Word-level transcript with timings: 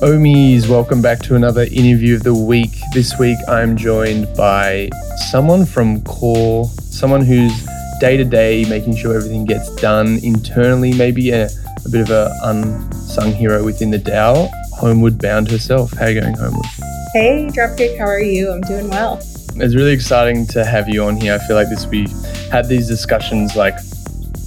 Ohmies, 0.00 0.68
welcome 0.68 1.02
back 1.02 1.18
to 1.18 1.34
another 1.34 1.62
interview 1.62 2.14
of 2.14 2.22
the 2.22 2.32
week. 2.32 2.70
This 2.94 3.18
week 3.18 3.36
I'm 3.48 3.76
joined 3.76 4.32
by 4.36 4.90
someone 5.32 5.66
from 5.66 6.02
Core, 6.02 6.66
someone 6.66 7.20
who's 7.20 7.66
day 7.98 8.16
to 8.16 8.22
day 8.22 8.64
making 8.68 8.94
sure 8.94 9.16
everything 9.16 9.44
gets 9.44 9.74
done 9.74 10.20
internally, 10.22 10.92
maybe 10.92 11.30
a, 11.30 11.46
a 11.46 11.88
bit 11.90 12.00
of 12.00 12.10
a 12.10 12.32
unsung 12.44 13.32
hero 13.32 13.64
within 13.64 13.90
the 13.90 13.98
DAO, 13.98 14.48
Homeward 14.74 15.18
Bound 15.18 15.50
herself. 15.50 15.92
How 15.94 16.04
are 16.04 16.10
you 16.10 16.20
going, 16.20 16.36
Homeward? 16.36 16.66
Hey, 17.12 17.48
Dropkick, 17.50 17.98
how 17.98 18.06
are 18.06 18.20
you? 18.20 18.52
I'm 18.52 18.60
doing 18.60 18.88
well. 18.88 19.16
It's 19.56 19.74
really 19.74 19.92
exciting 19.92 20.46
to 20.48 20.64
have 20.64 20.88
you 20.88 21.02
on 21.02 21.16
here. 21.16 21.34
I 21.34 21.44
feel 21.44 21.56
like 21.56 21.70
this 21.70 21.88
we 21.88 22.06
had 22.52 22.68
these 22.68 22.86
discussions 22.86 23.56
like 23.56 23.74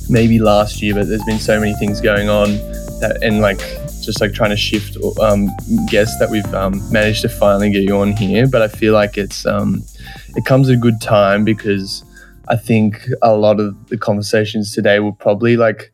maybe 0.09 0.39
last 0.39 0.81
year, 0.81 0.93
but 0.93 1.09
there's 1.09 1.25
been 1.25 1.39
so 1.39 1.59
many 1.59 1.73
things 1.73 1.99
going 1.99 2.29
on 2.29 2.51
that 3.01 3.19
and 3.21 3.41
like 3.41 3.59
just 4.05 4.21
like 4.21 4.33
trying 4.33 4.49
to 4.49 4.57
shift 4.57 4.97
um, 5.19 5.47
guests 5.89 6.17
that 6.19 6.29
we've 6.29 6.53
um, 6.53 6.81
managed 6.91 7.21
to 7.21 7.29
finally 7.29 7.71
get 7.71 7.83
you 7.83 7.97
on 7.97 8.13
here. 8.13 8.47
But 8.47 8.61
I 8.61 8.67
feel 8.67 8.93
like 8.93 9.17
it's 9.17 9.45
um, 9.45 9.83
it 10.35 10.45
comes 10.45 10.69
at 10.69 10.75
a 10.75 10.79
good 10.79 11.01
time 11.01 11.43
because 11.43 12.03
I 12.47 12.55
think 12.55 13.07
a 13.21 13.35
lot 13.35 13.59
of 13.59 13.87
the 13.87 13.97
conversations 13.97 14.73
today 14.73 14.99
will 14.99 15.13
probably 15.13 15.57
like 15.57 15.93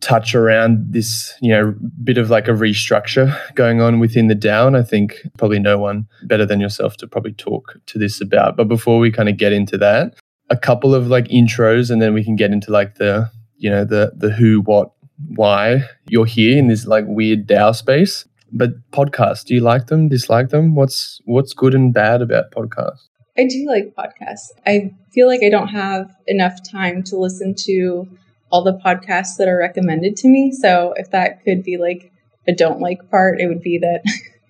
touch 0.00 0.34
around 0.34 0.92
this, 0.92 1.32
you 1.40 1.50
know, 1.50 1.74
bit 2.02 2.18
of 2.18 2.28
like 2.28 2.46
a 2.46 2.52
restructure 2.52 3.34
going 3.54 3.80
on 3.80 4.00
within 4.00 4.28
the 4.28 4.34
DAO. 4.34 4.66
And 4.66 4.76
I 4.76 4.82
think 4.82 5.20
probably 5.38 5.58
no 5.58 5.78
one 5.78 6.06
better 6.24 6.44
than 6.44 6.60
yourself 6.60 6.96
to 6.98 7.06
probably 7.06 7.32
talk 7.32 7.76
to 7.86 7.98
this 7.98 8.20
about. 8.20 8.56
But 8.56 8.68
before 8.68 8.98
we 8.98 9.10
kind 9.10 9.28
of 9.28 9.38
get 9.38 9.52
into 9.52 9.78
that, 9.78 10.14
a 10.50 10.56
couple 10.56 10.94
of 10.94 11.06
like 11.06 11.28
intros 11.28 11.90
and 11.90 12.02
then 12.02 12.12
we 12.12 12.22
can 12.22 12.36
get 12.36 12.52
into 12.52 12.70
like 12.70 12.96
the, 12.96 13.30
you 13.56 13.70
know, 13.70 13.84
the 13.84 14.12
the 14.14 14.30
who, 14.30 14.60
what, 14.60 14.90
why 15.28 15.84
you're 16.08 16.26
here 16.26 16.58
in 16.58 16.68
this 16.68 16.86
like 16.86 17.04
weird 17.06 17.46
DAO 17.46 17.74
space. 17.74 18.26
But 18.52 18.70
podcasts, 18.92 19.44
do 19.44 19.54
you 19.54 19.60
like 19.60 19.86
them? 19.86 20.08
Dislike 20.08 20.50
them? 20.50 20.74
What's 20.74 21.20
what's 21.24 21.52
good 21.52 21.74
and 21.74 21.92
bad 21.92 22.22
about 22.22 22.52
podcasts? 22.52 23.08
I 23.36 23.46
do 23.46 23.66
like 23.66 23.94
podcasts. 23.96 24.50
I 24.64 24.94
feel 25.12 25.26
like 25.26 25.42
I 25.42 25.48
don't 25.48 25.68
have 25.68 26.14
enough 26.26 26.60
time 26.62 27.02
to 27.04 27.16
listen 27.16 27.54
to 27.66 28.06
all 28.52 28.62
the 28.62 28.78
podcasts 28.78 29.36
that 29.38 29.48
are 29.48 29.58
recommended 29.58 30.16
to 30.18 30.28
me. 30.28 30.52
So 30.52 30.94
if 30.96 31.10
that 31.10 31.42
could 31.42 31.64
be 31.64 31.76
like 31.76 32.12
a 32.46 32.54
don't 32.54 32.80
like 32.80 33.10
part, 33.10 33.40
it 33.40 33.48
would 33.48 33.62
be 33.62 33.78
that 33.78 34.04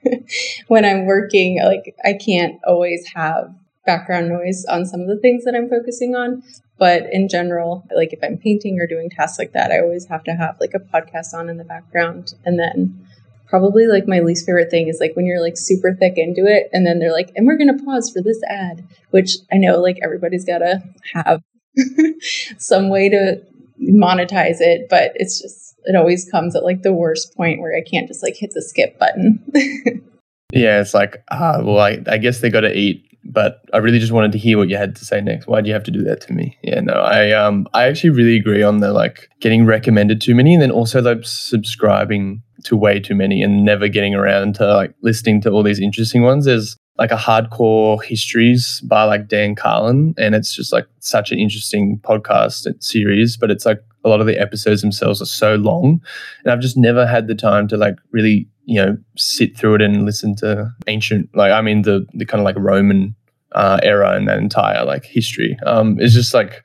when 0.69 0.85
I'm 0.85 1.07
working, 1.07 1.63
like 1.65 1.95
I 2.05 2.13
can't 2.13 2.61
always 2.67 3.07
have 3.15 3.55
background 3.87 4.29
noise 4.29 4.65
on 4.67 4.87
some 4.87 5.01
of 5.01 5.09
the 5.09 5.19
things 5.19 5.45
that 5.45 5.55
I'm 5.55 5.69
focusing 5.69 6.15
on. 6.15 6.43
But 6.79 7.05
in 7.13 7.29
general, 7.29 7.87
like 7.95 8.13
if 8.13 8.19
I'm 8.23 8.39
painting 8.39 8.81
or 8.81 8.87
doing 8.87 9.11
tasks 9.11 9.39
like 9.39 9.53
that, 9.53 9.71
I 9.71 9.81
always 9.81 10.07
have 10.07 10.25
to 10.25 10.33
have 10.33 10.57
like 10.61 10.75
a 10.75 10.81
podcast 10.81 11.33
on 11.33 11.49
in 11.49 11.57
the 11.57 11.65
background. 11.65 12.35
And 12.45 12.59
then 12.59 13.07
probably 13.47 13.87
like 13.87 14.09
my 14.09 14.21
least 14.21 14.47
favorite 14.47 14.71
thing 14.71 14.89
is 14.89 14.99
like 15.01 15.15
when 15.15 15.27
you're 15.27 15.41
like 15.41 15.57
super 15.57 15.95
thick 15.95 16.15
into 16.17 16.47
it 16.47 16.69
and 16.73 16.85
then 16.85 16.99
they're 16.99 17.13
like, 17.13 17.31
and 17.37 17.47
we're 17.47 17.59
going 17.59 17.77
to 17.77 17.85
pause 17.85 18.11
for 18.11 18.21
this 18.21 18.43
ad, 18.49 18.85
which 19.11 19.37
I 19.53 19.57
know 19.57 19.81
like 19.81 19.99
everybody's 20.03 20.45
got 20.45 20.59
to 20.59 20.83
have 21.13 21.43
some 22.59 22.89
way 22.89 23.09
to 23.09 23.41
monetize 23.81 24.61
it, 24.61 24.89
but 24.89 25.13
it's 25.15 25.41
just, 25.41 25.77
it 25.85 25.95
always 25.95 26.29
comes 26.29 26.57
at 26.57 26.65
like 26.65 26.83
the 26.83 26.93
worst 26.93 27.37
point 27.37 27.61
where 27.61 27.77
I 27.77 27.83
can't 27.83 28.09
just 28.09 28.23
like 28.23 28.37
hit 28.37 28.51
the 28.55 28.63
skip 28.63 28.99
button. 28.99 29.45
yeah, 30.55 30.81
it's 30.81 30.95
like, 30.95 31.23
ah, 31.31 31.61
well, 31.63 31.79
I, 31.79 32.03
I 32.07 32.19
guess 32.19 32.41
they 32.41 32.51
got 32.51 32.63
to 32.63 32.77
eat 32.77 33.05
but 33.25 33.63
I 33.73 33.79
really 33.79 33.99
just 33.99 34.13
wanted 34.13 34.33
to 34.33 34.39
hear 34.39 34.59
what 34.59 34.69
you 34.69 34.77
had 34.77 34.95
to 34.97 35.05
say 35.05 35.21
next. 35.21 35.47
Why 35.47 35.61
do 35.61 35.69
you 35.69 35.75
have 35.75 35.85
to 35.85 35.91
do 35.91 36.03
that 36.05 36.21
to 36.23 36.33
me? 36.33 36.59
Yeah, 36.63 36.81
no, 36.81 36.93
I 36.93 37.33
um 37.33 37.67
I 37.73 37.85
actually 37.85 38.11
really 38.11 38.37
agree 38.37 38.63
on 38.63 38.79
the 38.79 38.93
like 38.93 39.29
getting 39.41 39.65
recommended 39.65 40.21
too 40.21 40.35
many 40.35 40.53
and 40.53 40.63
then 40.63 40.71
also 40.71 41.01
like 41.01 41.21
subscribing 41.23 42.43
to 42.65 42.77
way 42.77 43.01
too 43.01 43.15
many 43.15 43.43
and 43.43 43.65
never 43.65 43.89
getting 43.89 44.15
around 44.15 44.55
to 44.57 44.75
like 44.75 44.95
listening 45.03 45.41
to 45.43 45.51
all 45.51 45.63
these 45.63 45.81
interesting 45.81 46.23
ones. 46.23 46.45
There's 46.45 46.77
like 46.97 47.11
a 47.11 47.17
hardcore 47.17 48.03
histories 48.03 48.81
by 48.83 49.05
like 49.05 49.29
Dan 49.29 49.55
Carlin 49.55 50.15
and 50.17 50.35
it's 50.35 50.55
just 50.55 50.73
like 50.73 50.87
such 51.01 51.33
an 51.33 51.39
interesting 51.39 52.01
podcast 52.05 52.67
series, 52.83 53.37
but 53.37 53.51
it's 53.51 53.67
like 53.67 53.81
a 54.05 54.09
lot 54.09 54.21
of 54.21 54.27
the 54.27 54.39
episodes 54.39 54.83
themselves 54.83 55.21
are 55.21 55.27
so 55.27 55.57
long 55.57 56.01
and 56.45 56.53
I've 56.53 56.61
just 56.61 56.77
never 56.77 57.07
had 57.07 57.27
the 57.27 57.35
time 57.35 57.69
to 57.69 57.77
like 57.77 57.97
really 58.11 58.49
you 58.67 58.81
know 58.81 58.97
sit 59.17 59.57
through 59.57 59.77
it 59.77 59.83
and 59.83 60.05
listen 60.05 60.35
to 60.37 60.71
ancient 60.87 61.29
like 61.35 61.53
i 61.53 61.61
mean 61.61 61.83
the 61.83 62.07
the 62.15 62.25
kind 62.25 62.41
of 62.41 62.45
like 62.45 62.57
roman 62.59 63.15
uh, 63.55 63.79
era 63.83 64.17
and 64.17 64.27
that 64.29 64.39
entire 64.39 64.85
like 64.85 65.05
history. 65.05 65.57
Um 65.65 65.99
it's 66.01 66.13
just 66.13 66.35
like 66.35 66.65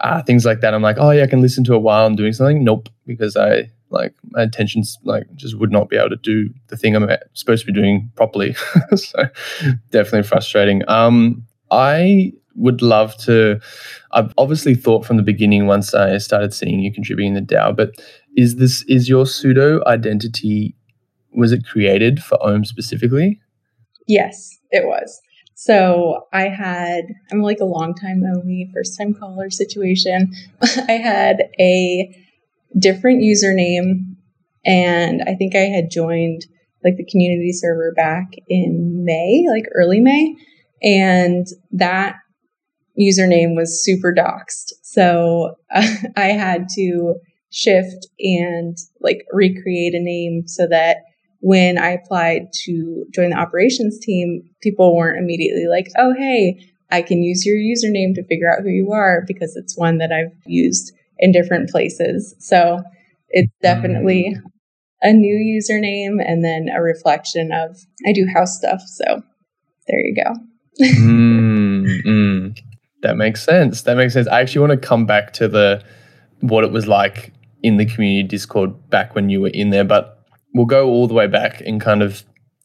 uh, 0.00 0.22
things 0.22 0.44
like 0.44 0.60
that. 0.60 0.74
I'm 0.74 0.82
like 0.82 0.96
oh 0.98 1.10
yeah 1.10 1.24
i 1.24 1.26
can 1.26 1.42
listen 1.42 1.62
to 1.64 1.74
it 1.74 1.82
while 1.82 2.06
i'm 2.06 2.16
doing 2.16 2.32
something. 2.32 2.64
Nope 2.64 2.88
because 3.06 3.36
i 3.36 3.70
like 3.90 4.14
my 4.30 4.42
attention's 4.42 4.98
like 5.04 5.26
just 5.34 5.58
would 5.58 5.70
not 5.70 5.90
be 5.90 5.96
able 5.96 6.08
to 6.08 6.16
do 6.16 6.48
the 6.68 6.76
thing 6.78 6.96
i'm 6.96 7.06
supposed 7.34 7.66
to 7.66 7.72
be 7.72 7.78
doing 7.78 8.10
properly. 8.16 8.56
So 8.96 9.24
definitely 9.90 10.22
frustrating. 10.22 10.82
Um 10.88 11.46
i 11.70 12.32
would 12.54 12.82
love 12.82 13.16
to 13.16 13.58
i've 14.12 14.32
obviously 14.36 14.74
thought 14.74 15.06
from 15.06 15.16
the 15.16 15.22
beginning 15.22 15.66
once 15.66 15.94
i 15.94 16.18
started 16.18 16.52
seeing 16.52 16.80
you 16.80 16.92
contributing 16.92 17.34
the 17.34 17.40
dao 17.40 17.74
but 17.74 17.90
is 18.36 18.56
this 18.56 18.82
is 18.88 19.08
your 19.08 19.26
pseudo 19.26 19.82
identity 19.86 20.74
was 21.34 21.52
it 21.52 21.66
created 21.66 22.22
for 22.22 22.38
Ohm 22.42 22.64
specifically? 22.64 23.40
Yes, 24.06 24.58
it 24.70 24.86
was. 24.86 25.20
So 25.54 26.26
I 26.32 26.48
had, 26.48 27.04
I'm 27.30 27.42
like 27.42 27.60
a 27.60 27.64
long 27.64 27.94
time 27.94 28.22
Ohmie, 28.22 28.72
first 28.72 28.98
time 28.98 29.14
caller 29.14 29.50
situation. 29.50 30.32
I 30.62 30.92
had 30.92 31.50
a 31.60 32.16
different 32.78 33.22
username 33.22 34.16
and 34.64 35.22
I 35.26 35.34
think 35.34 35.54
I 35.54 35.66
had 35.66 35.90
joined 35.90 36.46
like 36.84 36.96
the 36.96 37.04
community 37.04 37.52
server 37.52 37.92
back 37.94 38.32
in 38.48 39.04
May, 39.04 39.46
like 39.48 39.66
early 39.74 40.00
May. 40.00 40.34
And 40.82 41.46
that 41.70 42.16
username 42.98 43.56
was 43.56 43.82
super 43.82 44.14
doxed. 44.14 44.72
So 44.82 45.56
uh, 45.74 45.86
I 46.16 46.26
had 46.26 46.66
to 46.76 47.14
shift 47.50 48.06
and 48.18 48.76
like 49.00 49.24
recreate 49.32 49.94
a 49.94 50.00
name 50.00 50.44
so 50.46 50.66
that 50.68 50.98
when 51.40 51.76
I 51.76 51.90
applied 51.90 52.52
to 52.64 53.04
join 53.12 53.30
the 53.30 53.36
operations 53.36 53.98
team, 53.98 54.42
people 54.62 54.96
weren't 54.96 55.18
immediately 55.18 55.66
like, 55.66 55.88
oh, 55.98 56.14
hey, 56.16 56.60
I 56.90 57.02
can 57.02 57.22
use 57.22 57.44
your 57.44 57.56
username 57.56 58.14
to 58.14 58.24
figure 58.24 58.50
out 58.50 58.62
who 58.62 58.68
you 58.68 58.92
are 58.92 59.24
because 59.26 59.56
it's 59.56 59.76
one 59.76 59.98
that 59.98 60.12
I've 60.12 60.32
used 60.46 60.92
in 61.18 61.32
different 61.32 61.70
places. 61.70 62.34
So 62.38 62.82
it's 63.30 63.52
definitely 63.60 64.36
a 65.02 65.12
new 65.12 65.60
username 65.60 66.22
and 66.24 66.44
then 66.44 66.68
a 66.74 66.80
reflection 66.80 67.50
of 67.52 67.76
I 68.06 68.12
do 68.12 68.26
house 68.32 68.56
stuff. 68.56 68.82
So 68.86 69.22
there 69.88 70.00
you 70.00 70.14
go. 70.14 70.32
mm, 70.80 70.98
mm. 71.06 71.41
That 73.02 73.16
makes 73.16 73.42
sense. 73.42 73.82
That 73.82 73.96
makes 73.96 74.14
sense. 74.14 74.28
I 74.28 74.40
actually 74.40 74.66
want 74.66 74.80
to 74.80 74.88
come 74.88 75.06
back 75.06 75.32
to 75.34 75.48
the 75.48 75.82
what 76.40 76.64
it 76.64 76.72
was 76.72 76.86
like 76.86 77.32
in 77.62 77.76
the 77.76 77.86
community 77.86 78.26
Discord 78.26 78.90
back 78.90 79.14
when 79.14 79.28
you 79.28 79.40
were 79.40 79.48
in 79.48 79.70
there, 79.70 79.84
but 79.84 80.24
we'll 80.54 80.66
go 80.66 80.88
all 80.88 81.06
the 81.06 81.14
way 81.14 81.26
back 81.26 81.60
and 81.60 81.80
kind 81.80 82.02
of, 82.02 82.24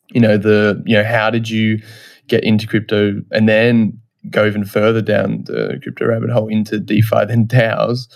you 0.09 0.19
know, 0.19 0.37
the, 0.37 0.81
you 0.85 0.95
know, 0.95 1.03
how 1.03 1.29
did 1.29 1.49
you 1.49 1.81
get 2.27 2.43
into 2.43 2.67
crypto 2.67 3.21
and 3.31 3.47
then 3.47 3.99
go 4.29 4.45
even 4.45 4.65
further 4.65 5.01
down 5.01 5.43
the 5.45 5.79
crypto 5.81 6.05
rabbit 6.05 6.29
hole 6.29 6.47
into 6.47 6.79
DeFi 6.79 7.25
then 7.25 7.47
DAOs? 7.47 8.07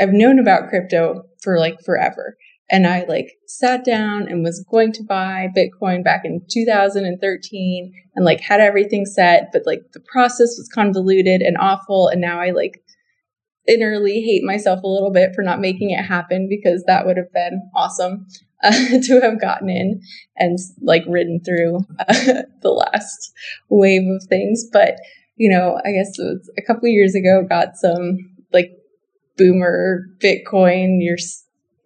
I've 0.00 0.12
known 0.12 0.38
about 0.38 0.68
crypto 0.68 1.24
for 1.42 1.58
like 1.58 1.80
forever. 1.84 2.36
And 2.70 2.86
I 2.86 3.04
like 3.04 3.32
sat 3.46 3.84
down 3.84 4.26
and 4.28 4.42
was 4.42 4.64
going 4.70 4.92
to 4.92 5.02
buy 5.02 5.48
Bitcoin 5.56 6.02
back 6.02 6.22
in 6.24 6.40
2013 6.50 7.92
and 8.14 8.24
like 8.24 8.40
had 8.40 8.60
everything 8.60 9.04
set, 9.04 9.50
but 9.52 9.62
like 9.66 9.80
the 9.92 10.00
process 10.00 10.56
was 10.56 10.70
convoluted 10.72 11.42
and 11.42 11.56
awful. 11.58 12.08
And 12.08 12.20
now 12.20 12.40
I 12.40 12.50
like 12.50 12.82
innerly 13.68 14.24
hate 14.24 14.42
myself 14.44 14.82
a 14.82 14.88
little 14.88 15.10
bit 15.10 15.34
for 15.34 15.42
not 15.42 15.60
making 15.60 15.90
it 15.90 16.02
happen 16.02 16.48
because 16.48 16.84
that 16.86 17.06
would 17.06 17.16
have 17.16 17.32
been 17.32 17.70
awesome 17.74 18.26
uh, 18.62 18.72
to 19.02 19.20
have 19.20 19.40
gotten 19.40 19.68
in 19.68 20.00
and 20.36 20.58
like 20.80 21.04
ridden 21.06 21.40
through 21.44 21.78
uh, 22.00 22.14
the 22.62 22.70
last 22.70 23.32
wave 23.68 24.08
of 24.08 24.26
things. 24.28 24.64
But, 24.72 24.96
you 25.36 25.50
know, 25.50 25.80
I 25.84 25.92
guess 25.92 26.12
a 26.18 26.62
couple 26.62 26.88
years 26.88 27.14
ago, 27.14 27.44
got 27.46 27.76
some 27.76 28.18
like 28.52 28.70
boomer 29.36 30.06
Bitcoin, 30.22 30.98
your 31.00 31.16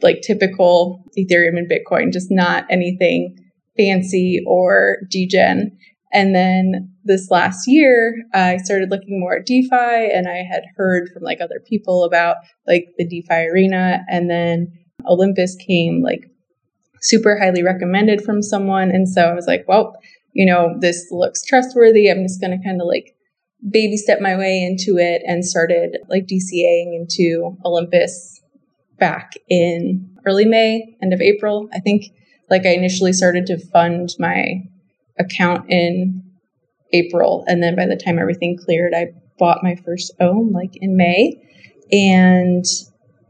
like 0.02 0.20
typical 0.22 1.04
Ethereum 1.18 1.58
and 1.58 1.70
Bitcoin, 1.70 2.12
just 2.12 2.30
not 2.30 2.64
anything 2.70 3.36
fancy 3.76 4.42
or 4.46 4.98
degen. 5.10 5.76
And 6.12 6.34
then 6.34 6.92
this 7.04 7.30
last 7.30 7.66
year, 7.66 8.14
I 8.32 8.56
started 8.58 8.90
looking 8.90 9.20
more 9.20 9.36
at 9.36 9.46
DeFi 9.46 10.10
and 10.14 10.26
I 10.26 10.42
had 10.50 10.64
heard 10.76 11.10
from 11.12 11.22
like 11.22 11.40
other 11.40 11.60
people 11.66 12.04
about 12.04 12.36
like 12.66 12.88
the 12.96 13.06
DeFi 13.06 13.48
arena. 13.48 14.04
And 14.08 14.30
then 14.30 14.72
Olympus 15.06 15.56
came 15.56 16.02
like 16.02 16.30
super 17.02 17.38
highly 17.38 17.62
recommended 17.62 18.22
from 18.22 18.42
someone. 18.42 18.90
And 18.90 19.08
so 19.08 19.22
I 19.22 19.34
was 19.34 19.46
like, 19.46 19.64
well, 19.68 19.96
you 20.32 20.46
know, 20.46 20.74
this 20.80 21.06
looks 21.10 21.44
trustworthy. 21.44 22.08
I'm 22.08 22.22
just 22.22 22.40
going 22.40 22.56
to 22.56 22.64
kind 22.64 22.80
of 22.80 22.86
like 22.86 23.14
baby 23.70 23.96
step 23.96 24.20
my 24.20 24.36
way 24.36 24.62
into 24.62 24.98
it 24.98 25.22
and 25.26 25.44
started 25.44 25.98
like 26.08 26.26
DCAing 26.26 26.94
into 26.94 27.56
Olympus 27.64 28.37
back 28.98 29.32
in 29.48 30.16
early 30.26 30.44
May, 30.44 30.96
end 31.02 31.12
of 31.12 31.20
April, 31.20 31.68
I 31.72 31.80
think. 31.80 32.04
like 32.50 32.64
I 32.64 32.70
initially 32.70 33.12
started 33.12 33.46
to 33.46 33.58
fund 33.58 34.14
my 34.18 34.62
account 35.18 35.66
in 35.70 36.22
April. 36.92 37.44
And 37.46 37.62
then 37.62 37.76
by 37.76 37.86
the 37.86 37.96
time 37.96 38.18
everything 38.18 38.56
cleared, 38.56 38.94
I 38.94 39.08
bought 39.38 39.62
my 39.62 39.76
first 39.76 40.12
ohm 40.20 40.52
like 40.52 40.72
in 40.76 40.96
May. 40.96 41.36
And 41.92 42.64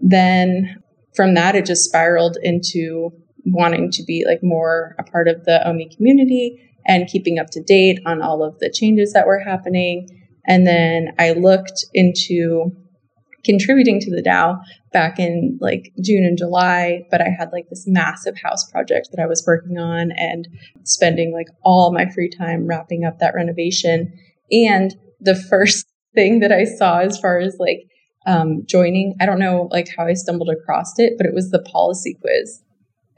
then 0.01 0.83
from 1.15 1.35
that, 1.35 1.57
it 1.57 1.67
just 1.67 1.85
spiraled 1.85 2.37
into 2.43 3.11
wanting 3.45 3.91
to 3.91 4.03
be 4.05 4.25
like 4.27 4.43
more 4.43 4.95
a 4.99 5.03
part 5.03 5.29
of 5.29 5.45
the 5.45 5.61
Ohmie 5.67 5.95
community 5.97 6.61
and 6.87 7.09
keeping 7.09 7.39
up 7.39 7.51
to 7.51 7.63
date 7.63 8.01
on 8.07 8.23
all 8.23 8.43
of 8.43 8.59
the 8.59 8.71
changes 8.71 9.13
that 9.13 9.27
were 9.27 9.41
happening. 9.41 10.09
And 10.47 10.67
then 10.67 11.15
I 11.19 11.33
looked 11.33 11.85
into 11.93 12.71
contributing 13.45 14.01
to 14.01 14.11
the 14.11 14.23
DAO 14.23 14.61
back 14.93 15.19
in 15.19 15.59
like 15.61 15.93
June 16.03 16.25
and 16.25 16.39
July, 16.39 17.07
but 17.11 17.21
I 17.21 17.29
had 17.29 17.51
like 17.53 17.69
this 17.69 17.87
massive 17.87 18.37
house 18.39 18.69
project 18.71 19.09
that 19.13 19.23
I 19.23 19.27
was 19.27 19.45
working 19.47 19.79
on 19.79 20.13
and 20.13 20.49
spending 20.85 21.33
like 21.33 21.49
all 21.63 21.93
my 21.93 22.07
free 22.11 22.31
time 22.31 22.67
wrapping 22.67 23.05
up 23.05 23.19
that 23.19 23.35
renovation. 23.35 24.13
And 24.51 24.95
the 25.21 25.35
first 25.35 25.87
thing 26.15 26.41
that 26.41 26.53
I 26.53 26.65
saw 26.65 26.99
as 26.99 27.19
far 27.19 27.39
as 27.39 27.57
like 27.59 27.89
um, 28.27 28.65
joining, 28.67 29.15
I 29.21 29.27
don't 29.27 29.39
know 29.39 29.69
like 29.71 29.89
how 29.97 30.07
I 30.07 30.15
stumbled 30.15 30.51
across 30.51 30.99
it, 30.99 31.15
but 31.17 31.27
it 31.27 31.35
was 31.35 31.51
the 31.51 31.61
policy 31.61 32.15
quiz. 32.21 32.63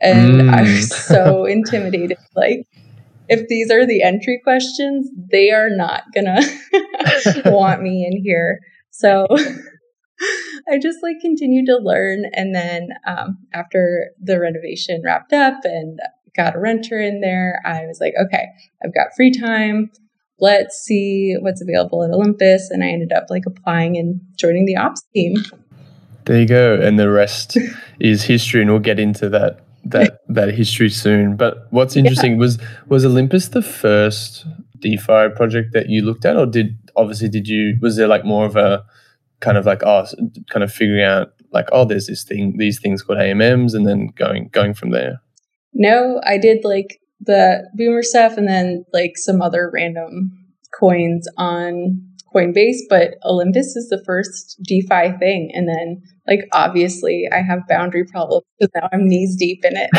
And 0.00 0.42
mm. 0.42 0.54
I 0.54 0.62
was 0.62 0.94
so 0.94 1.44
intimidated. 1.46 2.18
Like, 2.34 2.66
if 3.28 3.46
these 3.48 3.70
are 3.70 3.86
the 3.86 4.02
entry 4.02 4.40
questions, 4.42 5.08
they 5.30 5.50
are 5.50 5.70
not 5.70 6.04
gonna 6.14 6.40
want 7.44 7.82
me 7.82 8.06
in 8.10 8.22
here. 8.22 8.58
So 8.90 9.26
I 10.70 10.78
just 10.78 10.98
like 11.02 11.20
continued 11.20 11.66
to 11.66 11.76
learn. 11.76 12.24
And 12.32 12.54
then 12.54 12.90
um, 13.06 13.38
after 13.52 14.10
the 14.22 14.38
renovation 14.38 15.02
wrapped 15.04 15.32
up 15.32 15.60
and 15.64 15.98
got 16.36 16.56
a 16.56 16.58
renter 16.58 17.00
in 17.00 17.20
there, 17.20 17.60
I 17.64 17.86
was 17.86 17.98
like, 18.00 18.14
okay, 18.20 18.46
I've 18.84 18.94
got 18.94 19.14
free 19.16 19.32
time. 19.32 19.90
Let's 20.38 20.76
see 20.76 21.36
what's 21.40 21.62
available 21.62 22.02
at 22.02 22.10
Olympus. 22.10 22.70
And 22.70 22.82
I 22.82 22.88
ended 22.88 23.12
up 23.12 23.26
like 23.28 23.44
applying 23.46 23.96
and 23.96 24.20
joining 24.36 24.64
the 24.66 24.76
ops 24.76 25.02
team. 25.14 25.34
There 26.24 26.40
you 26.40 26.46
go. 26.46 26.80
And 26.80 26.98
the 26.98 27.10
rest 27.10 27.56
is 28.00 28.22
history. 28.24 28.62
And 28.62 28.70
we'll 28.70 28.80
get 28.80 28.98
into 28.98 29.28
that 29.30 29.60
that 29.84 30.20
that 30.28 30.54
history 30.54 30.90
soon. 30.90 31.36
But 31.36 31.66
what's 31.70 31.96
interesting 31.96 32.32
yeah. 32.32 32.38
was 32.38 32.58
was 32.88 33.04
Olympus 33.04 33.48
the 33.48 33.62
first 33.62 34.46
DeFi 34.78 35.28
project 35.36 35.72
that 35.72 35.88
you 35.88 36.02
looked 36.02 36.24
at, 36.24 36.36
or 36.36 36.46
did 36.46 36.76
obviously 36.96 37.28
did 37.28 37.48
you 37.48 37.76
was 37.80 37.96
there 37.96 38.08
like 38.08 38.24
more 38.24 38.46
of 38.46 38.56
a 38.56 38.84
kind 39.40 39.58
of 39.58 39.66
like 39.66 39.82
oh 39.84 40.06
kind 40.50 40.62
of 40.62 40.72
figuring 40.72 41.04
out 41.04 41.32
like 41.52 41.66
oh 41.72 41.84
there's 41.84 42.06
this 42.06 42.24
thing 42.24 42.54
these 42.58 42.80
things 42.80 43.02
called 43.02 43.18
AMMs 43.18 43.74
and 43.74 43.86
then 43.86 44.08
going 44.16 44.48
going 44.52 44.74
from 44.74 44.90
there. 44.90 45.20
No, 45.72 46.20
I 46.24 46.38
did 46.38 46.64
like 46.64 46.98
the 47.20 47.68
boomer 47.76 48.02
stuff 48.02 48.36
and 48.36 48.48
then 48.48 48.84
like 48.92 49.12
some 49.16 49.42
other 49.42 49.70
random 49.72 50.32
coins 50.78 51.28
on 51.36 52.10
Coinbase, 52.34 52.78
but 52.88 53.14
Olympus 53.24 53.76
is 53.76 53.88
the 53.88 54.02
first 54.04 54.58
DeFi 54.62 55.12
thing. 55.18 55.50
And 55.52 55.68
then, 55.68 56.02
like, 56.28 56.48
obviously, 56.52 57.28
I 57.32 57.42
have 57.42 57.66
boundary 57.68 58.04
problems 58.04 58.44
because 58.58 58.70
now 58.74 58.88
I'm 58.92 59.08
knees 59.08 59.36
deep 59.36 59.64
in 59.64 59.72
it. 59.74 59.90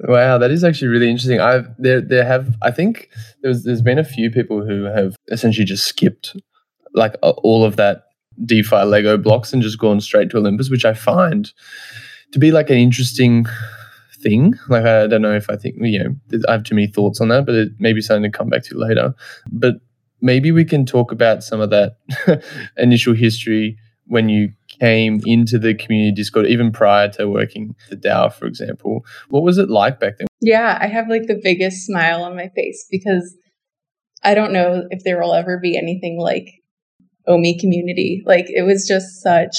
wow, 0.08 0.38
that 0.38 0.50
is 0.50 0.64
actually 0.64 0.88
really 0.88 1.08
interesting. 1.08 1.40
I've 1.40 1.68
there 1.78 2.00
there 2.00 2.24
have 2.24 2.54
I 2.62 2.70
think 2.70 3.08
there's 3.42 3.62
there's 3.64 3.82
been 3.82 3.98
a 3.98 4.04
few 4.04 4.30
people 4.30 4.64
who 4.66 4.84
have 4.84 5.16
essentially 5.30 5.64
just 5.64 5.86
skipped 5.86 6.36
like 6.94 7.14
uh, 7.22 7.30
all 7.42 7.64
of 7.64 7.76
that 7.76 8.04
DeFi 8.44 8.84
Lego 8.84 9.16
blocks 9.16 9.52
and 9.52 9.62
just 9.62 9.78
gone 9.78 10.00
straight 10.00 10.30
to 10.30 10.38
Olympus, 10.38 10.70
which 10.70 10.84
I 10.84 10.94
find 10.94 11.52
to 12.32 12.38
be 12.38 12.50
like 12.50 12.70
an 12.70 12.78
interesting 12.78 13.46
thing. 14.22 14.54
Like 14.68 14.84
I 14.84 15.06
don't 15.06 15.22
know 15.22 15.34
if 15.34 15.50
I 15.50 15.56
think 15.56 15.76
you 15.80 15.98
know 15.98 16.14
I 16.48 16.52
have 16.52 16.64
too 16.64 16.74
many 16.74 16.86
thoughts 16.86 17.20
on 17.20 17.28
that, 17.28 17.46
but 17.46 17.54
it 17.54 17.72
may 17.78 17.92
be 17.92 18.00
something 18.00 18.30
to 18.30 18.36
come 18.36 18.48
back 18.48 18.62
to 18.64 18.78
later. 18.78 19.14
But 19.50 19.76
maybe 20.20 20.50
we 20.50 20.64
can 20.64 20.86
talk 20.86 21.12
about 21.12 21.44
some 21.44 21.60
of 21.60 21.70
that 21.70 21.96
initial 22.76 23.14
history 23.14 23.78
when 24.06 24.28
you 24.28 24.52
came 24.80 25.20
into 25.24 25.58
the 25.58 25.74
community 25.74 26.12
Discord, 26.12 26.46
even 26.46 26.72
prior 26.72 27.08
to 27.10 27.28
working 27.28 27.74
the 27.90 27.96
DAO, 27.96 28.32
for 28.32 28.46
example. 28.46 29.04
What 29.28 29.42
was 29.42 29.58
it 29.58 29.70
like 29.70 30.00
back 30.00 30.18
then? 30.18 30.26
Yeah, 30.40 30.78
I 30.80 30.88
have 30.88 31.08
like 31.08 31.26
the 31.26 31.40
biggest 31.42 31.86
smile 31.86 32.22
on 32.22 32.36
my 32.36 32.50
face 32.54 32.86
because 32.90 33.36
I 34.22 34.34
don't 34.34 34.52
know 34.52 34.86
if 34.90 35.04
there 35.04 35.20
will 35.20 35.34
ever 35.34 35.58
be 35.58 35.76
anything 35.76 36.18
like 36.18 36.48
Ohmie 37.28 37.58
community. 37.58 38.22
Like 38.26 38.46
it 38.48 38.62
was 38.62 38.86
just 38.86 39.22
such 39.22 39.56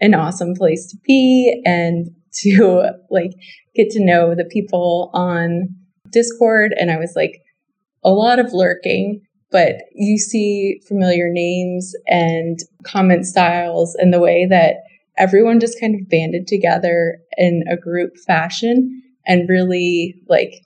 an 0.00 0.14
awesome 0.14 0.54
place 0.54 0.86
to 0.90 0.96
be 1.06 1.62
and 1.64 2.08
to 2.42 2.90
like 3.10 3.32
get 3.74 3.90
to 3.90 4.04
know 4.04 4.34
the 4.34 4.44
people 4.44 5.10
on 5.14 5.68
Discord. 6.10 6.74
And 6.78 6.90
I 6.90 6.96
was 6.96 7.12
like 7.16 7.42
a 8.04 8.10
lot 8.10 8.38
of 8.38 8.52
lurking, 8.52 9.22
but 9.50 9.82
you 9.94 10.18
see 10.18 10.80
familiar 10.86 11.28
names 11.28 11.94
and 12.06 12.58
comment 12.84 13.26
styles 13.26 13.94
and 13.94 14.12
the 14.12 14.20
way 14.20 14.46
that 14.48 14.76
everyone 15.18 15.60
just 15.60 15.80
kind 15.80 15.94
of 15.94 16.08
banded 16.08 16.46
together 16.46 17.18
in 17.38 17.64
a 17.70 17.76
group 17.76 18.16
fashion 18.26 19.02
and 19.26 19.48
really 19.48 20.14
like 20.28 20.62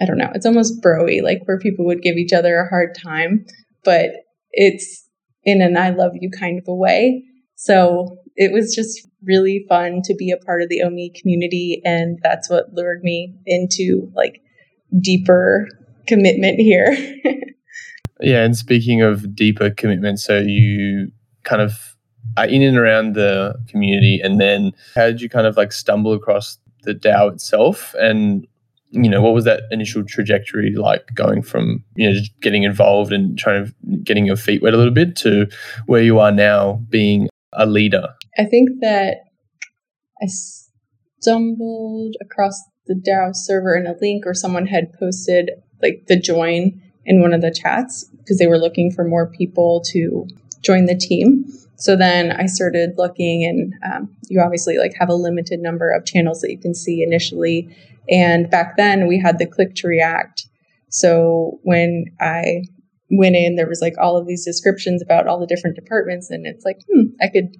I 0.00 0.06
don't 0.06 0.16
know, 0.16 0.30
it's 0.34 0.46
almost 0.46 0.82
broy, 0.82 1.22
like 1.22 1.42
where 1.44 1.58
people 1.58 1.84
would 1.84 2.00
give 2.00 2.16
each 2.16 2.32
other 2.32 2.56
a 2.56 2.68
hard 2.68 2.94
time, 2.94 3.44
but 3.84 4.12
it's 4.50 5.06
in 5.44 5.62
an 5.62 5.76
I 5.76 5.90
love 5.90 6.12
you 6.14 6.30
kind 6.30 6.58
of 6.58 6.68
a 6.68 6.74
way. 6.74 7.24
So 7.56 8.18
it 8.36 8.52
was 8.52 8.74
just 8.74 9.06
really 9.22 9.66
fun 9.68 10.00
to 10.04 10.14
be 10.14 10.30
a 10.30 10.36
part 10.36 10.62
of 10.62 10.68
the 10.68 10.80
Ohmie 10.84 11.14
community. 11.14 11.82
And 11.84 12.18
that's 12.22 12.48
what 12.48 12.72
lured 12.72 13.02
me 13.02 13.34
into 13.46 14.10
like 14.14 14.40
deeper 15.00 15.68
commitment 16.06 16.58
here. 16.58 16.96
yeah. 18.20 18.42
And 18.44 18.56
speaking 18.56 19.02
of 19.02 19.34
deeper 19.34 19.70
commitment, 19.70 20.20
so 20.20 20.38
you 20.38 21.12
kind 21.44 21.60
of 21.60 21.96
are 22.36 22.46
in 22.46 22.62
and 22.62 22.78
around 22.78 23.14
the 23.14 23.54
community. 23.68 24.20
And 24.22 24.40
then 24.40 24.72
how 24.94 25.06
did 25.06 25.20
you 25.20 25.28
kind 25.28 25.46
of 25.46 25.56
like 25.56 25.72
stumble 25.72 26.12
across 26.12 26.58
the 26.82 26.94
DAO 26.94 27.32
itself? 27.32 27.94
And 27.98 28.46
you 28.90 29.08
know 29.08 29.22
what 29.22 29.34
was 29.34 29.44
that 29.44 29.62
initial 29.70 30.04
trajectory 30.04 30.74
like 30.74 31.14
going 31.14 31.42
from 31.42 31.84
you 31.94 32.10
know 32.10 32.18
getting 32.40 32.64
involved 32.64 33.12
and 33.12 33.38
trying 33.38 33.66
to 33.66 33.96
getting 33.98 34.26
your 34.26 34.36
feet 34.36 34.62
wet 34.62 34.74
a 34.74 34.76
little 34.76 34.92
bit 34.92 35.16
to 35.16 35.46
where 35.86 36.02
you 36.02 36.18
are 36.18 36.32
now 36.32 36.80
being 36.88 37.28
a 37.52 37.66
leader? 37.66 38.08
I 38.38 38.44
think 38.44 38.80
that 38.80 39.18
i 40.22 40.26
stumbled 40.26 42.16
across 42.20 42.62
the 42.86 42.94
dao 42.94 43.34
server 43.34 43.76
in 43.76 43.86
a 43.86 43.94
link 44.00 44.26
or 44.26 44.34
someone 44.34 44.66
had 44.66 44.92
posted 44.98 45.50
like 45.82 46.04
the 46.08 46.18
join 46.18 46.80
in 47.04 47.20
one 47.20 47.32
of 47.32 47.40
the 47.40 47.50
chats 47.50 48.04
because 48.18 48.38
they 48.38 48.46
were 48.46 48.58
looking 48.58 48.90
for 48.90 49.04
more 49.04 49.26
people 49.30 49.82
to 49.86 50.26
join 50.62 50.84
the 50.86 50.96
team. 50.96 51.44
So 51.76 51.96
then 51.96 52.32
i 52.32 52.46
started 52.46 52.94
looking 52.98 53.44
and 53.44 53.74
um, 53.90 54.16
you 54.28 54.40
obviously 54.40 54.78
like 54.78 54.94
have 54.98 55.08
a 55.08 55.14
limited 55.14 55.60
number 55.60 55.90
of 55.90 56.04
channels 56.04 56.40
that 56.40 56.50
you 56.50 56.58
can 56.58 56.74
see 56.74 57.02
initially 57.02 57.74
and 58.10 58.50
back 58.50 58.76
then 58.76 59.06
we 59.06 59.18
had 59.18 59.38
the 59.38 59.46
click 59.46 59.74
to 59.76 59.88
react. 59.88 60.46
So 60.88 61.60
when 61.62 62.06
I 62.20 62.62
went 63.10 63.36
in, 63.36 63.56
there 63.56 63.68
was 63.68 63.80
like 63.80 63.94
all 63.98 64.16
of 64.16 64.26
these 64.26 64.44
descriptions 64.44 65.02
about 65.02 65.26
all 65.26 65.38
the 65.38 65.46
different 65.46 65.76
departments. 65.76 66.30
And 66.30 66.46
it's 66.46 66.64
like, 66.64 66.78
hmm, 66.92 67.06
I 67.20 67.28
could, 67.28 67.56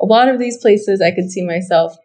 a 0.00 0.06
lot 0.06 0.28
of 0.28 0.38
these 0.38 0.58
places, 0.58 1.00
I 1.00 1.10
could 1.10 1.30
see 1.30 1.44
myself 1.44 1.96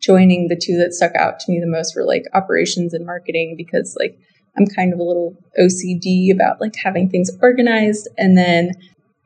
joining 0.00 0.48
the 0.48 0.60
two 0.60 0.76
that 0.76 0.92
stuck 0.92 1.14
out 1.14 1.40
to 1.40 1.50
me 1.50 1.60
the 1.60 1.66
most 1.66 1.96
were 1.96 2.04
like 2.04 2.24
operations 2.34 2.92
and 2.92 3.06
marketing 3.06 3.54
because 3.56 3.96
like 3.98 4.18
I'm 4.56 4.66
kind 4.66 4.92
of 4.92 4.98
a 4.98 5.02
little 5.02 5.36
OCD 5.58 6.32
about 6.32 6.60
like 6.60 6.74
having 6.76 7.08
things 7.08 7.30
organized. 7.40 8.08
And 8.18 8.36
then 8.36 8.72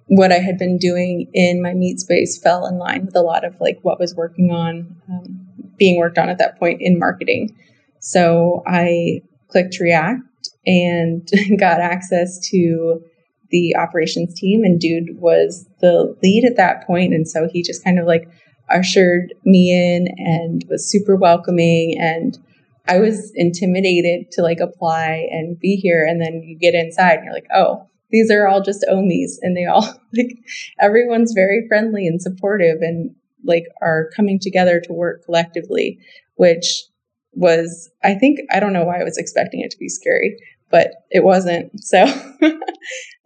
what 0.06 0.32
I 0.32 0.38
had 0.38 0.56
been 0.56 0.78
doing 0.78 1.28
in 1.34 1.60
my 1.60 1.74
meat 1.74 2.00
space 2.00 2.38
fell 2.38 2.66
in 2.66 2.78
line 2.78 3.04
with 3.04 3.16
a 3.16 3.22
lot 3.22 3.44
of 3.44 3.60
like 3.60 3.78
what 3.82 3.98
was 3.98 4.14
working 4.14 4.50
on, 4.50 4.96
um, 5.10 5.46
being 5.76 5.98
worked 5.98 6.18
on 6.18 6.28
at 6.28 6.38
that 6.38 6.58
point 6.58 6.80
in 6.80 6.98
marketing. 6.98 7.54
So 8.00 8.62
I 8.66 9.22
clicked 9.48 9.80
React 9.80 10.50
and 10.66 11.28
got 11.58 11.80
access 11.80 12.38
to 12.50 13.02
the 13.50 13.76
operations 13.76 14.38
team, 14.38 14.62
and 14.62 14.78
Dude 14.78 15.18
was 15.18 15.66
the 15.80 16.14
lead 16.22 16.44
at 16.44 16.56
that 16.56 16.86
point, 16.86 17.14
and 17.14 17.26
so 17.26 17.48
he 17.50 17.62
just 17.62 17.82
kind 17.82 17.98
of 17.98 18.06
like 18.06 18.28
ushered 18.70 19.32
me 19.44 19.72
in 19.72 20.08
and 20.18 20.64
was 20.68 20.86
super 20.86 21.16
welcoming 21.16 21.98
and 21.98 22.38
I 22.86 22.98
was 22.98 23.32
intimidated 23.34 24.30
to 24.32 24.42
like 24.42 24.60
apply 24.60 25.28
and 25.30 25.58
be 25.58 25.76
here 25.76 26.04
and 26.04 26.20
then 26.20 26.42
you 26.42 26.56
get 26.56 26.74
inside 26.74 27.16
and 27.16 27.24
you're 27.24 27.34
like, 27.34 27.48
"Oh, 27.54 27.86
these 28.10 28.30
are 28.30 28.46
all 28.46 28.62
just 28.62 28.84
Ohmies 28.90 29.32
and 29.42 29.56
they 29.56 29.66
all 29.66 29.82
like 30.16 30.38
everyone's 30.80 31.32
very 31.32 31.66
friendly 31.68 32.06
and 32.06 32.20
supportive 32.20 32.78
and 32.80 33.14
like 33.44 33.66
are 33.82 34.10
coming 34.16 34.38
together 34.40 34.80
to 34.80 34.92
work 34.92 35.24
collectively, 35.24 35.98
which 36.36 36.84
was, 37.32 37.90
I 38.02 38.14
think, 38.14 38.40
I 38.50 38.60
don't 38.60 38.72
know 38.72 38.84
why 38.84 39.00
I 39.00 39.04
was 39.04 39.18
expecting 39.18 39.60
it 39.60 39.70
to 39.70 39.78
be 39.78 39.88
scary, 39.88 40.36
but 40.70 40.88
it 41.10 41.24
wasn't. 41.24 41.72
So 41.82 42.04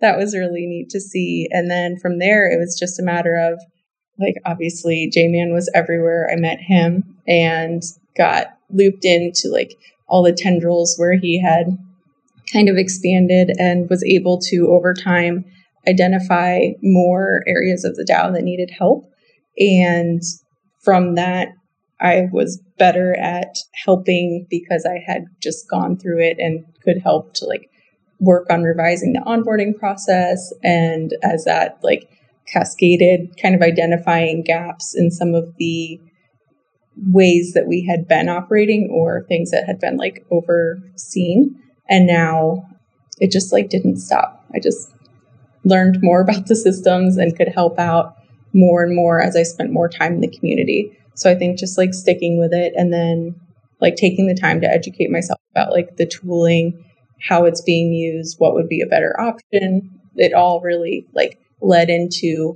that 0.00 0.18
was 0.18 0.34
really 0.34 0.66
neat 0.66 0.90
to 0.90 1.00
see. 1.00 1.48
And 1.50 1.70
then 1.70 1.98
from 1.98 2.18
there, 2.18 2.50
it 2.50 2.58
was 2.58 2.78
just 2.78 3.00
a 3.00 3.04
matter 3.04 3.36
of 3.36 3.60
like, 4.18 4.34
obviously, 4.44 5.10
J 5.12 5.28
Man 5.28 5.52
was 5.52 5.70
everywhere. 5.74 6.28
I 6.30 6.36
met 6.36 6.58
him 6.60 7.16
and 7.26 7.82
got 8.16 8.58
looped 8.70 9.04
into 9.04 9.48
like 9.50 9.76
all 10.06 10.22
the 10.22 10.32
tendrils 10.32 10.96
where 10.98 11.16
he 11.16 11.40
had 11.40 11.78
kind 12.52 12.68
of 12.68 12.76
expanded 12.76 13.50
and 13.58 13.88
was 13.88 14.04
able 14.04 14.38
to 14.38 14.68
over 14.70 14.92
time 14.92 15.44
identify 15.88 16.68
more 16.82 17.42
areas 17.46 17.84
of 17.84 17.96
the 17.96 18.04
DAO 18.04 18.32
that 18.34 18.44
needed 18.44 18.70
help. 18.70 19.04
And 19.58 20.22
from 20.82 21.14
that, 21.14 21.48
I 22.02 22.28
was 22.32 22.60
better 22.78 23.16
at 23.16 23.58
helping 23.84 24.46
because 24.50 24.84
I 24.84 25.02
had 25.06 25.26
just 25.40 25.70
gone 25.70 25.96
through 25.96 26.20
it 26.20 26.38
and 26.38 26.64
could 26.82 26.98
help 26.98 27.34
to 27.34 27.46
like 27.46 27.70
work 28.18 28.48
on 28.50 28.62
revising 28.62 29.12
the 29.12 29.20
onboarding 29.20 29.78
process. 29.78 30.52
And 30.64 31.14
as 31.22 31.44
that 31.44 31.78
like 31.82 32.10
cascaded, 32.46 33.36
kind 33.40 33.54
of 33.54 33.62
identifying 33.62 34.42
gaps 34.42 34.96
in 34.96 35.10
some 35.12 35.34
of 35.34 35.56
the 35.58 36.00
ways 37.10 37.52
that 37.54 37.66
we 37.66 37.86
had 37.86 38.08
been 38.08 38.28
operating 38.28 38.88
or 38.92 39.24
things 39.28 39.52
that 39.52 39.66
had 39.66 39.78
been 39.78 39.96
like 39.96 40.26
overseen. 40.30 41.56
And 41.88 42.06
now 42.06 42.68
it 43.18 43.30
just 43.30 43.52
like 43.52 43.68
didn't 43.68 43.98
stop. 43.98 44.44
I 44.52 44.58
just 44.58 44.92
learned 45.64 46.02
more 46.02 46.20
about 46.20 46.46
the 46.48 46.56
systems 46.56 47.16
and 47.16 47.36
could 47.36 47.48
help 47.48 47.78
out 47.78 48.16
more 48.52 48.82
and 48.82 48.94
more 48.94 49.22
as 49.22 49.36
I 49.36 49.44
spent 49.44 49.72
more 49.72 49.88
time 49.88 50.14
in 50.14 50.20
the 50.20 50.28
community. 50.28 50.98
So 51.14 51.30
I 51.30 51.34
think 51.34 51.58
just 51.58 51.78
like 51.78 51.94
sticking 51.94 52.38
with 52.38 52.52
it 52.52 52.72
and 52.76 52.92
then 52.92 53.34
like 53.80 53.96
taking 53.96 54.26
the 54.26 54.34
time 54.34 54.60
to 54.60 54.68
educate 54.68 55.10
myself 55.10 55.40
about 55.50 55.72
like 55.72 55.96
the 55.96 56.06
tooling, 56.06 56.84
how 57.20 57.44
it's 57.44 57.60
being 57.60 57.92
used, 57.92 58.38
what 58.38 58.54
would 58.54 58.68
be 58.68 58.80
a 58.80 58.86
better 58.86 59.18
option. 59.20 60.00
It 60.16 60.32
all 60.32 60.60
really 60.60 61.06
like 61.14 61.38
led 61.60 61.90
into 61.90 62.54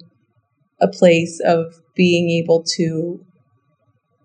a 0.81 0.89
place 0.89 1.41
of 1.45 1.75
being 1.95 2.31
able 2.31 2.63
to 2.77 3.25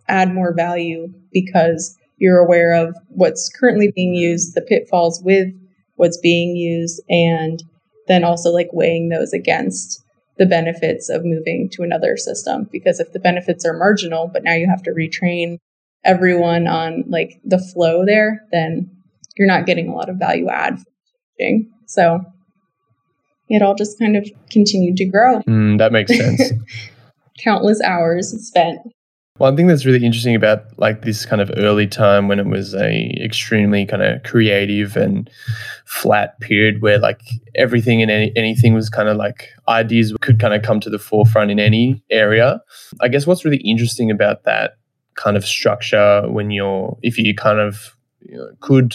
add 0.07 0.33
more 0.33 0.53
value 0.53 1.13
because 1.31 1.97
you're 2.17 2.39
aware 2.39 2.73
of 2.73 2.95
what's 3.09 3.49
currently 3.49 3.91
being 3.95 4.13
used, 4.13 4.53
the 4.53 4.61
pitfalls 4.61 5.21
with 5.23 5.47
what's 5.95 6.19
being 6.19 6.55
used, 6.55 7.01
and 7.09 7.63
then 8.07 8.23
also 8.23 8.49
like 8.49 8.69
weighing 8.73 9.09
those 9.09 9.33
against 9.33 10.03
the 10.41 10.47
benefits 10.47 11.07
of 11.07 11.23
moving 11.23 11.69
to 11.69 11.83
another 11.83 12.17
system. 12.17 12.67
Because 12.71 12.99
if 12.99 13.13
the 13.13 13.19
benefits 13.19 13.63
are 13.63 13.77
marginal, 13.77 14.27
but 14.27 14.43
now 14.43 14.55
you 14.55 14.65
have 14.67 14.81
to 14.81 14.89
retrain 14.89 15.59
everyone 16.03 16.65
on 16.65 17.03
like 17.07 17.39
the 17.45 17.59
flow 17.59 18.03
there, 18.03 18.41
then 18.51 18.89
you're 19.37 19.47
not 19.47 19.67
getting 19.67 19.87
a 19.87 19.93
lot 19.93 20.09
of 20.09 20.15
value 20.15 20.49
add. 20.49 20.79
So 21.85 22.21
it 23.49 23.61
all 23.61 23.75
just 23.75 23.99
kind 23.99 24.17
of 24.17 24.27
continued 24.49 24.97
to 24.97 25.05
grow. 25.05 25.41
Mm, 25.41 25.77
that 25.77 25.91
makes 25.91 26.17
sense. 26.17 26.53
Countless 27.37 27.79
hours 27.83 28.31
spent. 28.43 28.79
One 29.41 29.57
thing 29.57 29.65
that's 29.65 29.87
really 29.87 30.05
interesting 30.05 30.35
about 30.35 30.65
like 30.77 31.01
this 31.01 31.25
kind 31.25 31.41
of 31.41 31.49
early 31.57 31.87
time 31.87 32.27
when 32.27 32.37
it 32.37 32.45
was 32.45 32.75
a 32.75 33.11
extremely 33.19 33.87
kind 33.87 34.03
of 34.03 34.21
creative 34.21 34.95
and 34.95 35.27
flat 35.85 36.39
period 36.41 36.83
where 36.83 36.99
like 36.99 37.21
everything 37.55 38.03
and 38.03 38.11
any, 38.11 38.31
anything 38.35 38.75
was 38.75 38.87
kind 38.87 39.09
of 39.09 39.17
like 39.17 39.49
ideas 39.67 40.13
could 40.21 40.39
kind 40.39 40.53
of 40.53 40.61
come 40.61 40.79
to 40.81 40.91
the 40.91 40.99
forefront 40.99 41.49
in 41.49 41.57
any 41.57 42.03
area. 42.11 42.61
I 43.01 43.07
guess 43.07 43.25
what's 43.25 43.43
really 43.43 43.63
interesting 43.65 44.11
about 44.11 44.43
that 44.43 44.77
kind 45.15 45.35
of 45.35 45.43
structure 45.43 46.21
when 46.29 46.51
you're 46.51 46.95
if 47.01 47.17
you 47.17 47.33
kind 47.33 47.59
of 47.59 47.97
you 48.19 48.37
know, 48.37 48.51
could 48.59 48.93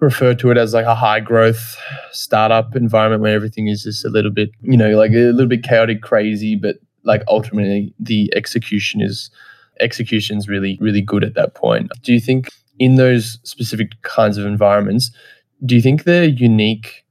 refer 0.00 0.34
to 0.34 0.50
it 0.50 0.58
as 0.58 0.74
like 0.74 0.84
a 0.84 0.94
high 0.94 1.20
growth 1.20 1.78
startup 2.10 2.76
environment 2.76 3.22
where 3.22 3.34
everything 3.34 3.68
is 3.68 3.84
just 3.84 4.04
a 4.04 4.10
little 4.10 4.30
bit, 4.30 4.50
you 4.60 4.76
know, 4.76 4.90
like 4.98 5.12
a 5.12 5.32
little 5.32 5.46
bit 5.46 5.62
chaotic, 5.62 6.02
crazy, 6.02 6.56
but 6.56 6.76
like 7.04 7.22
ultimately 7.26 7.94
the 7.98 8.30
execution 8.36 9.00
is 9.00 9.30
execution 9.80 10.38
is 10.38 10.48
really, 10.48 10.78
really 10.80 11.00
good 11.00 11.24
at 11.24 11.34
that 11.34 11.54
point. 11.54 11.90
Do 12.02 12.12
you 12.12 12.20
think 12.20 12.48
in 12.78 12.96
those 12.96 13.38
specific 13.44 14.00
kinds 14.02 14.38
of 14.38 14.46
environments, 14.46 15.10
do 15.64 15.74
you 15.74 15.82
think 15.82 16.04
they're 16.04 16.24
unique 16.24 17.04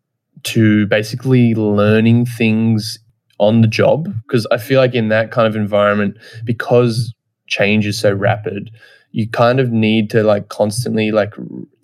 to 0.44 0.88
basically 0.88 1.56
learning 1.56 2.26
things 2.26 3.00
on 3.40 3.62
the 3.62 3.68
job? 3.68 4.14
Because 4.24 4.48
I 4.52 4.58
feel 4.58 4.80
like 4.80 4.96
in 4.96 5.10
that 5.10 5.32
kind 5.32 5.48
of 5.48 5.56
environment, 5.56 6.18
because 6.44 7.14
change 7.48 7.86
is 7.86 8.00
so 8.00 8.14
rapid, 8.14 8.72
you 9.12 9.30
kind 9.30 9.60
of 9.60 9.72
need 9.72 10.10
to 10.12 10.24
like 10.24 10.50
constantly 10.50 11.12
like 11.12 11.34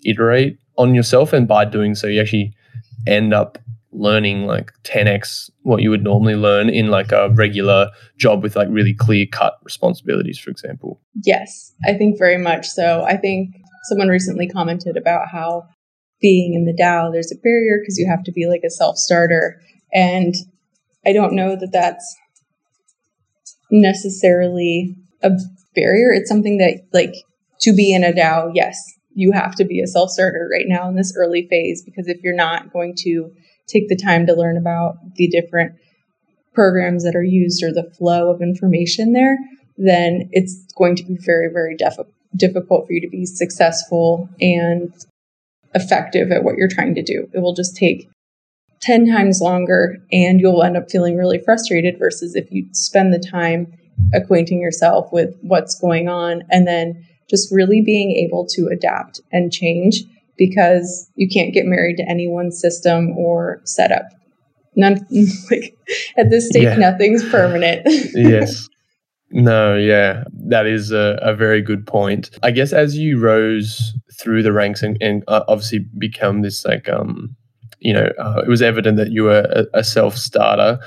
iterate 0.04 0.58
on 0.76 0.94
yourself 0.94 1.32
and 1.32 1.46
by 1.46 1.64
doing 1.64 1.94
so 1.94 2.06
you 2.06 2.20
actually 2.20 2.54
end 3.06 3.34
up 3.34 3.58
learning 3.92 4.46
like 4.46 4.72
10x 4.84 5.50
what 5.62 5.82
you 5.82 5.90
would 5.90 6.04
normally 6.04 6.34
learn 6.34 6.68
in 6.68 6.88
like 6.88 7.10
a 7.10 7.30
regular 7.30 7.88
job 8.18 8.42
with 8.42 8.54
like 8.54 8.68
really 8.70 8.94
clear 8.94 9.26
cut 9.32 9.58
responsibilities 9.64 10.38
for 10.38 10.50
example 10.50 11.00
yes 11.24 11.72
i 11.86 11.94
think 11.94 12.18
very 12.18 12.36
much 12.36 12.66
so 12.66 13.02
i 13.04 13.16
think 13.16 13.54
someone 13.84 14.08
recently 14.08 14.46
commented 14.46 14.96
about 14.96 15.28
how 15.28 15.66
being 16.20 16.52
in 16.52 16.66
the 16.66 16.82
dao 16.82 17.10
there's 17.12 17.32
a 17.32 17.36
barrier 17.42 17.78
because 17.80 17.98
you 17.98 18.06
have 18.06 18.22
to 18.22 18.32
be 18.32 18.46
like 18.46 18.62
a 18.64 18.70
self-starter 18.70 19.58
and 19.94 20.34
i 21.06 21.12
don't 21.12 21.32
know 21.32 21.56
that 21.56 21.70
that's 21.72 22.16
necessarily 23.70 24.96
a 25.22 25.30
barrier. 25.74 26.12
It's 26.12 26.28
something 26.28 26.58
that, 26.58 26.82
like, 26.92 27.14
to 27.60 27.74
be 27.74 27.92
in 27.92 28.04
a 28.04 28.12
DAO, 28.12 28.52
yes, 28.54 28.80
you 29.14 29.32
have 29.32 29.54
to 29.56 29.64
be 29.64 29.80
a 29.80 29.86
self 29.86 30.10
starter 30.10 30.48
right 30.52 30.66
now 30.66 30.88
in 30.88 30.94
this 30.94 31.14
early 31.16 31.46
phase 31.48 31.82
because 31.84 32.08
if 32.08 32.22
you're 32.22 32.34
not 32.34 32.72
going 32.72 32.94
to 32.98 33.30
take 33.68 33.88
the 33.88 33.96
time 33.96 34.26
to 34.26 34.34
learn 34.34 34.56
about 34.56 34.96
the 35.14 35.28
different 35.28 35.72
programs 36.54 37.04
that 37.04 37.14
are 37.14 37.22
used 37.22 37.62
or 37.62 37.72
the 37.72 37.88
flow 37.96 38.30
of 38.30 38.42
information 38.42 39.12
there, 39.12 39.38
then 39.76 40.28
it's 40.32 40.66
going 40.76 40.96
to 40.96 41.04
be 41.04 41.16
very, 41.20 41.48
very 41.52 41.76
def- 41.76 41.98
difficult 42.34 42.86
for 42.86 42.92
you 42.92 43.00
to 43.00 43.08
be 43.08 43.24
successful 43.24 44.28
and 44.40 44.92
effective 45.74 46.32
at 46.32 46.42
what 46.42 46.56
you're 46.56 46.68
trying 46.68 46.94
to 46.94 47.02
do. 47.02 47.28
It 47.32 47.40
will 47.40 47.54
just 47.54 47.76
take 47.76 48.08
10 48.80 49.06
times 49.06 49.40
longer 49.40 49.98
and 50.12 50.40
you'll 50.40 50.62
end 50.62 50.76
up 50.76 50.90
feeling 50.90 51.16
really 51.16 51.40
frustrated 51.44 51.98
versus 51.98 52.34
if 52.34 52.50
you 52.50 52.66
spend 52.72 53.12
the 53.12 53.18
time 53.18 53.72
acquainting 54.14 54.60
yourself 54.60 55.12
with 55.12 55.36
what's 55.42 55.78
going 55.78 56.08
on 56.08 56.42
and 56.50 56.66
then 56.66 57.04
just 57.28 57.52
really 57.52 57.82
being 57.82 58.12
able 58.12 58.46
to 58.46 58.68
adapt 58.72 59.20
and 59.32 59.52
change 59.52 60.04
because 60.38 61.10
you 61.16 61.28
can't 61.28 61.52
get 61.52 61.66
married 61.66 61.96
to 61.96 62.08
any 62.08 62.28
one 62.28 62.50
system 62.50 63.16
or 63.18 63.60
setup. 63.64 64.04
None 64.76 65.06
like 65.50 65.76
at 66.16 66.30
this 66.30 66.48
stage, 66.48 66.62
yeah. 66.62 66.76
nothing's 66.76 67.28
permanent. 67.28 67.82
yes. 68.14 68.68
No, 69.30 69.76
yeah, 69.76 70.24
that 70.46 70.64
is 70.64 70.90
a, 70.90 71.18
a, 71.20 71.34
very 71.34 71.60
good 71.60 71.86
point. 71.86 72.30
I 72.42 72.50
guess 72.50 72.72
as 72.72 72.96
you 72.96 73.18
rose 73.18 73.92
through 74.18 74.42
the 74.42 74.54
ranks 74.54 74.82
and, 74.82 74.96
and 75.02 75.22
uh, 75.28 75.44
obviously 75.48 75.80
become 75.98 76.40
this 76.40 76.64
like 76.64 76.88
um, 76.88 77.36
you 77.80 77.92
know, 77.92 78.10
uh, 78.18 78.42
it 78.44 78.48
was 78.48 78.62
evident 78.62 78.96
that 78.96 79.10
you 79.10 79.24
were 79.24 79.40
a, 79.50 79.80
a 79.80 79.84
self 79.84 80.16
starter 80.16 80.80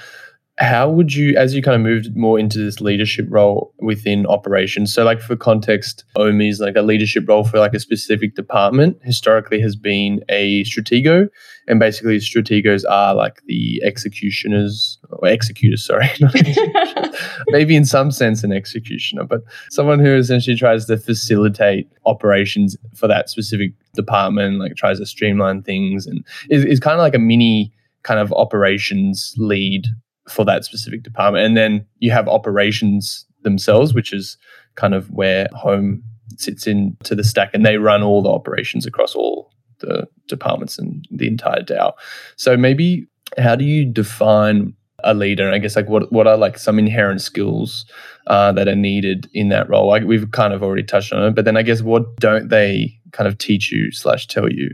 how 0.58 0.90
would 0.90 1.14
you 1.14 1.36
as 1.38 1.56
you 1.56 1.62
kind 1.62 1.76
of 1.76 1.82
moved 1.82 2.16
more 2.16 2.38
into 2.38 2.60
this 2.60 2.82
leadership 2.82 3.26
role 3.30 3.74
within 3.80 4.26
operations 4.28 4.94
so 4.94 5.04
like 5.04 5.22
for 5.22 5.36
context 5.36 6.04
omi 6.18 6.50
is 6.50 6.60
like 6.60 6.76
a 6.76 6.82
leadership 6.82 7.28
role 7.28 7.44
for 7.44 7.58
like 7.58 7.74
a 7.74 7.80
specific 7.80 8.36
department 8.36 8.98
historically 9.02 9.62
has 9.62 9.76
been 9.76 10.22
a 10.30 10.64
stratego 10.64 11.28
and 11.68 11.80
basically 11.80 12.18
strategos 12.18 12.84
are 12.90 13.16
like 13.16 13.42
the 13.46 13.82
executioners 13.84 15.00
or 15.10 15.28
executors 15.28 15.86
sorry 15.86 16.10
maybe 17.48 17.76
in 17.76 17.86
some 17.86 18.12
sense 18.12 18.44
an 18.44 18.52
executioner 18.52 19.24
but 19.24 19.42
someone 19.70 20.00
who 20.00 20.16
essentially 20.16 20.56
tries 20.56 20.86
to 20.86 20.98
facilitate 20.98 21.90
operations 22.06 22.76
for 22.94 23.08
that 23.08 23.30
specific 23.30 23.72
department 23.94 24.60
like 24.60 24.76
tries 24.76 25.00
to 25.00 25.06
streamline 25.06 25.62
things 25.62 26.06
and 26.06 26.26
is, 26.50 26.66
is 26.66 26.80
kind 26.80 26.96
of 26.96 27.00
like 27.00 27.16
a 27.16 27.20
mini 27.20 27.72
kind 28.04 28.20
of 28.20 28.34
operations 28.34 29.34
lead 29.38 29.86
for 30.30 30.46
that 30.46 30.66
specific 30.66 31.04
department. 31.04 31.46
And 31.46 31.58
then 31.58 31.86
you 32.00 32.12
have 32.12 32.28
operations 32.28 33.26
themselves, 33.44 33.94
which 33.94 34.14
is 34.14 34.38
kind 34.76 34.94
of 34.94 35.10
where 35.10 35.48
home 35.54 36.04
sits 36.38 36.68
into 36.68 37.16
the 37.16 37.24
stack 37.24 37.52
and 37.54 37.66
they 37.66 37.78
run 37.78 38.04
all 38.04 38.22
the 38.22 38.30
operations 38.30 38.86
across 38.86 39.16
all 39.16 39.52
the 39.80 40.08
departments 40.28 40.78
and 40.78 41.06
the 41.12 41.28
entire 41.28 41.62
DAO. 41.62 41.94
So 42.36 42.56
maybe 42.56 43.08
how 43.38 43.56
do 43.56 43.66
you 43.66 43.86
define 43.86 44.74
a 45.04 45.14
leader? 45.14 45.46
And 45.46 45.56
I 45.56 45.58
guess 45.58 45.76
like 45.76 45.90
what 45.90 46.12
what 46.12 46.28
are 46.28 46.38
like 46.38 46.58
some 46.58 46.80
inherent 46.80 47.22
skills 47.22 47.86
uh, 48.28 48.52
that 48.54 48.68
are 48.68 48.76
needed 48.76 49.30
in 49.34 49.50
that 49.50 49.70
role? 49.70 49.88
Like 49.88 50.04
we've 50.04 50.30
kind 50.32 50.54
of 50.54 50.64
already 50.64 50.84
touched 50.84 51.12
on 51.12 51.24
it, 51.24 51.36
but 51.36 51.46
then 51.46 51.58
I 51.58 51.64
guess 51.64 51.82
what 51.82 52.16
don't 52.18 52.50
they 52.50 52.98
kind 53.12 53.28
of 53.28 53.38
teach 53.38 53.72
you 53.72 53.92
slash 53.92 54.28
tell 54.28 54.52
you 54.52 54.70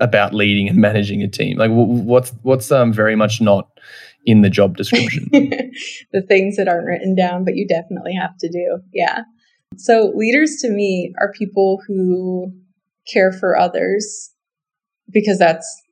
about 0.00 0.34
leading 0.34 0.68
and 0.68 0.78
managing 0.88 1.22
a 1.22 1.28
team? 1.28 1.56
Like 1.56 1.70
what's 1.72 2.30
what's 2.42 2.70
um 2.70 2.92
very 2.92 3.16
much 3.16 3.40
not 3.40 3.68
in 4.28 4.42
the 4.42 4.50
job 4.50 4.76
description. 4.76 5.26
the 5.32 6.22
things 6.28 6.56
that 6.56 6.68
aren't 6.68 6.86
written 6.86 7.14
down, 7.14 7.46
but 7.46 7.56
you 7.56 7.66
definitely 7.66 8.12
have 8.14 8.36
to 8.36 8.48
do. 8.48 8.80
Yeah. 8.92 9.22
So 9.78 10.12
leaders 10.14 10.56
to 10.60 10.70
me 10.70 11.14
are 11.18 11.32
people 11.32 11.80
who 11.86 12.52
care 13.10 13.32
for 13.32 13.58
others 13.58 14.30
because 15.10 15.38
that's 15.38 15.82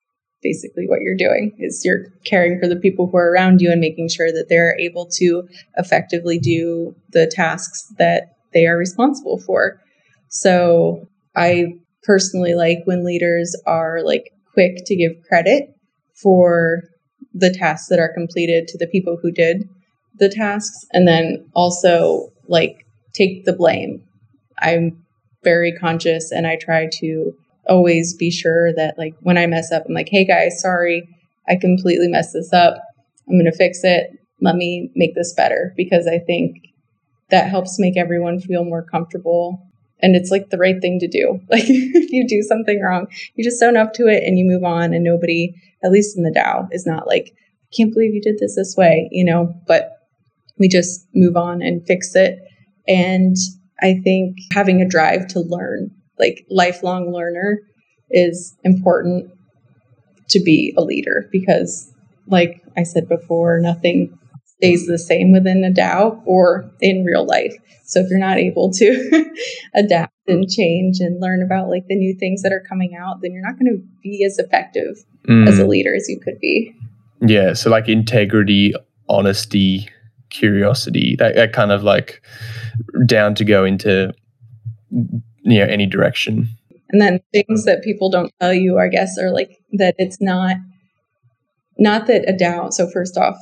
basically 0.43 0.85
what 0.87 1.01
you're 1.01 1.17
doing 1.17 1.57
is 1.59 1.83
you're 1.83 2.13
caring 2.25 2.61
for 2.61 2.69
the 2.69 2.77
people 2.77 3.07
who 3.07 3.17
are 3.17 3.33
around 3.33 3.63
you 3.63 3.73
and 3.73 3.81
making 3.81 4.11
sure 4.11 4.31
that 4.31 4.47
they're 4.51 4.79
able 4.79 5.07
to 5.07 5.49
effectively 5.79 6.39
do 6.39 6.95
the 7.13 7.27
tasks 7.27 7.91
that 7.97 8.37
they 8.53 8.67
are 8.67 8.77
responsible 8.77 9.39
for. 9.39 9.81
So 10.29 11.09
I 11.35 11.79
personally 12.03 12.55
like 12.55 12.81
when 12.85 13.03
leaders 13.03 13.57
are 13.67 14.03
like 14.05 14.31
quick 14.53 14.85
to 14.85 14.95
give 14.95 15.13
credit 15.27 15.75
for 16.15 16.83
the 17.39 17.51
tasks 17.51 17.89
that 17.89 17.99
are 17.99 18.13
completed 18.13 18.67
to 18.69 18.79
the 18.79 18.87
people 18.87 19.19
who 19.21 19.31
did 19.31 19.69
the 20.19 20.29
tasks 20.29 20.87
and 20.93 21.07
then 21.07 21.47
also 21.55 22.33
like 22.49 22.87
take 23.13 23.45
the 23.45 23.53
blame. 23.53 24.03
I'm 24.61 25.05
very 25.45 25.73
conscious 25.73 26.33
and 26.33 26.47
I 26.47 26.57
try 26.57 26.89
to 27.01 27.33
always 27.69 28.15
be 28.15 28.31
sure 28.31 28.73
that 28.75 28.97
like 28.97 29.15
when 29.21 29.37
I 29.37 29.47
mess 29.47 29.71
up, 29.71 29.85
I'm 29.87 29.95
like, 29.95 30.09
hey 30.09 30.25
guys, 30.25 30.61
sorry, 30.61 31.09
I 31.49 31.57
completely 31.57 32.09
messed 32.09 32.33
this 32.33 32.53
up. 32.53 32.77
I'm 33.29 33.35
going 33.35 33.51
to 33.51 33.57
fix 33.57 33.81
it. 33.85 34.11
Let 34.41 34.57
me 34.57 34.91
make 34.95 35.15
this 35.15 35.35
better 35.35 35.75
because 35.77 36.07
I 36.07 36.19
think 36.19 36.57
that 37.31 37.51
helps 37.51 37.79
make 37.79 37.97
everyone 37.97 38.41
feel 38.41 38.65
more 38.65 38.83
comfortable. 38.83 39.66
And 40.01 40.15
it's 40.15 40.31
like 40.31 40.51
the 40.51 40.59
right 40.59 40.81
thing 40.81 40.99
to 41.01 41.09
do. 41.09 41.41
Like 41.51 41.65
if 41.69 42.13
you 42.13 42.27
do 42.27 42.43
something 42.43 42.81
wrong, 42.81 43.07
you 43.35 43.45
just 43.45 43.63
own 43.63 43.77
up 43.77 43.95
to 43.95 44.07
it 44.09 44.25
and 44.25 44.39
you 44.39 44.45
move 44.45 44.65
on. 44.65 44.93
And 44.93 45.05
nobody, 45.05 45.55
at 45.85 45.91
least 45.91 46.17
in 46.17 46.23
the 46.23 46.31
DAO, 46.31 46.69
is 46.73 46.87
not 46.87 47.07
like, 47.07 47.35
can't 47.77 47.93
believe 47.93 48.15
you 48.15 48.21
did 48.21 48.39
this 48.39 48.57
this 48.57 48.75
way, 48.77 49.09
you 49.11 49.25
know, 49.25 49.55
but 49.67 49.97
we 50.59 50.69
just 50.69 51.07
move 51.15 51.37
on 51.37 51.63
and 51.63 51.87
fix 51.87 52.15
it. 52.15 52.39
And 52.87 53.37
I 53.81 54.01
think 54.03 54.39
having 54.53 54.81
a 54.81 54.89
drive 54.89 55.27
to 55.29 55.41
learn, 55.41 55.91
like 56.19 56.47
lifelong 56.51 57.13
learner, 57.13 57.61
is 58.11 58.57
important 58.65 59.31
to 60.29 60.41
be 60.41 60.75
a 60.77 60.83
leader 60.83 61.29
because, 61.31 61.93
like 62.27 62.63
I 62.77 62.85
said 62.85 63.09
before, 63.09 63.61
nothing 63.61 64.19
stays 64.59 64.87
the 64.87 64.99
same 64.99 65.33
within 65.33 65.65
a 65.65 65.71
DAO 65.71 66.21
or 66.25 66.71
in 66.81 67.05
real 67.05 67.27
life. 67.27 67.55
So 67.85 68.01
if 68.01 68.09
you're 68.11 68.19
not 68.19 68.39
able 68.39 68.71
to 68.73 69.31
adapt 69.75 70.13
and 70.27 70.49
change 70.49 70.99
and 70.99 71.21
learn 71.21 71.43
about 71.43 71.69
like 71.69 71.87
the 71.89 71.95
new 71.95 72.15
things 72.15 72.43
that 72.43 72.53
are 72.53 72.65
coming 72.69 72.97
out, 72.97 73.21
then 73.23 73.33
you're 73.33 73.47
not 73.47 73.59
going 73.59 73.77
to 73.77 73.83
be 74.03 74.25
as 74.25 74.39
effective 74.39 75.05
mm. 75.29 75.47
as 75.47 75.59
a 75.59 75.67
leader 75.67 75.95
as 75.95 76.09
you 76.09 76.19
could 76.19 76.39
be. 76.41 76.75
Yeah. 77.21 77.53
So 77.53 77.71
like 77.71 77.89
integrity, 77.89 78.75
honesty, 79.09 79.89
curiosity, 80.31 81.17
that, 81.19 81.37
that 81.37 81.53
kind 81.53 81.71
of 81.71 81.83
like 81.83 82.23
down 83.07 83.35
to 83.37 83.45
go 83.45 83.65
into 83.65 84.13
you 84.91 85.59
know 85.59 85.67
any 85.67 85.87
direction. 85.87 86.49
And 86.91 87.01
then 87.01 87.21
things 87.33 87.65
that 87.65 87.83
people 87.83 88.11
don't 88.11 88.33
tell 88.41 88.55
you, 88.55 88.79
I 88.79 88.89
guess, 88.89 89.19
are 89.19 89.31
like 89.31 89.59
that 89.73 89.95
it's 89.99 90.21
not 90.21 90.57
not 91.79 92.07
that 92.07 92.29
a 92.29 92.33
DAO. 92.33 92.73
So 92.73 92.89
first 92.91 93.17
off, 93.17 93.37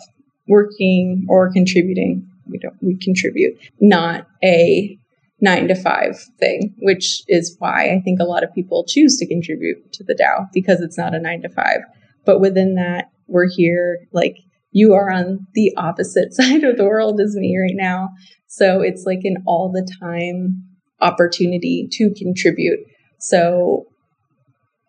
working 0.49 1.27
or 1.29 1.53
contributing, 1.53 2.29
we 2.47 2.59
don't 2.59 2.77
we 2.83 2.97
contribute, 2.97 3.57
not 3.81 4.27
a 4.43 4.99
nine 5.41 5.69
to 5.69 5.75
five 5.75 6.17
thing, 6.39 6.75
which 6.79 7.23
is 7.29 7.57
why 7.59 7.95
I 7.95 8.01
think 8.01 8.21
a 8.21 8.25
lot 8.25 8.45
of 8.45 8.55
people 8.55 8.85
choose 8.89 9.17
to 9.19 9.27
contribute 9.27 9.93
to 9.93 10.05
the 10.05 10.15
DAO 10.15 10.49
because 10.53 10.81
it's 10.81 10.99
not 10.99 11.15
a 11.15 11.21
nine 11.21 11.43
to 11.43 11.49
five. 11.49 11.81
But 12.25 12.41
within 12.41 12.75
that, 12.77 13.11
we're 13.27 13.49
here 13.49 14.07
like 14.13 14.39
you 14.73 14.95
are 14.95 15.11
on 15.11 15.47
the 15.55 15.73
opposite 15.77 16.35
side 16.39 16.65
of 16.65 16.77
the 16.77 16.85
world 16.85 17.21
as 17.21 17.37
me 17.37 17.59
right 17.59 17.77
now. 17.77 18.11
So 18.47 18.81
it's 18.81 19.05
like 19.05 19.21
an 19.25 19.37
all 19.47 19.71
the 19.71 19.89
time 20.01 20.65
opportunity 21.01 21.89
to 21.93 22.13
contribute. 22.17 22.81
So 23.19 23.87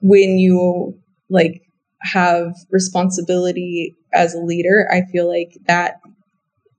when 0.02 0.38
you 0.38 0.98
like 1.30 1.62
have 2.02 2.54
responsibility 2.70 3.96
as 4.16 4.34
a 4.34 4.40
leader, 4.40 4.88
I 4.92 5.02
feel 5.12 5.30
like 5.30 5.58
that 5.68 6.00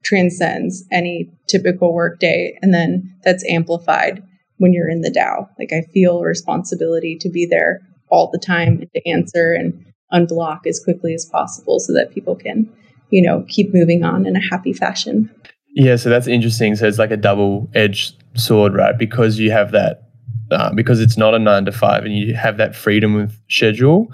transcends 0.05 0.85
any 0.93 1.31
typical 1.49 1.93
workday. 1.93 2.59
And 2.63 2.73
then 2.73 3.15
that's 3.25 3.45
amplified 3.49 4.23
when 4.59 4.73
you're 4.73 4.89
in 4.89 5.01
the 5.01 5.11
DAO. 5.11 5.49
Like 5.59 5.73
I 5.73 5.83
feel 5.93 6.23
responsibility 6.23 7.17
to 7.21 7.29
be 7.29 7.47
there 7.47 7.81
all 8.09 8.31
the 8.31 8.39
time 8.39 8.79
and 8.81 8.91
to 8.95 9.09
answer 9.09 9.53
and 9.53 9.85
unblock 10.13 10.67
as 10.67 10.81
quickly 10.83 11.13
as 11.13 11.25
possible 11.25 11.81
so 11.81 11.93
that 11.93 12.15
people 12.15 12.37
can 12.37 12.73
you 13.11 13.23
know, 13.23 13.45
keep 13.49 13.73
moving 13.73 14.05
on 14.05 14.27
in 14.27 14.37
a 14.37 14.41
happy 14.41 14.73
fashion. 14.73 15.31
Yeah, 15.75 15.97
so 15.97 16.09
that's 16.09 16.27
interesting. 16.27 16.75
So 16.77 16.87
it's 16.87 16.99
like 16.99 17.11
a 17.11 17.17
double 17.17 17.69
edged 17.75 18.23
sword, 18.35 18.75
right? 18.75 18.97
Because 18.97 19.39
you 19.39 19.51
have 19.51 19.73
that, 19.73 20.09
uh, 20.51 20.73
because 20.73 21.01
it's 21.01 21.17
not 21.17 21.35
a 21.35 21.39
nine 21.39 21.65
to 21.67 21.73
five 21.73 22.05
and 22.05 22.17
you 22.17 22.35
have 22.35 22.57
that 22.57 22.75
freedom 22.75 23.15
with 23.15 23.39
schedule, 23.49 24.11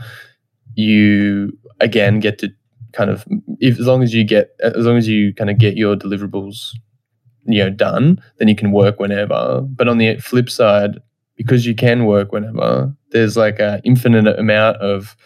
you 0.75 1.57
again 1.81 2.21
get 2.21 2.39
to 2.39 2.51
kind 2.93 3.11
of, 3.11 3.25
if, 3.61 3.79
as 3.79 3.87
long 3.87 4.03
as 4.03 4.15
you 4.15 4.25
get, 4.25 4.51
as 4.63 4.85
long 4.87 4.97
as 4.97 5.09
you 5.09 5.35
kind 5.35 5.51
of 5.51 5.59
get 5.59 5.77
your 5.77 5.97
deliverables, 5.97 6.75
you 7.45 7.59
know, 7.63 7.71
done, 7.71 8.23
then 8.39 8.49
you 8.49 8.57
can 8.57 8.73
work 8.73 9.01
whenever. 9.01 9.63
But 9.63 9.89
on 9.89 9.99
the 9.99 10.17
flip 10.17 10.49
side, 10.51 11.01
because 11.37 11.67
you 11.67 11.75
can 11.75 12.05
work 12.05 12.33
whenever, 12.33 12.95
there's 13.11 13.37
like 13.37 13.59
an 13.59 13.81
infinite 13.85 14.39
amount 14.39 14.77
of 14.79 15.17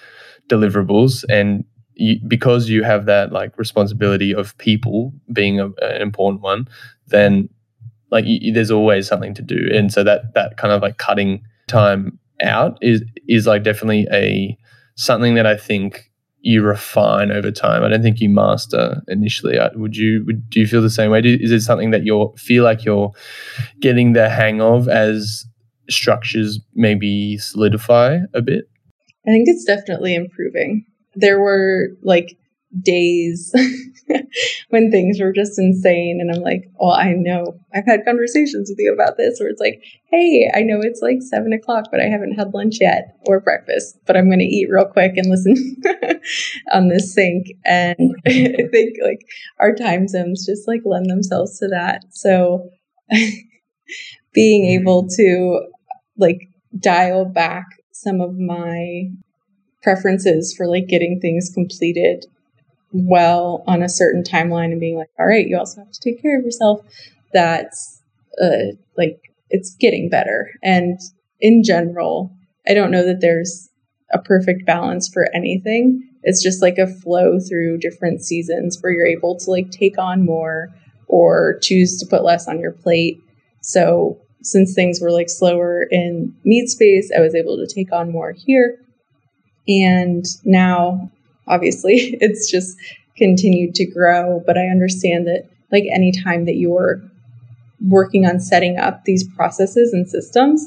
deliverables 0.49 1.25
and 1.29 1.65
you, 1.95 2.21
because 2.27 2.69
you 2.69 2.83
have 2.85 3.07
that 3.07 3.33
like 3.33 3.59
responsibility 3.59 4.35
of 4.35 4.57
people 4.59 5.13
being 5.33 5.61
a, 5.61 5.67
an 5.83 6.03
important 6.03 6.43
one, 6.43 6.69
then 7.07 7.49
like 8.11 8.25
you, 8.27 8.53
there's 8.53 8.71
always 8.71 9.09
something 9.09 9.35
to 9.35 9.43
do, 9.43 9.69
and 9.73 9.93
so 9.93 10.05
that 10.05 10.35
that 10.35 10.57
kind 10.57 10.73
of 10.73 10.83
like 10.83 10.99
cutting 10.99 11.43
time 11.67 12.19
out 12.43 12.79
is 12.83 13.03
is 13.29 13.47
like 13.47 13.65
definitely 13.65 14.07
a 14.13 14.57
something 14.95 15.35
that 15.35 15.47
I 15.47 15.57
think 15.57 16.13
you 16.47 16.63
refine 16.63 17.33
over 17.33 17.51
time. 17.51 17.83
I 17.83 17.89
don't 17.89 18.03
think 18.03 18.21
you 18.21 18.29
master 18.29 19.03
initially. 19.09 19.59
Uh, 19.59 19.71
would 19.75 19.97
you? 19.97 20.25
Would, 20.27 20.49
do 20.49 20.61
you 20.61 20.67
feel 20.67 20.81
the 20.81 20.91
same 20.91 21.11
way? 21.11 21.21
Do, 21.21 21.37
is 21.41 21.51
it 21.51 21.61
something 21.61 21.91
that 21.91 22.05
you 22.05 22.33
feel 22.37 22.63
like 22.63 22.85
you're 22.85 23.13
getting 23.81 24.13
the 24.13 24.29
hang 24.29 24.61
of 24.61 24.89
as 24.89 25.45
structures 25.91 26.61
maybe 26.75 27.37
solidify 27.39 28.19
a 28.33 28.43
bit? 28.43 28.69
I 29.27 29.31
think 29.31 29.49
it's 29.49 29.65
definitely 29.65 30.15
improving 30.15 30.87
there 31.17 31.41
were 31.41 31.89
like 32.03 32.37
days 32.83 33.55
when 34.71 34.91
things 34.91 35.21
were 35.21 35.33
just 35.33 35.59
insane. 35.59 36.19
And 36.21 36.35
i'm 36.35 36.43
like 36.43 36.71
well 36.75 36.93
i 36.93 37.12
know. 37.12 37.59
I've 37.75 37.87
had 37.87 38.05
conversations 38.05 38.71
with 38.71 38.79
you 38.79 38.93
about 38.93 39.17
this 39.17 39.39
where 39.39 39.49
it's 39.49 39.61
like 39.61 39.83
hey 40.07 40.51
i 40.55 40.62
know 40.62 40.81
it's 40.81 41.03
like 41.03 41.19
seven 41.21 41.53
o'clock 41.53 41.87
but 41.91 42.01
i 42.01 42.05
haven't 42.05 42.33
had 42.33 42.55
lunch 42.55 42.79
yet 42.81 43.17
or 43.27 43.41
breakfast 43.41 43.99
but 44.07 44.17
i'm 44.17 44.27
going 44.27 44.39
to 44.39 44.45
eat 44.45 44.69
real 44.71 44.87
quick 44.87 45.17
and 45.17 45.29
listen 45.29 45.77
on 46.73 46.89
this 46.89 47.12
sync 47.12 47.49
and 47.65 47.97
i 48.27 48.69
think 48.71 48.97
like 49.03 49.21
our 49.61 49.75
time 49.75 50.09
zones 50.09 50.47
just 50.47 50.67
like 50.67 50.81
lend 50.85 51.11
themselves 51.11 51.59
to 51.59 51.69
that. 51.69 52.03
So 52.11 52.71
being 54.33 54.65
mm-hmm. 54.65 54.81
able 54.81 55.09
to 55.09 55.67
like 56.17 56.49
dial 56.79 57.25
back 57.25 57.67
some 57.93 58.21
of 58.21 58.39
my 58.39 59.11
preferences 59.83 60.55
for 60.57 60.67
like 60.67 60.87
getting 60.89 61.21
things 61.21 61.51
completed 61.53 62.27
well 63.05 63.65
on 63.67 63.83
a 63.83 63.89
certain 63.89 64.23
timeline 64.23 64.73
and 64.73 64.81
being 64.81 64.97
like, 64.97 65.11
all 65.19 65.27
right, 65.27 65.47
you 65.47 65.59
also 65.59 65.81
have 65.81 65.91
to 65.91 66.01
take 66.01 66.23
care 66.23 66.39
of 66.39 66.45
yourself. 66.45 66.81
That's 67.33 68.01
uh, 68.43 68.75
like 68.97 69.21
it's 69.51 69.75
getting 69.77 70.09
better. 70.09 70.51
And 70.63 70.99
in 71.41 71.63
general, 71.63 72.33
I 72.67 72.75
don't 72.75 72.91
know 72.91 73.05
that 73.05 73.21
there's 73.21 73.69
a 74.13 74.19
perfect 74.19 74.67
balance 74.67 75.09
for 75.09 75.29
anything. 75.35 76.09
It's 76.23 76.43
just 76.43 76.63
like 76.63 76.79
a 76.79 76.87
flow 76.87 77.39
through 77.39 77.79
different 77.79 78.23
seasons 78.23 78.79
where 78.81 78.93
you're 78.93 79.07
able 79.07 79.37
to 79.39 79.51
like 79.51 79.71
take 79.71 79.99
on 79.99 80.25
more 80.25 80.69
or 81.09 81.59
choose 81.63 81.99
to 81.99 82.07
put 82.07 82.25
less 82.25 82.49
on 82.49 82.59
your 82.59 82.73
plate. 82.73 83.21
So 83.63 84.21
since 84.43 84.75
things 84.75 85.01
were 85.01 85.11
like 85.11 85.29
slower 85.29 85.83
in 85.91 86.35
meat 86.45 86.69
space, 86.69 87.11
I 87.17 87.21
was 87.21 87.35
able 87.35 87.57
to 87.57 87.67
take 87.67 87.93
on 87.93 88.11
more 88.11 88.33
here. 88.33 88.79
And 89.69 90.25
now, 90.45 91.11
obviously, 91.47 91.95
it's 92.21 92.51
just 92.51 92.77
continued 93.17 93.75
to 93.77 93.87
grow. 93.87 94.43
But 94.45 94.59
I 94.59 94.69
understand 94.69 95.27
that, 95.27 95.49
like, 95.73 95.85
any 95.93 96.13
time 96.13 96.45
that 96.47 96.57
you're 96.57 97.01
working 97.87 98.27
on 98.27 98.41
setting 98.41 98.79
up 98.79 99.05
these 99.05 99.25
processes 99.37 99.93
and 99.93 100.09
systems, 100.09 100.67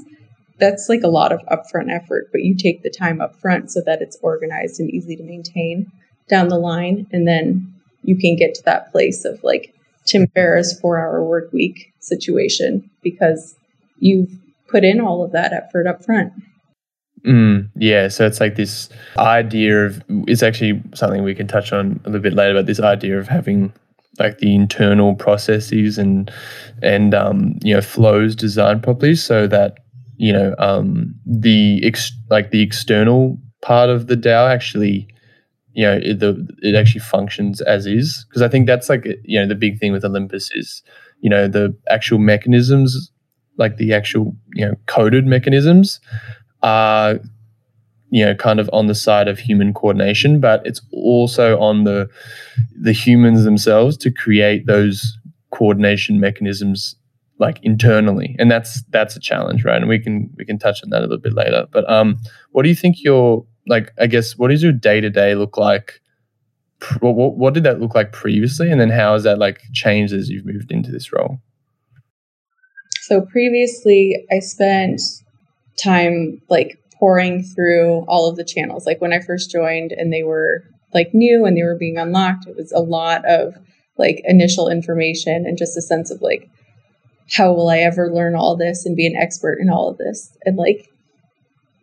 that's 0.59 0.89
like 0.89 1.03
a 1.03 1.07
lot 1.07 1.31
of 1.31 1.41
upfront 1.45 1.89
effort, 1.89 2.29
but 2.31 2.43
you 2.43 2.55
take 2.55 2.83
the 2.83 2.89
time 2.89 3.19
upfront 3.19 3.71
so 3.71 3.81
that 3.85 4.01
it's 4.01 4.17
organized 4.21 4.79
and 4.79 4.89
easy 4.89 5.15
to 5.15 5.23
maintain 5.23 5.91
down 6.27 6.49
the 6.49 6.57
line. 6.57 7.07
And 7.11 7.27
then 7.27 7.73
you 8.03 8.17
can 8.17 8.35
get 8.35 8.53
to 8.55 8.63
that 8.63 8.91
place 8.91 9.25
of 9.25 9.43
like 9.43 9.73
Tim 10.05 10.27
Ferriss 10.27 10.79
four 10.79 10.99
hour 10.99 11.23
work 11.23 11.51
week 11.51 11.93
situation 11.99 12.89
because 13.01 13.55
you've 13.99 14.31
put 14.67 14.83
in 14.83 14.99
all 14.99 15.23
of 15.23 15.31
that 15.31 15.53
effort 15.53 15.87
up 15.87 16.03
front. 16.03 16.33
Mm, 17.25 17.69
yeah, 17.75 18.07
so 18.07 18.25
it's 18.25 18.39
like 18.39 18.55
this 18.55 18.87
idea 19.17 19.85
of 19.85 20.01
it's 20.27 20.41
actually 20.41 20.81
something 20.95 21.23
we 21.23 21.35
can 21.35 21.47
touch 21.47 21.73
on 21.73 21.99
a 22.05 22.09
little 22.09 22.21
bit 22.21 22.33
later, 22.33 22.53
but 22.53 22.65
this 22.65 22.79
idea 22.79 23.19
of 23.19 23.27
having 23.27 23.73
like 24.19 24.37
the 24.39 24.55
internal 24.55 25.15
processes 25.15 25.97
and 25.97 26.31
and 26.81 27.13
um, 27.13 27.55
you 27.61 27.73
know 27.73 27.81
flows 27.81 28.35
designed 28.35 28.83
properly 28.83 29.15
so 29.15 29.47
that 29.47 29.77
you 30.17 30.31
know 30.31 30.55
um, 30.59 31.13
the 31.25 31.81
ex- 31.83 32.13
like 32.29 32.51
the 32.51 32.61
external 32.61 33.37
part 33.61 33.89
of 33.89 34.07
the 34.07 34.15
DAO 34.15 34.47
actually 34.49 35.07
you 35.73 35.83
know 35.85 35.99
it, 36.01 36.19
the, 36.19 36.47
it 36.61 36.75
actually 36.75 37.01
functions 37.01 37.61
as 37.61 37.85
is. 37.85 38.25
Because 38.29 38.41
I 38.41 38.47
think 38.47 38.67
that's 38.67 38.89
like 38.89 39.05
you 39.23 39.39
know 39.39 39.47
the 39.47 39.55
big 39.55 39.79
thing 39.79 39.91
with 39.91 40.05
Olympus 40.05 40.49
is 40.53 40.81
you 41.21 41.29
know 41.29 41.47
the 41.47 41.75
actual 41.89 42.17
mechanisms 42.19 43.11
like 43.57 43.77
the 43.77 43.93
actual 43.93 44.35
you 44.53 44.65
know 44.65 44.75
coded 44.87 45.25
mechanisms 45.25 45.99
are 46.61 47.19
you 48.09 48.25
know 48.25 48.35
kind 48.35 48.59
of 48.59 48.69
on 48.73 48.87
the 48.87 48.95
side 48.95 49.27
of 49.27 49.37
human 49.39 49.73
coordination 49.73 50.39
but 50.39 50.65
it's 50.65 50.81
also 50.91 51.59
on 51.59 51.83
the 51.83 52.09
the 52.79 52.91
humans 52.91 53.43
themselves 53.43 53.95
to 53.95 54.11
create 54.11 54.65
those 54.65 55.17
coordination 55.51 56.19
mechanisms 56.19 56.95
like 57.39 57.59
internally. 57.63 58.35
And 58.37 58.51
that's 58.51 58.83
that's 58.89 59.15
a 59.15 59.19
challenge 59.19 59.63
right? 59.65 59.77
And 59.77 59.87
we 59.87 59.99
can 59.99 60.29
we 60.37 60.45
can 60.45 60.59
touch 60.59 60.83
on 60.83 60.89
that 60.89 60.99
a 60.99 61.07
little 61.07 61.17
bit 61.17 61.33
later. 61.33 61.65
But 61.71 61.89
um 61.89 62.17
what 62.51 62.63
do 62.63 62.69
you 62.69 62.75
think 62.75 63.03
your 63.03 63.45
like 63.67 63.91
i 63.99 64.07
guess 64.07 64.37
what 64.37 64.49
does 64.49 64.63
your 64.63 64.71
day-to-day 64.71 65.35
look 65.35 65.57
like 65.57 66.01
what, 67.01 67.15
what, 67.15 67.37
what 67.37 67.53
did 67.53 67.63
that 67.63 67.81
look 67.81 67.93
like 67.93 68.13
previously? 68.13 68.71
And 68.71 68.79
then 68.79 68.89
how 68.89 69.11
has 69.11 69.23
that 69.23 69.37
like 69.37 69.61
changed 69.73 70.13
as 70.13 70.29
you've 70.29 70.45
moved 70.45 70.71
into 70.71 70.91
this 70.91 71.11
role? 71.11 71.39
So 73.01 73.21
previously 73.21 74.15
i 74.31 74.39
spent 74.39 75.01
time 75.81 76.41
like 76.49 76.77
pouring 76.99 77.43
through 77.43 78.05
all 78.07 78.29
of 78.29 78.35
the 78.35 78.43
channels. 78.43 78.85
Like 78.85 79.01
when 79.01 79.13
i 79.13 79.19
first 79.19 79.51
joined 79.51 79.91
and 79.91 80.11
they 80.11 80.23
were 80.23 80.63
like 80.93 81.09
new 81.13 81.45
and 81.45 81.55
they 81.55 81.63
were 81.63 81.77
being 81.77 81.97
unlocked 81.97 82.47
it 82.47 82.55
was 82.55 82.71
a 82.71 82.79
lot 82.79 83.23
of 83.25 83.53
like 83.97 84.21
initial 84.23 84.69
information 84.69 85.45
and 85.45 85.57
just 85.57 85.77
a 85.77 85.81
sense 85.81 86.09
of 86.09 86.21
like 86.21 86.49
how 87.31 87.53
will 87.53 87.69
i 87.69 87.77
ever 87.77 88.11
learn 88.11 88.35
all 88.35 88.57
this 88.57 88.85
and 88.85 88.95
be 88.95 89.05
an 89.05 89.15
expert 89.15 89.59
in 89.61 89.69
all 89.69 89.89
of 89.89 89.97
this? 89.97 90.35
And 90.45 90.57
like 90.57 90.89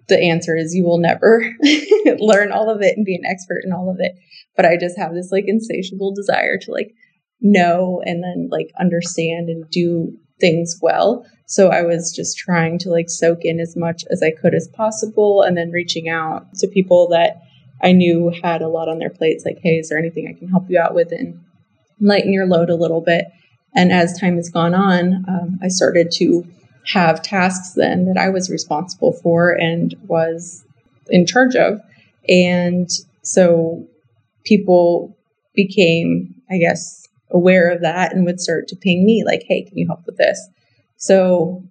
the 0.09 0.21
answer 0.21 0.57
is 0.57 0.75
you 0.75 0.85
will 0.85 0.99
never 0.99 1.53
learn 2.19 2.53
all 2.53 2.71
of 2.71 2.81
it 2.83 2.97
and 2.97 3.05
be 3.05 3.15
an 3.17 3.27
expert 3.27 3.63
in 3.65 3.73
all 3.73 3.91
of 3.91 3.97
it. 4.01 4.13
But 4.57 4.65
i 4.65 4.77
just 4.77 4.99
have 4.99 5.15
this 5.15 5.31
like 5.31 5.45
insatiable 5.47 6.15
desire 6.15 6.59
to 6.59 6.73
like 6.73 6.93
know 7.41 8.03
and 8.05 8.23
then 8.23 8.49
like 8.51 8.71
understand 8.81 9.49
and 9.49 9.69
do 9.71 10.17
things 10.41 10.79
well 10.81 11.27
so 11.47 11.69
i 11.69 11.83
was 11.83 12.15
just 12.15 12.37
trying 12.37 12.79
to 12.79 12.91
like 12.91 13.09
soak 13.09 13.45
in 13.45 13.59
as 13.59 13.77
much 13.77 14.05
as 14.11 14.23
i 14.23 14.31
could 14.31 14.55
as 14.55 14.69
possible 14.69 15.43
and 15.43 15.57
then 15.57 15.71
reaching 15.71 16.09
out 16.09 16.53
to 16.55 16.69
people 16.69 17.09
that 17.09 17.43
i 17.83 17.93
knew 17.93 18.33
had 18.43 18.63
a 18.63 18.69
lot 18.69 18.89
on 18.89 18.99
their 18.99 19.11
plates 19.11 19.45
like 19.45 19.59
hey 19.63 19.79
is 19.79 19.89
there 19.89 19.99
anything 19.99 20.29
i 20.29 20.39
can 20.39 20.49
help 20.49 20.69
you 20.69 20.79
out 20.79 20.95
with 20.95 21.13
and 21.13 21.41
lighten 22.01 22.33
your 22.33 22.47
load 22.47 22.69
a 22.69 22.75
little 22.75 23.01
bit 23.01 23.27
and 23.75 23.91
as 23.91 24.19
time 24.19 24.37
has 24.37 24.51
gone 24.51 24.75
on 24.75 25.25
um, 25.29 25.59
i 25.63 25.69
started 25.69 26.11
to 26.11 26.47
have 26.87 27.23
tasks 27.23 27.73
then 27.75 28.07
that 28.07 28.17
I 28.17 28.29
was 28.29 28.51
responsible 28.51 29.13
for 29.13 29.51
and 29.51 29.95
was 30.07 30.65
in 31.09 31.27
charge 31.27 31.57
of. 31.57 31.81
And 32.29 32.89
so 33.23 33.87
people 34.45 35.17
became, 35.55 36.35
I 36.51 36.59
guess, 36.59 37.09
aware 37.31 37.71
of 37.71 37.81
that 37.83 38.15
and 38.15 38.25
would 38.25 38.41
start 38.41 38.69
to 38.69 38.77
ping 38.77 39.05
me, 39.05 39.25
like, 39.25 39.45
hey, 39.49 39.63
can 39.63 39.77
you 39.77 39.87
help 39.87 40.07
with 40.07 40.17
this? 40.17 40.49
So 40.97 41.65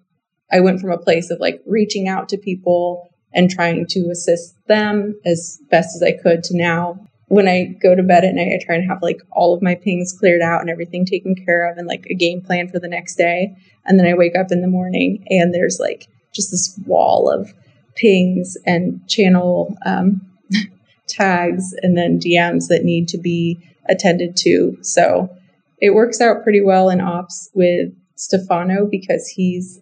I 0.52 0.60
went 0.60 0.80
from 0.80 0.92
a 0.92 0.98
place 0.98 1.32
of 1.32 1.40
like 1.40 1.62
reaching 1.66 2.08
out 2.08 2.30
to 2.30 2.38
people 2.38 3.10
and 3.34 3.50
trying 3.50 3.86
to 3.90 4.10
assist 4.12 4.56
them 4.68 5.20
as 5.26 5.60
best 5.70 5.96
as 5.96 6.04
I 6.04 6.14
could 6.14 6.44
to 6.46 6.58
now 6.58 7.06
when 7.28 7.48
I 7.48 7.76
go 7.82 7.96
to 7.96 8.04
bed 8.04 8.24
at 8.24 8.36
night, 8.36 8.54
I 8.54 8.64
try 8.64 8.76
and 8.76 8.88
have 8.88 9.02
like 9.02 9.22
all 9.32 9.54
of 9.54 9.62
my 9.62 9.76
pings 9.76 10.16
cleared 10.18 10.42
out 10.42 10.62
and 10.62 10.70
everything 10.70 11.06
taken 11.06 11.36
care 11.36 11.70
of 11.70 11.78
and 11.78 11.88
like 11.88 12.06
a 12.10 12.16
game 12.16 12.42
plan 12.42 12.68
for 12.68 12.80
the 12.80 12.88
next 12.88 13.16
day. 13.16 13.56
And 13.86 14.00
then 14.00 14.06
I 14.06 14.14
wake 14.14 14.36
up 14.36 14.52
in 14.52 14.62
the 14.62 14.68
morning 14.68 15.26
and 15.30 15.54
there's 15.54 15.80
like 15.80 16.08
just 16.34 16.52
this 16.52 16.78
wall 16.86 17.30
of 17.30 17.54
pings 17.96 18.58
and 18.66 19.08
channel 19.08 19.76
um, 19.86 20.22
tags 21.08 21.74
and 21.82 21.98
then 21.98 22.20
DMs 22.20 22.68
that 22.68 22.84
need 22.84 23.08
to 23.10 23.18
be 23.18 23.60
attended 23.90 24.36
to. 24.38 24.78
So 24.82 25.30
it 25.82 25.96
works 25.96 26.22
out 26.22 26.44
pretty 26.44 26.62
well 26.62 26.90
in 26.90 27.02
ops 27.02 27.50
with 27.54 27.92
Stefano 28.16 28.88
because 28.90 29.28
he's 29.28 29.80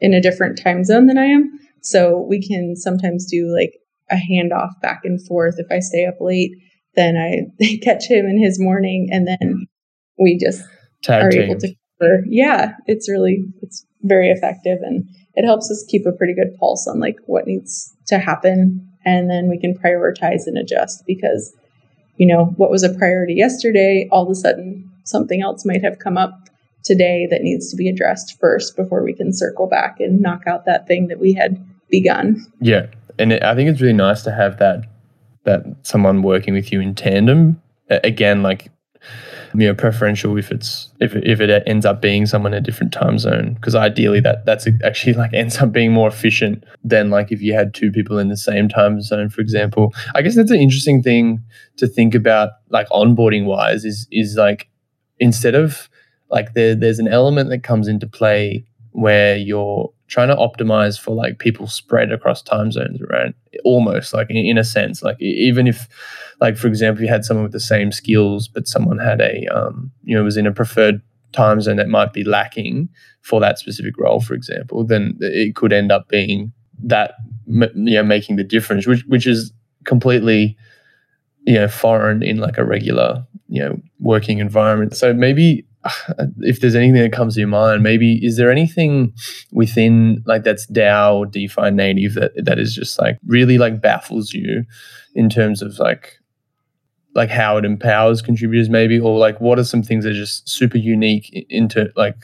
in 0.00 0.14
a 0.14 0.20
different 0.20 0.60
time 0.60 0.84
zone 0.84 1.06
than 1.06 1.18
I 1.18 1.26
am. 1.26 1.58
So 1.82 2.18
we 2.28 2.40
can 2.46 2.76
sometimes 2.76 3.26
do 3.26 3.52
like 3.54 3.74
a 4.10 4.16
handoff 4.16 4.80
back 4.80 5.00
and 5.04 5.24
forth 5.26 5.56
if 5.58 5.66
I 5.70 5.80
stay 5.80 6.06
up 6.06 6.16
late 6.20 6.52
then 6.98 7.16
I 7.16 7.76
catch 7.82 8.10
him 8.10 8.26
in 8.26 8.42
his 8.42 8.58
morning, 8.58 9.08
and 9.10 9.26
then 9.26 9.66
we 10.18 10.36
just 10.36 10.62
Tag 11.02 11.24
are 11.24 11.30
team. 11.30 11.42
able 11.42 11.60
to 11.60 11.74
cover. 12.00 12.24
Yeah, 12.28 12.74
it's 12.86 13.08
really 13.08 13.44
it's 13.62 13.86
very 14.02 14.30
effective, 14.30 14.78
and 14.82 15.08
it 15.34 15.46
helps 15.46 15.70
us 15.70 15.84
keep 15.88 16.04
a 16.06 16.12
pretty 16.12 16.34
good 16.34 16.56
pulse 16.58 16.86
on 16.86 17.00
like 17.00 17.16
what 17.26 17.46
needs 17.46 17.94
to 18.08 18.18
happen, 18.18 18.86
and 19.04 19.30
then 19.30 19.48
we 19.48 19.58
can 19.58 19.78
prioritize 19.78 20.46
and 20.46 20.58
adjust 20.58 21.04
because 21.06 21.54
you 22.16 22.26
know 22.26 22.46
what 22.56 22.70
was 22.70 22.82
a 22.82 22.94
priority 22.94 23.34
yesterday, 23.34 24.08
all 24.10 24.24
of 24.24 24.30
a 24.30 24.34
sudden 24.34 24.90
something 25.04 25.40
else 25.40 25.64
might 25.64 25.82
have 25.82 25.98
come 25.98 26.18
up 26.18 26.47
today 26.84 27.26
that 27.30 27.42
needs 27.42 27.70
to 27.70 27.76
be 27.76 27.88
addressed 27.88 28.38
first 28.40 28.76
before 28.76 29.02
we 29.02 29.14
can 29.14 29.32
circle 29.32 29.66
back 29.66 30.00
and 30.00 30.20
knock 30.20 30.42
out 30.46 30.64
that 30.66 30.86
thing 30.86 31.08
that 31.08 31.18
we 31.18 31.32
had 31.32 31.64
begun. 31.90 32.44
Yeah, 32.60 32.86
and 33.18 33.32
it, 33.32 33.42
I 33.42 33.54
think 33.54 33.68
it's 33.70 33.80
really 33.80 33.92
nice 33.92 34.22
to 34.22 34.32
have 34.32 34.58
that 34.58 34.84
that 35.44 35.64
someone 35.82 36.22
working 36.22 36.54
with 36.54 36.72
you 36.72 36.80
in 36.80 36.94
tandem 36.94 37.60
again 37.88 38.42
like 38.42 38.70
you 39.54 39.66
know 39.66 39.74
preferential 39.74 40.36
if 40.36 40.50
it's 40.50 40.92
if 41.00 41.14
if 41.16 41.40
it 41.40 41.62
ends 41.66 41.86
up 41.86 42.02
being 42.02 42.26
someone 42.26 42.52
in 42.52 42.58
a 42.58 42.60
different 42.60 42.92
time 42.92 43.18
zone 43.18 43.54
because 43.54 43.74
ideally 43.74 44.20
that 44.20 44.44
that's 44.44 44.66
actually 44.84 45.14
like 45.14 45.32
ends 45.34 45.58
up 45.58 45.72
being 45.72 45.92
more 45.92 46.08
efficient 46.08 46.64
than 46.84 47.10
like 47.10 47.32
if 47.32 47.40
you 47.40 47.54
had 47.54 47.72
two 47.72 47.90
people 47.90 48.18
in 48.18 48.28
the 48.28 48.36
same 48.36 48.68
time 48.68 49.00
zone 49.00 49.30
for 49.30 49.40
example 49.40 49.94
i 50.14 50.20
guess 50.20 50.34
that's 50.34 50.50
an 50.50 50.60
interesting 50.60 51.02
thing 51.02 51.42
to 51.76 51.86
think 51.86 52.14
about 52.14 52.50
like 52.68 52.88
onboarding 52.88 53.46
wise 53.46 53.84
is 53.84 54.06
is 54.10 54.36
like 54.36 54.68
instead 55.18 55.54
of 55.54 55.88
like 56.30 56.54
there 56.54 56.74
there's 56.74 56.98
an 56.98 57.08
element 57.08 57.50
that 57.50 57.62
comes 57.62 57.88
into 57.88 58.06
play 58.06 58.64
where 58.92 59.36
you're 59.36 59.92
trying 60.08 60.28
to 60.28 60.34
optimize 60.36 60.98
for 60.98 61.14
like 61.14 61.38
people 61.38 61.66
spread 61.66 62.10
across 62.10 62.42
time 62.42 62.72
zones, 62.72 62.98
right? 63.10 63.34
Almost 63.62 64.14
like 64.14 64.30
in, 64.30 64.36
in, 64.36 64.58
a 64.58 64.64
sense, 64.64 65.02
like 65.02 65.20
even 65.20 65.66
if, 65.66 65.86
like 66.40 66.56
for 66.56 66.66
example, 66.66 67.04
you 67.04 67.10
had 67.10 67.24
someone 67.24 67.44
with 67.44 67.52
the 67.52 67.60
same 67.60 67.92
skills, 67.92 68.48
but 68.48 68.66
someone 68.66 68.98
had 68.98 69.20
a, 69.20 69.46
um, 69.54 69.92
you 70.02 70.16
know, 70.16 70.24
was 70.24 70.36
in 70.36 70.46
a 70.46 70.52
preferred 70.52 71.02
time 71.32 71.60
zone 71.60 71.76
that 71.76 71.88
might 71.88 72.12
be 72.12 72.24
lacking 72.24 72.88
for 73.20 73.38
that 73.40 73.58
specific 73.58 73.94
role, 73.98 74.20
for 74.20 74.34
example, 74.34 74.84
then 74.84 75.16
it 75.20 75.54
could 75.54 75.72
end 75.72 75.92
up 75.92 76.08
being 76.08 76.52
that, 76.82 77.12
you 77.46 77.68
know, 77.74 78.02
making 78.02 78.36
the 78.36 78.44
difference, 78.44 78.86
which 78.86 79.04
which 79.06 79.26
is 79.26 79.52
completely, 79.84 80.56
you 81.46 81.54
know, 81.54 81.68
foreign 81.68 82.22
in 82.22 82.38
like 82.38 82.56
a 82.56 82.64
regular, 82.64 83.26
you 83.48 83.62
know, 83.62 83.78
working 84.00 84.38
environment. 84.38 84.96
So 84.96 85.12
maybe 85.12 85.66
if 86.40 86.60
there's 86.60 86.74
anything 86.74 87.02
that 87.02 87.12
comes 87.12 87.34
to 87.34 87.40
your 87.40 87.48
mind, 87.48 87.82
maybe 87.82 88.24
is 88.24 88.36
there 88.36 88.50
anything 88.50 89.12
within 89.52 90.22
like 90.26 90.44
that's 90.44 90.66
DAO 90.66 91.14
or 91.14 91.26
DeFi 91.26 91.70
native 91.70 92.14
that 92.14 92.32
that 92.44 92.58
is 92.58 92.74
just 92.74 92.98
like 92.98 93.18
really 93.26 93.58
like 93.58 93.80
baffles 93.80 94.32
you 94.32 94.64
in 95.14 95.28
terms 95.28 95.62
of 95.62 95.78
like 95.78 96.18
like 97.14 97.30
how 97.30 97.56
it 97.56 97.64
empowers 97.64 98.22
contributors 98.22 98.68
maybe 98.68 98.98
or 98.98 99.18
like 99.18 99.40
what 99.40 99.58
are 99.58 99.64
some 99.64 99.82
things 99.82 100.04
that 100.04 100.10
are 100.10 100.14
just 100.14 100.48
super 100.48 100.78
unique 100.78 101.46
into 101.48 101.90
like 101.96 102.16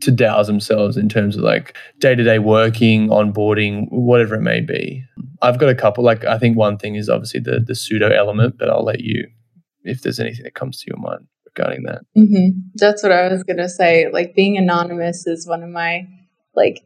to 0.00 0.12
DAOs 0.12 0.46
themselves 0.46 0.96
in 0.96 1.08
terms 1.08 1.36
of 1.36 1.42
like 1.42 1.76
day 1.98 2.14
to 2.14 2.22
day 2.22 2.38
working, 2.38 3.08
onboarding, 3.08 3.86
whatever 3.90 4.34
it 4.34 4.42
may 4.42 4.60
be. 4.60 5.04
I've 5.40 5.58
got 5.58 5.70
a 5.70 5.74
couple. 5.74 6.04
Like 6.04 6.24
I 6.24 6.38
think 6.38 6.56
one 6.56 6.76
thing 6.76 6.96
is 6.96 7.08
obviously 7.08 7.40
the 7.40 7.60
the 7.60 7.74
pseudo 7.74 8.10
element, 8.10 8.58
but 8.58 8.68
I'll 8.68 8.84
let 8.84 9.00
you 9.00 9.26
if 9.84 10.02
there's 10.02 10.20
anything 10.20 10.44
that 10.44 10.54
comes 10.54 10.80
to 10.80 10.86
your 10.88 10.98
mind 10.98 11.26
that. 11.60 12.00
Mm-hmm. 12.16 12.58
That's 12.74 13.02
what 13.02 13.12
I 13.12 13.28
was 13.28 13.42
going 13.44 13.58
to 13.58 13.68
say. 13.68 14.10
Like 14.12 14.34
being 14.34 14.56
anonymous 14.56 15.26
is 15.26 15.46
one 15.46 15.62
of 15.62 15.70
my, 15.70 16.06
like, 16.54 16.82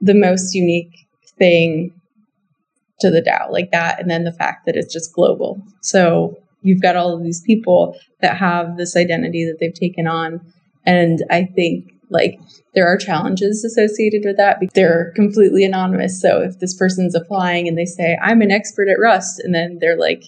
the 0.00 0.14
most 0.14 0.54
unique 0.54 1.06
thing 1.38 1.92
to 3.00 3.10
the 3.10 3.22
DAO, 3.22 3.50
like 3.50 3.70
that. 3.72 4.00
And 4.00 4.10
then 4.10 4.24
the 4.24 4.32
fact 4.32 4.66
that 4.66 4.76
it's 4.76 4.92
just 4.92 5.14
global. 5.14 5.60
So 5.82 6.36
you've 6.62 6.82
got 6.82 6.96
all 6.96 7.14
of 7.14 7.22
these 7.22 7.42
people 7.42 7.96
that 8.20 8.36
have 8.36 8.76
this 8.76 8.96
identity 8.96 9.44
that 9.44 9.58
they've 9.60 9.74
taken 9.74 10.06
on. 10.06 10.40
And 10.86 11.24
I 11.30 11.44
think 11.44 11.92
like 12.10 12.38
there 12.74 12.86
are 12.86 12.96
challenges 12.96 13.64
associated 13.64 14.22
with 14.24 14.36
that 14.36 14.60
because 14.60 14.74
they're 14.74 15.12
completely 15.16 15.64
anonymous. 15.64 16.20
So 16.20 16.42
if 16.42 16.58
this 16.58 16.74
person's 16.74 17.14
applying 17.14 17.66
and 17.66 17.78
they 17.78 17.86
say, 17.86 18.18
I'm 18.22 18.42
an 18.42 18.50
expert 18.50 18.88
at 18.88 19.00
Rust, 19.00 19.40
and 19.40 19.54
then 19.54 19.78
they're 19.80 19.98
like 19.98 20.22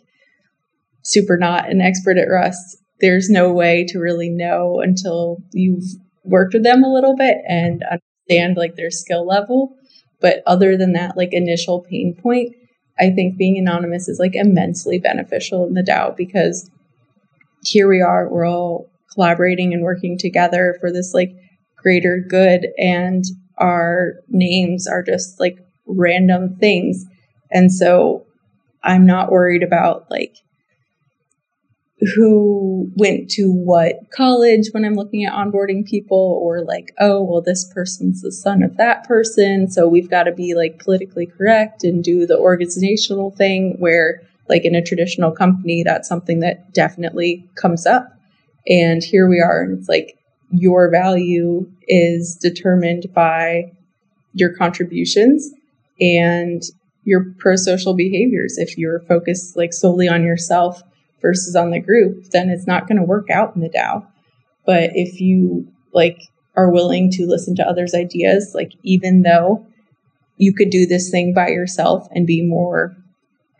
super 1.03 1.37
not 1.37 1.71
an 1.71 1.81
expert 1.81 2.17
at 2.17 2.29
Rust, 2.29 2.79
there's 3.01 3.29
no 3.29 3.53
way 3.53 3.85
to 3.89 3.99
really 3.99 4.29
know 4.29 4.81
until 4.81 5.39
you've 5.53 5.85
worked 6.25 6.55
with 6.55 6.65
them 6.65 6.83
a 6.83 6.93
little 6.93 7.17
bit 7.17 7.39
and 7.49 7.83
understand 7.85 8.57
like 8.57 8.77
their 8.77 8.91
skill 8.91 9.27
level. 9.27 9.77
But 10.21 10.43
other 10.47 10.77
than 10.77 10.93
that, 10.95 11.17
like 11.17 11.33
initial 11.33 11.83
pain 11.83 12.17
point, 12.21 12.57
I 12.99 13.11
think 13.11 13.37
being 13.37 13.59
anonymous 13.59 14.09
is 14.09 14.19
like 14.19 14.35
immensely 14.35 14.99
beneficial 14.99 15.67
in 15.67 15.75
the 15.75 15.83
DAO 15.83 16.17
because 16.17 16.71
here 17.63 17.89
we 17.89 18.01
are, 18.01 18.29
we're 18.29 18.47
all 18.47 18.87
collaborating 19.13 19.75
and 19.75 19.83
working 19.83 20.17
together 20.19 20.77
for 20.81 20.91
this 20.91 21.13
like 21.13 21.35
greater 21.77 22.19
good, 22.19 22.69
and 22.79 23.25
our 23.59 24.15
names 24.29 24.87
are 24.87 25.03
just 25.03 25.39
like 25.39 25.59
random 25.87 26.57
things. 26.57 27.05
And 27.51 27.73
so 27.73 28.27
I'm 28.83 29.07
not 29.07 29.31
worried 29.31 29.63
about 29.63 30.11
like 30.11 30.37
who 32.15 32.91
went 32.97 33.31
to 33.31 33.51
what 33.51 34.11
college 34.11 34.69
when 34.73 34.85
I'm 34.85 34.95
looking 34.95 35.25
at 35.25 35.33
onboarding 35.33 35.87
people, 35.87 36.39
or 36.43 36.63
like, 36.63 36.93
oh, 37.01 37.23
well, 37.23 37.41
this 37.41 37.71
person's 37.73 38.21
the 38.21 38.33
son 38.33 38.63
of 38.63 38.77
that 38.77 39.05
person. 39.05 39.71
So 39.71 39.89
we've 39.89 40.11
got 40.11 40.25
to 40.25 40.33
be 40.33 40.55
like 40.55 40.79
politically 40.79 41.27
correct 41.27 41.85
and 41.85 42.05
do 42.05 42.27
the 42.27 42.37
organizational 42.37 43.31
thing 43.31 43.77
where, 43.79 44.21
like, 44.49 44.65
in 44.65 44.75
a 44.75 44.83
traditional 44.83 45.33
company, 45.33 45.83
that's 45.85 46.09
something 46.09 46.41
that 46.41 46.75
definitely 46.75 47.49
comes 47.55 47.87
up. 47.87 48.09
And 48.69 49.03
here 49.03 49.29
we 49.29 49.41
are, 49.41 49.63
and 49.63 49.79
it's 49.79 49.89
like 49.89 50.19
your 50.51 50.91
value 50.91 51.71
is 51.89 52.37
determined 52.37 53.07
by 53.15 53.73
your 54.35 54.55
contributions 54.55 55.51
and 55.99 56.63
your 57.05 57.25
pro 57.39 57.57
social 57.57 57.95
behaviors. 57.95 58.59
If 58.59 58.77
you're 58.77 59.01
focused 59.01 59.57
like 59.57 59.73
solely 59.73 60.09
on 60.09 60.25
yourself, 60.25 60.83
versus 61.27 61.57
on 61.57 61.71
the 61.71 61.81
group, 61.81 62.25
then 62.31 62.49
it's 62.49 62.69
not 62.69 62.87
going 62.87 62.99
to 62.99 63.03
work 63.03 63.31
out 63.31 63.57
in 63.57 63.61
the 63.61 63.69
DAO. 63.69 64.07
But 64.65 64.91
if 64.95 65.21
you 65.21 65.67
like 65.93 66.23
are 66.55 66.71
willing 66.71 67.11
to 67.11 67.27
listen 67.27 67.57
to 67.57 67.69
others' 67.69 67.95
ideas, 67.95 68.53
like 68.55 68.73
even 68.85 69.23
though 69.23 69.67
you 70.37 70.55
could 70.55 70.71
do 70.71 70.87
this 70.87 71.11
thing 71.11 71.35
by 71.35 71.49
yourself 71.49 72.07
and 72.13 72.29
be 72.29 72.43
more 72.43 72.97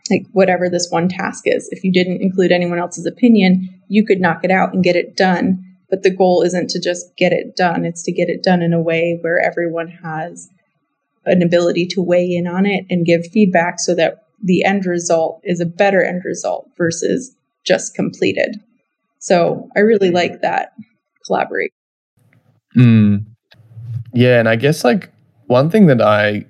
like 0.09 0.25
whatever 0.31 0.69
this 0.69 0.87
one 0.89 1.09
task 1.09 1.43
is, 1.45 1.67
if 1.73 1.83
you 1.83 1.91
didn't 1.91 2.21
include 2.21 2.53
anyone 2.53 2.79
else's 2.79 3.05
opinion, 3.05 3.67
you 3.89 4.05
could 4.05 4.21
knock 4.21 4.45
it 4.45 4.51
out 4.51 4.73
and 4.73 4.81
get 4.83 4.95
it 4.95 5.17
done. 5.17 5.61
But 5.89 6.03
the 6.03 6.15
goal 6.15 6.43
isn't 6.43 6.69
to 6.69 6.79
just 6.79 7.17
get 7.17 7.33
it 7.33 7.57
done, 7.57 7.83
it's 7.83 8.03
to 8.03 8.13
get 8.13 8.29
it 8.29 8.43
done 8.43 8.61
in 8.61 8.71
a 8.71 8.81
way 8.81 9.17
where 9.19 9.41
everyone 9.41 9.89
has 10.03 10.49
an 11.25 11.41
ability 11.41 11.85
to 11.87 12.01
weigh 12.01 12.31
in 12.33 12.47
on 12.47 12.65
it 12.65 12.85
and 12.89 13.05
give 13.05 13.27
feedback 13.27 13.81
so 13.81 13.93
that 13.95 14.23
the 14.41 14.63
end 14.63 14.85
result 14.85 15.41
is 15.43 15.59
a 15.59 15.65
better 15.65 16.01
end 16.03 16.23
result 16.23 16.69
versus 16.77 17.35
just 17.67 17.93
completed. 17.95 18.55
So 19.19 19.69
I 19.75 19.81
really 19.81 20.11
like 20.11 20.41
that 20.41 20.73
collaborate. 21.25 21.73
Mm. 22.75 23.25
Yeah, 24.13 24.39
and 24.39 24.47
I 24.47 24.55
guess 24.55 24.83
like 24.83 25.11
one 25.47 25.69
thing 25.69 25.87
that 25.87 26.01
I 26.01 26.45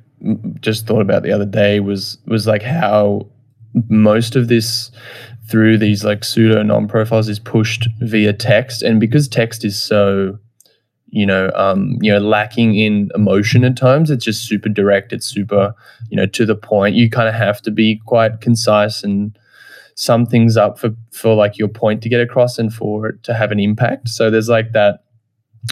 just 0.60 0.86
thought 0.88 1.02
about 1.02 1.24
the 1.24 1.32
other 1.32 1.46
day 1.46 1.80
was 1.80 2.18
was 2.28 2.48
like 2.48 2.64
how 2.64 3.28
most 3.90 4.36
of 4.36 4.48
this 4.48 4.92
through 5.50 5.78
these 5.78 6.04
like 6.04 6.24
pseudo 6.24 6.62
non 6.64 6.88
profiles 6.88 7.30
is 7.30 7.40
pushed 7.40 7.88
via 8.00 8.34
text, 8.34 8.84
and 8.84 9.00
because 9.00 9.28
text 9.28 9.66
is 9.66 9.82
so 9.82 10.38
you 11.10 11.26
know 11.26 11.50
um 11.56 11.98
you 12.02 12.12
know 12.12 12.20
lacking 12.20 12.76
in 12.76 13.10
emotion 13.16 13.64
at 13.64 13.78
times 13.78 14.12
it's 14.12 14.26
just 14.26 14.46
super 14.46 14.68
direct 14.68 15.14
it's 15.14 15.26
super 15.26 15.74
you 16.10 16.18
know 16.18 16.26
to 16.26 16.46
the 16.46 16.54
point 16.56 16.96
you 16.96 17.10
kind 17.10 17.30
of 17.30 17.34
have 17.34 17.62
to 17.62 17.72
be 17.72 18.02
quite 18.06 18.42
concise 18.42 19.04
and 19.04 19.38
sum 19.98 20.28
things 20.28 20.56
up 20.56 20.78
for 20.78 20.92
for 21.12 21.34
like 21.34 21.58
your 21.58 21.68
point 21.68 22.04
to 22.04 22.10
get 22.10 22.22
across 22.22 22.60
and 22.60 22.72
for 22.72 23.08
it 23.08 23.24
to 23.24 23.34
have 23.34 23.52
an 23.52 23.60
impact. 23.60 24.08
So 24.10 24.30
there's 24.30 24.48
like 24.48 24.72
that, 24.74 25.00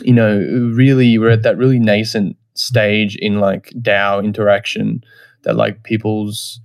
you 0.01 0.13
know, 0.13 0.37
really 0.73 1.17
we're 1.17 1.29
at 1.29 1.43
that 1.43 1.57
really 1.57 1.79
nascent 1.79 2.35
stage 2.55 3.15
in 3.17 3.39
like 3.39 3.71
DAO 3.79 4.23
interaction 4.23 5.03
that 5.43 5.55
like 5.55 5.83
people's 5.83 6.59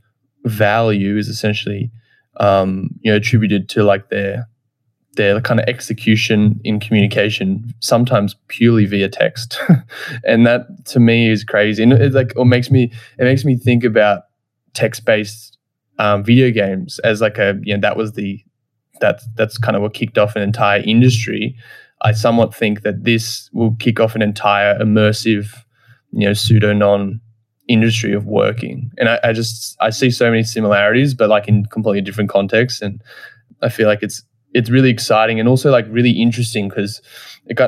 value 0.45 1.19
is 1.19 1.29
essentially 1.29 1.91
um, 2.39 2.89
you 3.03 3.13
know 3.13 3.17
attributed 3.19 3.69
to 3.69 3.85
like 3.85 4.09
their 4.09 4.49
their 5.17 5.39
kind 5.43 5.61
of 5.61 5.67
execution 5.69 6.61
in 6.65 6.81
communication, 6.81 7.75
sometimes 7.81 8.37
purely 8.49 8.87
via 8.87 9.09
text, 9.09 9.61
and 10.25 10.47
that 10.47 10.63
to 10.87 10.99
me 10.99 11.29
is 11.29 11.45
crazy. 11.45 11.83
And 11.83 11.93
it 11.93 12.15
like 12.15 12.33
or 12.37 12.47
makes 12.47 12.71
me 12.71 12.91
it 13.19 13.25
makes 13.25 13.45
me 13.45 13.57
think 13.57 13.85
about 13.85 14.23
text 14.73 15.05
based 15.05 15.59
um, 16.01 16.25
video 16.25 16.51
games 16.51 16.99
as 17.01 17.21
like 17.21 17.39
a 17.39 17.61
you 17.63 17.75
know 17.75 17.81
that 17.81 17.97
was 17.97 18.13
the 18.13 18.43
that's 19.01 19.27
that's 19.37 19.59
kind 19.59 19.77
of 19.77 19.83
what 19.83 19.95
kicked 19.95 20.19
off 20.19 20.35
an 20.35 20.43
entire 20.43 20.81
industry. 20.81 21.57
I 22.03 22.13
somewhat 22.13 22.55
think 22.55 22.83
that 22.83 23.05
this 23.05 23.51
will 23.53 23.77
kick 23.79 24.01
off 24.01 24.15
an 24.15 24.23
entire 24.23 24.79
immersive, 24.79 25.55
you 26.13 26.27
know, 26.27 26.33
pseudo 26.33 26.73
non 26.73 27.21
industry 27.69 28.15
of 28.15 28.25
working. 28.25 28.91
And 28.97 29.09
I, 29.11 29.21
I, 29.23 29.33
just 29.33 29.77
I 29.81 29.91
see 29.91 30.11
so 30.11 30.31
many 30.31 30.43
similarities, 30.43 31.15
but 31.15 31.29
like 31.29 31.47
in 31.47 31.67
completely 31.67 32.01
different 32.01 32.31
contexts. 32.31 32.81
And 32.81 33.03
I 33.63 33.69
feel 33.69 33.87
like 33.87 34.03
it's 34.03 34.23
it's 34.55 34.71
really 34.71 34.91
exciting 34.91 35.39
and 35.39 35.49
also 35.49 35.71
like 35.71 35.87
really 35.91 36.11
interesting 36.11 36.69
because 36.69 37.03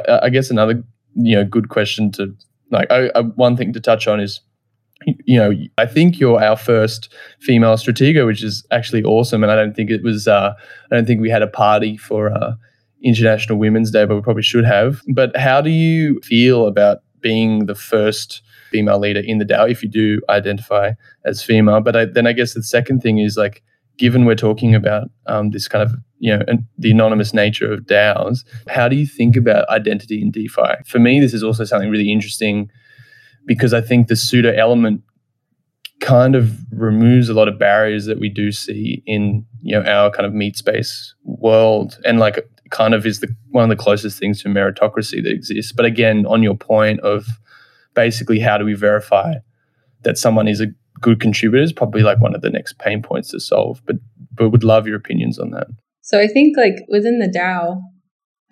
I 0.08 0.30
guess 0.30 0.50
another 0.50 0.82
you 1.14 1.36
know 1.36 1.44
good 1.44 1.68
question 1.68 2.10
to 2.12 2.34
like 2.70 2.90
I, 2.90 3.10
I, 3.14 3.20
one 3.20 3.56
thing 3.58 3.74
to 3.74 3.80
touch 3.80 4.08
on 4.08 4.18
is 4.20 4.40
you 5.24 5.38
know, 5.38 5.52
I 5.78 5.86
think 5.86 6.18
you're 6.18 6.42
our 6.42 6.56
first 6.56 7.12
female 7.40 7.74
stratego, 7.74 8.26
which 8.26 8.42
is 8.42 8.66
actually 8.70 9.02
awesome. 9.02 9.42
And 9.42 9.52
I 9.52 9.56
don't 9.56 9.74
think 9.74 9.90
it 9.90 10.02
was, 10.02 10.28
uh, 10.28 10.54
I 10.90 10.94
don't 10.94 11.06
think 11.06 11.20
we 11.20 11.30
had 11.30 11.42
a 11.42 11.46
party 11.46 11.96
for 11.96 12.32
uh, 12.32 12.54
International 13.02 13.58
Women's 13.58 13.90
Day, 13.90 14.04
but 14.04 14.14
we 14.14 14.22
probably 14.22 14.42
should 14.42 14.64
have. 14.64 15.02
But 15.08 15.36
how 15.36 15.60
do 15.60 15.70
you 15.70 16.20
feel 16.20 16.66
about 16.66 16.98
being 17.20 17.66
the 17.66 17.74
first 17.74 18.42
female 18.70 18.98
leader 18.98 19.20
in 19.20 19.38
the 19.38 19.44
DAO 19.44 19.70
if 19.70 19.82
you 19.82 19.88
do 19.88 20.20
identify 20.28 20.92
as 21.24 21.42
female? 21.42 21.80
But 21.80 21.96
I, 21.96 22.04
then 22.06 22.26
I 22.26 22.32
guess 22.32 22.54
the 22.54 22.62
second 22.62 23.00
thing 23.00 23.18
is 23.18 23.36
like, 23.36 23.62
given 23.98 24.24
we're 24.24 24.34
talking 24.34 24.74
about 24.74 25.10
um, 25.26 25.50
this 25.50 25.68
kind 25.68 25.82
of 25.82 25.94
you 26.18 26.36
know 26.36 26.44
the 26.78 26.90
anonymous 26.90 27.34
nature 27.34 27.72
of 27.72 27.80
DAOs, 27.80 28.44
how 28.68 28.88
do 28.88 28.96
you 28.96 29.06
think 29.06 29.36
about 29.36 29.68
identity 29.68 30.22
in 30.22 30.30
DeFi? 30.30 30.74
For 30.86 30.98
me, 30.98 31.20
this 31.20 31.34
is 31.34 31.42
also 31.42 31.64
something 31.64 31.90
really 31.90 32.10
interesting 32.10 32.70
because 33.46 33.72
I 33.74 33.80
think 33.80 34.08
the 34.08 34.16
pseudo 34.16 34.52
element 34.52 35.02
kind 36.02 36.34
of 36.34 36.58
removes 36.72 37.28
a 37.28 37.34
lot 37.34 37.48
of 37.48 37.58
barriers 37.58 38.06
that 38.06 38.18
we 38.18 38.28
do 38.28 38.50
see 38.50 39.02
in 39.06 39.46
you 39.62 39.72
know 39.72 39.88
our 39.88 40.10
kind 40.10 40.26
of 40.26 40.34
meat 40.34 40.56
space 40.56 41.14
world 41.24 41.98
and 42.04 42.18
like 42.18 42.44
kind 42.70 42.92
of 42.92 43.06
is 43.06 43.20
the 43.20 43.34
one 43.50 43.62
of 43.62 43.70
the 43.70 43.82
closest 43.82 44.18
things 44.18 44.42
to 44.42 44.48
meritocracy 44.48 45.22
that 45.22 45.30
exists. 45.30 45.72
But 45.72 45.86
again 45.86 46.26
on 46.26 46.42
your 46.42 46.56
point 46.56 47.00
of 47.00 47.26
basically 47.94 48.40
how 48.40 48.58
do 48.58 48.64
we 48.64 48.74
verify 48.74 49.34
that 50.02 50.18
someone 50.18 50.48
is 50.48 50.60
a 50.60 50.66
good 51.00 51.20
contributor 51.20 51.62
is 51.62 51.72
probably 51.72 52.02
like 52.02 52.20
one 52.20 52.34
of 52.34 52.42
the 52.42 52.50
next 52.50 52.78
pain 52.78 53.02
points 53.02 53.30
to 53.30 53.40
solve. 53.40 53.80
But 53.86 53.96
but 54.32 54.50
would 54.50 54.64
love 54.64 54.86
your 54.86 54.96
opinions 54.96 55.38
on 55.38 55.50
that. 55.50 55.68
So 56.00 56.18
i 56.20 56.26
think 56.26 56.56
like 56.56 56.84
within 56.88 57.20
the 57.20 57.28
dao 57.28 57.80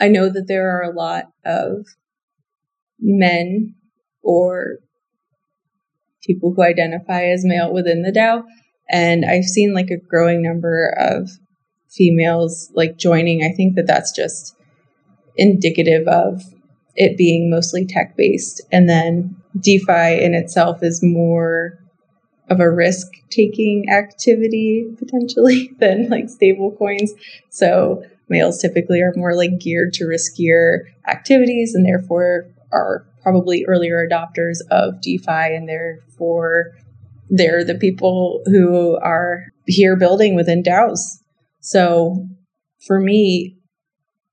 i 0.00 0.06
know 0.06 0.28
that 0.28 0.46
there 0.46 0.76
are 0.76 0.82
a 0.82 0.94
lot 0.94 1.24
of 1.44 1.86
men 3.00 3.74
or 4.22 4.78
people 6.22 6.52
who 6.54 6.62
identify 6.62 7.24
as 7.24 7.44
male 7.44 7.72
within 7.72 8.02
the 8.02 8.12
DAO. 8.12 8.44
And 8.90 9.24
I've 9.24 9.44
seen 9.44 9.74
like 9.74 9.90
a 9.90 9.96
growing 9.96 10.42
number 10.42 10.94
of 10.98 11.30
females 11.88 12.70
like 12.74 12.98
joining. 12.98 13.42
I 13.42 13.54
think 13.54 13.76
that 13.76 13.86
that's 13.86 14.12
just 14.12 14.56
indicative 15.36 16.06
of 16.08 16.42
it 16.96 17.16
being 17.16 17.50
mostly 17.50 17.86
tech 17.86 18.16
based. 18.16 18.60
And 18.72 18.88
then 18.88 19.36
DeFi 19.58 20.22
in 20.22 20.34
itself 20.34 20.82
is 20.82 21.02
more 21.02 21.78
of 22.48 22.60
a 22.60 22.70
risk 22.70 23.06
taking 23.30 23.88
activity 23.88 24.92
potentially 24.98 25.72
than 25.78 26.08
like 26.08 26.28
stable 26.28 26.72
coins. 26.72 27.12
So 27.48 28.04
males 28.28 28.60
typically 28.60 29.00
are 29.00 29.12
more 29.16 29.34
like 29.34 29.58
geared 29.60 29.92
to 29.94 30.04
riskier 30.04 30.80
activities 31.06 31.74
and 31.74 31.86
therefore 31.86 32.46
are 32.72 33.06
probably 33.22 33.64
earlier 33.66 34.06
adopters 34.06 34.58
of 34.70 35.00
DeFi, 35.00 35.54
and 35.54 35.68
therefore 35.68 36.72
they're 37.28 37.64
the 37.64 37.74
people 37.74 38.42
who 38.46 38.96
are 39.02 39.44
here 39.66 39.96
building 39.96 40.34
within 40.34 40.62
DAOs. 40.62 40.98
So 41.60 42.26
for 42.86 43.00
me, 43.00 43.56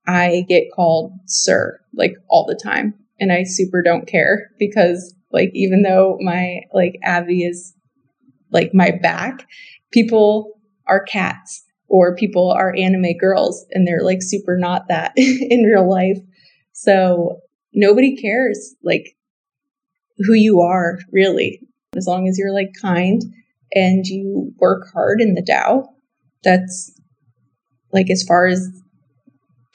I 0.08 0.46
get 0.48 0.72
called 0.74 1.12
sir 1.26 1.80
like 1.94 2.14
all 2.30 2.46
the 2.46 2.60
time, 2.62 2.94
and 3.20 3.32
I 3.32 3.44
super 3.44 3.82
don't 3.82 4.08
care 4.08 4.50
because 4.60 5.14
like 5.32 5.52
even 5.54 5.82
though 5.82 6.18
my 6.22 6.62
like 6.74 6.98
Abby 7.04 7.44
is 7.44 7.74
like 8.52 8.74
my 8.74 8.92
back, 8.92 9.46
people 9.92 10.60
are 10.88 11.04
cats 11.04 11.64
or 11.90 12.16
people 12.16 12.52
are 12.52 12.76
anime 12.76 13.18
girls 13.20 13.66
and 13.72 13.88
they're 13.88 14.04
like 14.04 14.22
super 14.22 14.58
not 14.58 14.88
that 14.88 15.14
in 15.18 15.64
real 15.64 15.90
life. 15.90 16.18
So 16.74 17.42
nobody 17.78 18.18
cares 18.18 18.76
like 18.84 19.16
who 20.18 20.34
you 20.34 20.60
are 20.60 21.00
really. 21.12 21.62
As 21.96 22.08
long 22.08 22.28
as 22.28 22.38
you're 22.38 22.54
like 22.54 22.72
kind 22.82 23.24
and 23.74 24.06
you 24.06 24.54
work 24.60 24.88
hard 24.92 25.22
in 25.22 25.34
the 25.34 25.42
DAO 25.42 25.88
that's 26.44 26.92
like 27.92 28.10
as 28.10 28.24
far 28.24 28.48
as 28.48 28.70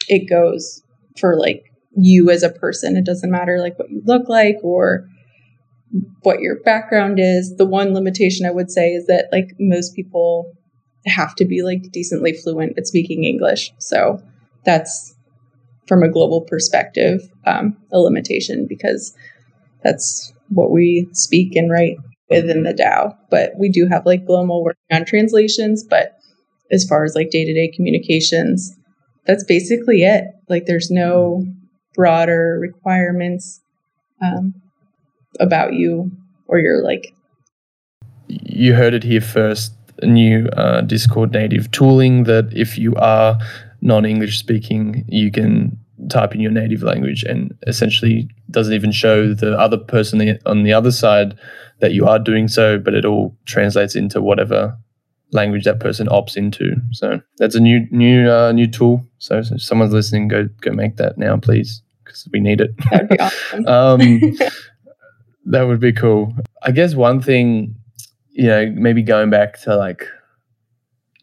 it 0.09 0.29
goes 0.29 0.83
for 1.19 1.39
like 1.39 1.65
you 1.97 2.31
as 2.31 2.43
a 2.43 2.51
person. 2.51 2.97
It 2.97 3.05
doesn't 3.05 3.31
matter 3.31 3.59
like 3.59 3.79
what 3.79 3.91
you 3.91 4.03
look 4.05 4.29
like 4.29 4.57
or 4.63 5.09
what 6.23 6.41
your 6.41 6.61
background 6.61 7.19
is. 7.19 7.57
The 7.57 7.67
one 7.67 7.95
limitation 7.95 8.47
i 8.47 8.51
would 8.51 8.71
say 8.71 8.93
is 8.93 9.07
that 9.07 9.29
like 9.33 9.55
most 9.59 9.95
people 9.95 10.53
have 11.07 11.35
to 11.35 11.45
be 11.45 11.63
like 11.63 11.91
decently 11.93 12.33
fluent 12.33 12.79
at 12.79 12.87
speaking 12.87 13.25
english. 13.25 13.73
So 13.79 14.23
that's 14.65 15.15
from 15.93 16.03
a 16.03 16.09
global 16.09 16.41
perspective 16.41 17.21
um, 17.45 17.77
a 17.93 17.99
limitation 17.99 18.65
because 18.67 19.15
that's 19.85 20.33
what 20.49 20.71
we 20.71 21.07
speak 21.13 21.55
and 21.55 21.71
write 21.71 21.99
within 22.31 22.63
the 22.63 22.73
DAO. 22.73 23.15
But 23.31 23.53
we 23.59 23.69
do 23.69 23.87
have 23.89 24.07
like 24.07 24.25
global 24.25 24.65
working 24.65 24.81
on 24.91 25.05
translations. 25.05 25.85
But 25.85 26.17
as 26.71 26.87
far 26.87 27.05
as 27.05 27.15
like 27.15 27.29
day 27.29 27.45
to 27.45 27.53
day 27.53 27.69
communications, 27.69 28.75
that's 29.27 29.45
basically 29.45 30.03
it. 30.03 30.25
Like 30.49 30.65
there's 30.65 30.91
no 30.91 31.45
broader 31.95 32.57
requirements 32.59 33.61
um, 34.23 34.55
about 35.41 35.75
you 35.75 36.11
or 36.49 36.59
your 36.59 36.83
like. 36.83 37.15
You 38.29 38.73
heard 38.73 38.95
it 38.95 39.05
here 39.05 39.21
first. 39.21 39.75
New 40.03 40.47
uh, 40.57 40.81
Discord 40.81 41.33
native 41.33 41.71
tooling 41.71 42.25
that 42.25 42.51
if 42.57 42.79
you 42.79 42.95
are 42.95 43.39
non-English 43.83 44.39
speaking, 44.39 45.05
you 45.09 45.31
can 45.31 45.77
type 46.09 46.35
in 46.35 46.41
your 46.41 46.51
native 46.51 46.83
language 46.83 47.23
and 47.23 47.57
essentially 47.67 48.29
doesn't 48.51 48.75
even 48.75 48.93
show 48.93 49.33
the 49.35 49.59
other 49.59 49.79
person 49.79 50.39
on 50.47 50.63
the 50.63 50.73
other 50.73 50.91
side 50.91 51.39
that 51.81 51.93
you 51.93 52.07
are 52.07 52.19
doing 52.19 52.49
so, 52.49 52.79
but 52.79 52.95
it 52.95 53.05
all 53.05 53.37
translates 53.45 53.97
into 53.97 54.23
whatever 54.23 54.77
language 55.33 55.65
that 55.65 55.81
person 55.81 56.07
opts 56.09 56.37
into. 56.37 56.77
So 56.93 57.21
that's 57.39 57.55
a 57.55 57.61
new 57.61 57.87
new 57.91 58.31
uh, 58.31 58.53
new 58.53 58.67
tool. 58.67 59.07
So, 59.19 59.43
so 59.43 59.57
if 59.57 59.63
someone's 59.63 59.93
listening, 59.93 60.29
go 60.29 60.49
go 60.61 60.73
make 60.73 60.97
that 60.97 61.19
now, 61.19 61.37
please, 61.37 61.83
because 62.05 62.29
we 62.33 62.41
need 62.41 62.61
it. 62.61 62.71
That'd 62.91 63.09
be 63.09 63.19
awesome. 63.19 63.67
um, 63.67 64.01
that 65.47 65.63
would 65.63 65.81
be 65.81 65.93
cool. 65.93 66.35
I 66.63 66.71
guess 66.71 66.95
one 66.95 67.21
thing, 67.21 67.75
you 68.31 68.47
know, 68.47 68.73
maybe 68.75 69.03
going 69.03 69.31
back 69.31 69.61
to 69.63 69.77
like, 69.77 70.07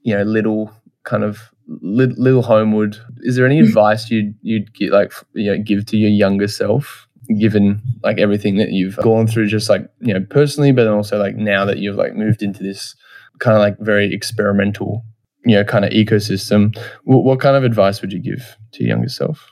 you 0.02 0.16
know, 0.16 0.24
little 0.24 0.72
kind 1.04 1.24
of 1.24 1.52
little 1.82 2.42
homewood. 2.42 2.98
Is 3.22 3.36
there 3.36 3.46
any 3.46 3.60
hmm. 3.60 3.66
advice 3.66 4.10
you'd 4.10 4.36
you'd 4.42 4.74
get, 4.74 4.92
like 4.92 5.14
you 5.34 5.52
know, 5.52 5.62
give 5.64 5.86
to 5.88 5.98
your 5.98 6.10
younger 6.10 6.48
self, 6.48 7.08
given 7.40 7.82
like 8.04 8.18
everything 8.20 8.58
that 8.58 8.72
you've 8.72 8.98
gone 8.98 9.28
through, 9.28 9.48
just 9.48 9.70
like 9.70 9.90
you 10.02 10.14
know 10.14 10.26
personally, 10.30 10.72
but 10.72 10.88
also 10.88 11.18
like 11.18 11.36
now 11.36 11.66
that 11.66 11.78
you've 11.78 11.98
like 11.98 12.16
moved 12.16 12.42
into 12.42 12.64
this 12.64 12.96
kind 13.40 13.56
of 13.56 13.62
like 13.62 13.78
very 13.80 14.14
experimental, 14.14 15.04
you 15.46 15.56
know, 15.56 15.64
kind 15.64 15.86
of 15.86 15.92
ecosystem. 15.92 16.74
W- 17.06 17.24
what 17.24 17.40
kind 17.40 17.56
of 17.56 17.64
advice 17.64 18.02
would 18.02 18.12
you 18.12 18.20
give 18.20 18.58
to 18.74 18.84
your 18.84 18.90
younger 18.90 19.10
self? 19.10 19.48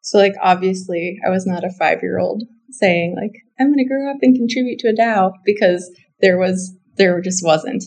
So, 0.00 0.18
like, 0.18 0.34
obviously, 0.42 1.18
I 1.24 1.30
was 1.30 1.46
not 1.46 1.64
a 1.64 1.70
five 1.70 2.02
year 2.02 2.18
old 2.18 2.42
saying, 2.70 3.14
like, 3.16 3.32
I'm 3.60 3.68
going 3.68 3.78
to 3.78 3.88
grow 3.88 4.10
up 4.10 4.18
and 4.22 4.34
contribute 4.34 4.78
to 4.80 4.88
a 4.88 4.94
DAO 4.94 5.32
because 5.44 5.90
there 6.20 6.38
was, 6.38 6.74
there 6.96 7.20
just 7.20 7.44
wasn't. 7.44 7.84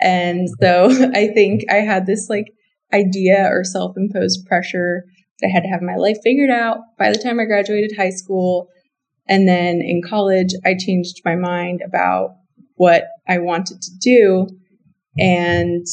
And 0.00 0.48
so 0.60 0.90
I 1.14 1.28
think 1.28 1.64
I 1.70 1.76
had 1.76 2.06
this 2.06 2.28
like 2.28 2.52
idea 2.96 3.48
or 3.50 3.64
self 3.64 3.96
imposed 3.96 4.46
pressure 4.46 5.04
that 5.40 5.48
I 5.48 5.50
had 5.50 5.62
to 5.62 5.68
have 5.68 5.82
my 5.82 5.96
life 5.96 6.18
figured 6.22 6.50
out 6.50 6.78
by 6.98 7.10
the 7.10 7.18
time 7.18 7.38
I 7.38 7.44
graduated 7.44 7.96
high 7.96 8.10
school. 8.10 8.68
And 9.28 9.48
then 9.48 9.80
in 9.80 10.02
college, 10.02 10.52
I 10.64 10.76
changed 10.78 11.22
my 11.24 11.34
mind 11.34 11.82
about 11.84 12.36
what 12.76 13.08
I 13.28 13.38
wanted 13.38 13.82
to 13.82 13.90
do 14.00 14.48
and 15.18 15.86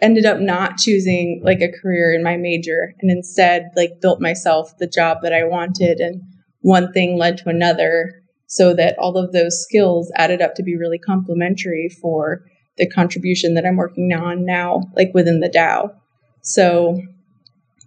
ended 0.00 0.26
up 0.26 0.40
not 0.40 0.78
choosing 0.78 1.40
like 1.44 1.60
a 1.60 1.72
career 1.80 2.12
in 2.12 2.22
my 2.22 2.36
major 2.36 2.92
and 3.00 3.10
instead 3.10 3.70
like 3.76 4.00
built 4.00 4.20
myself 4.20 4.76
the 4.78 4.86
job 4.86 5.18
that 5.22 5.32
I 5.32 5.44
wanted 5.44 6.00
and 6.00 6.20
one 6.60 6.92
thing 6.92 7.16
led 7.16 7.38
to 7.38 7.48
another 7.48 8.22
so 8.46 8.74
that 8.74 8.98
all 8.98 9.16
of 9.16 9.32
those 9.32 9.62
skills 9.62 10.12
added 10.16 10.42
up 10.42 10.54
to 10.56 10.62
be 10.62 10.76
really 10.76 10.98
complementary 10.98 11.88
for 11.88 12.44
the 12.76 12.88
contribution 12.88 13.54
that 13.54 13.66
I'm 13.66 13.76
working 13.76 14.12
on 14.12 14.44
now 14.44 14.82
like 14.96 15.12
within 15.14 15.40
the 15.40 15.48
DAO. 15.48 15.94
So 16.42 17.00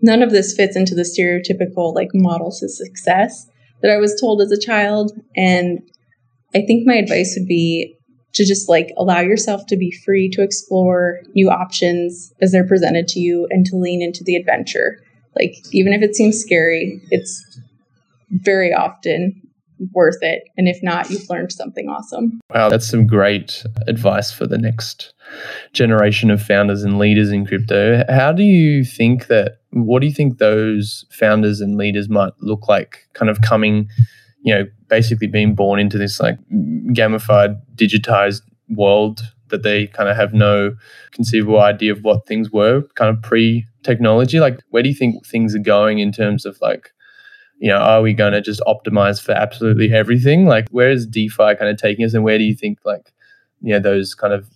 none 0.02 0.22
of 0.22 0.32
this 0.32 0.56
fits 0.56 0.76
into 0.76 0.96
the 0.96 1.02
stereotypical 1.02 1.94
like 1.94 2.10
models 2.14 2.62
of 2.62 2.72
success 2.72 3.48
that 3.82 3.92
I 3.92 3.98
was 3.98 4.20
told 4.20 4.42
as 4.42 4.52
a 4.52 4.60
child 4.60 5.12
and 5.36 5.82
I 6.54 6.62
think 6.62 6.88
my 6.88 6.96
advice 6.96 7.36
would 7.38 7.48
be 7.48 7.98
to 8.36 8.46
just 8.46 8.70
like 8.70 8.94
allow 8.98 9.22
yourself 9.22 9.66
to 9.68 9.78
be 9.78 9.92
free 9.92 10.30
to 10.30 10.42
explore 10.42 11.22
new 11.34 11.50
options 11.50 12.34
as 12.42 12.52
they're 12.52 12.68
presented 12.68 13.08
to 13.10 13.20
you 13.20 13.48
and 13.50 13.66
to 13.66 13.78
lean 13.78 14.02
into 14.02 14.24
the 14.24 14.36
adventure. 14.36 15.02
Like, 15.36 15.56
even 15.72 15.94
if 15.94 16.02
it 16.02 16.16
seems 16.16 16.40
scary, 16.40 17.02
it's 17.12 17.60
very 18.30 18.74
often 18.74 19.42
worth 19.92 20.22
it. 20.22 20.44
And 20.58 20.68
if 20.68 20.82
not, 20.82 21.10
you've 21.10 21.30
learned 21.30 21.52
something 21.52 21.90
awesome. 21.90 22.40
Wow, 22.54 22.70
that's 22.70 22.88
some 22.88 23.08
great 23.08 23.64
advice 23.88 24.32
for 24.32 24.48
the 24.48 24.58
next 24.58 25.14
generation 25.74 26.32
of 26.32 26.42
founders 26.42 26.84
and 26.84 26.98
leaders 26.98 27.32
in 27.32 27.46
crypto. 27.46 28.04
How 28.10 28.32
do 28.32 28.44
you 28.44 28.84
think 28.84 29.28
that, 29.28 29.60
what 29.72 30.00
do 30.00 30.08
you 30.08 30.14
think 30.14 30.38
those 30.38 31.06
founders 31.12 31.62
and 31.62 31.78
leaders 31.78 32.10
might 32.10 32.34
look 32.40 32.68
like 32.68 33.08
kind 33.14 33.30
of 33.30 33.42
coming? 33.42 33.90
you 34.46 34.54
know, 34.54 34.66
basically 34.90 35.26
being 35.26 35.56
born 35.56 35.80
into 35.80 35.98
this 35.98 36.20
like 36.20 36.38
gamified, 36.94 37.60
digitized 37.74 38.44
world 38.70 39.24
that 39.50 39.64
they 39.64 39.88
kind 39.88 40.08
of 40.08 40.16
have 40.16 40.34
no 40.34 40.76
conceivable 41.12 41.60
idea 41.60 41.92
of 41.92 42.04
what 42.04 42.28
things 42.28 42.52
were 42.52 42.84
kind 42.94 43.10
of 43.10 43.22
pre 43.24 43.66
technology. 43.82 44.40
Like, 44.40 44.62
where 44.70 44.84
do 44.84 44.90
you 44.90 44.96
think 44.96 45.26
things 45.26 45.56
are 45.56 45.60
going 45.60 45.98
in 45.98 46.12
terms 46.12 46.46
of 46.46 46.60
like, 46.62 46.92
you 47.58 47.70
know, 47.70 47.78
are 47.78 48.02
we 48.02 48.14
going 48.14 48.34
to 48.34 48.42
just 48.42 48.62
optimize 48.62 49.22
for 49.22 49.32
absolutely 49.32 49.94
everything? 49.94 50.46
Like, 50.46 50.68
where 50.70 50.92
is 50.92 51.06
DeFi 51.06 51.56
kind 51.56 51.70
of 51.70 51.78
taking 51.78 52.06
us, 52.06 52.14
and 52.14 52.24
where 52.24 52.38
do 52.38 52.44
you 52.44 52.56
think 52.56 52.80
like, 52.86 53.14
you 53.62 53.74
know, 53.74 53.80
those 53.80 54.14
kind 54.14 54.34
of 54.34 54.50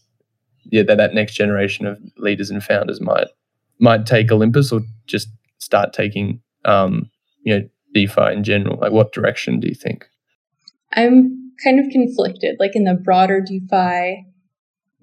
yeah 0.65 0.83
that, 0.83 0.97
that 0.97 1.13
next 1.13 1.33
generation 1.33 1.85
of 1.85 1.99
leaders 2.17 2.49
and 2.49 2.63
founders 2.63 3.01
might 3.01 3.27
might 3.79 4.05
take 4.05 4.31
Olympus 4.31 4.71
or 4.71 4.81
just 5.07 5.29
start 5.57 5.93
taking 5.93 6.41
um, 6.65 7.09
you 7.43 7.57
know 7.57 7.69
DeFi 7.93 8.33
in 8.33 8.43
general? 8.43 8.77
Like, 8.79 8.91
what 8.91 9.13
direction 9.13 9.59
do 9.59 9.67
you 9.67 9.75
think? 9.75 10.05
I'm 10.93 11.53
kind 11.63 11.79
of 11.79 11.91
conflicted. 11.91 12.57
Like, 12.59 12.75
in 12.75 12.83
the 12.83 12.95
broader 12.95 13.41
DeFi 13.41 14.25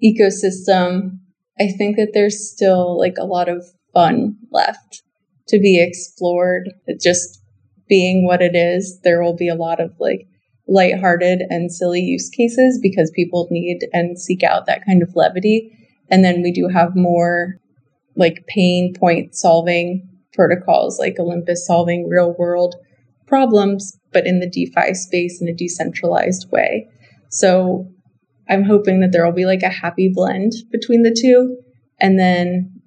ecosystem, 0.03 1.19
I 1.59 1.69
think 1.69 1.97
that 1.97 2.11
there's 2.13 2.51
still 2.51 2.97
like 2.97 3.15
a 3.19 3.25
lot 3.25 3.49
of 3.49 3.65
fun 3.93 4.37
left 4.51 5.01
to 5.47 5.59
be 5.59 5.81
explored. 5.81 6.73
It 6.85 7.01
just 7.01 7.41
being 7.87 8.25
what 8.25 8.41
it 8.41 8.55
is, 8.55 8.99
there 9.03 9.21
will 9.21 9.35
be 9.35 9.47
a 9.47 9.55
lot 9.55 9.79
of 9.79 9.93
like 9.99 10.27
lighthearted 10.67 11.41
and 11.49 11.71
silly 11.71 12.01
use 12.01 12.29
cases 12.29 12.79
because 12.81 13.11
people 13.11 13.47
need 13.49 13.87
and 13.93 14.19
seek 14.19 14.43
out 14.43 14.65
that 14.65 14.85
kind 14.85 15.01
of 15.01 15.15
levity. 15.15 15.71
And 16.09 16.23
then 16.23 16.41
we 16.41 16.51
do 16.51 16.67
have 16.67 16.95
more 16.95 17.59
like 18.15 18.45
pain 18.47 18.93
point 18.93 19.35
solving 19.35 20.07
protocols 20.33 20.99
like 20.99 21.15
Olympus 21.19 21.65
solving 21.65 22.07
real 22.09 22.33
world 22.37 22.75
problems, 23.25 23.97
but 24.11 24.25
in 24.25 24.39
the 24.39 24.49
DeFi 24.49 24.93
space 24.93 25.41
in 25.41 25.47
a 25.47 25.53
decentralized 25.53 26.49
way. 26.51 26.87
So 27.29 27.89
I'm 28.49 28.63
hoping 28.63 29.01
that 29.01 29.11
there 29.11 29.25
will 29.25 29.33
be 29.33 29.45
like 29.45 29.63
a 29.63 29.69
happy 29.69 30.09
blend 30.13 30.53
between 30.71 31.03
the 31.03 31.15
two. 31.19 31.57
And 31.99 32.17
then 32.17 32.81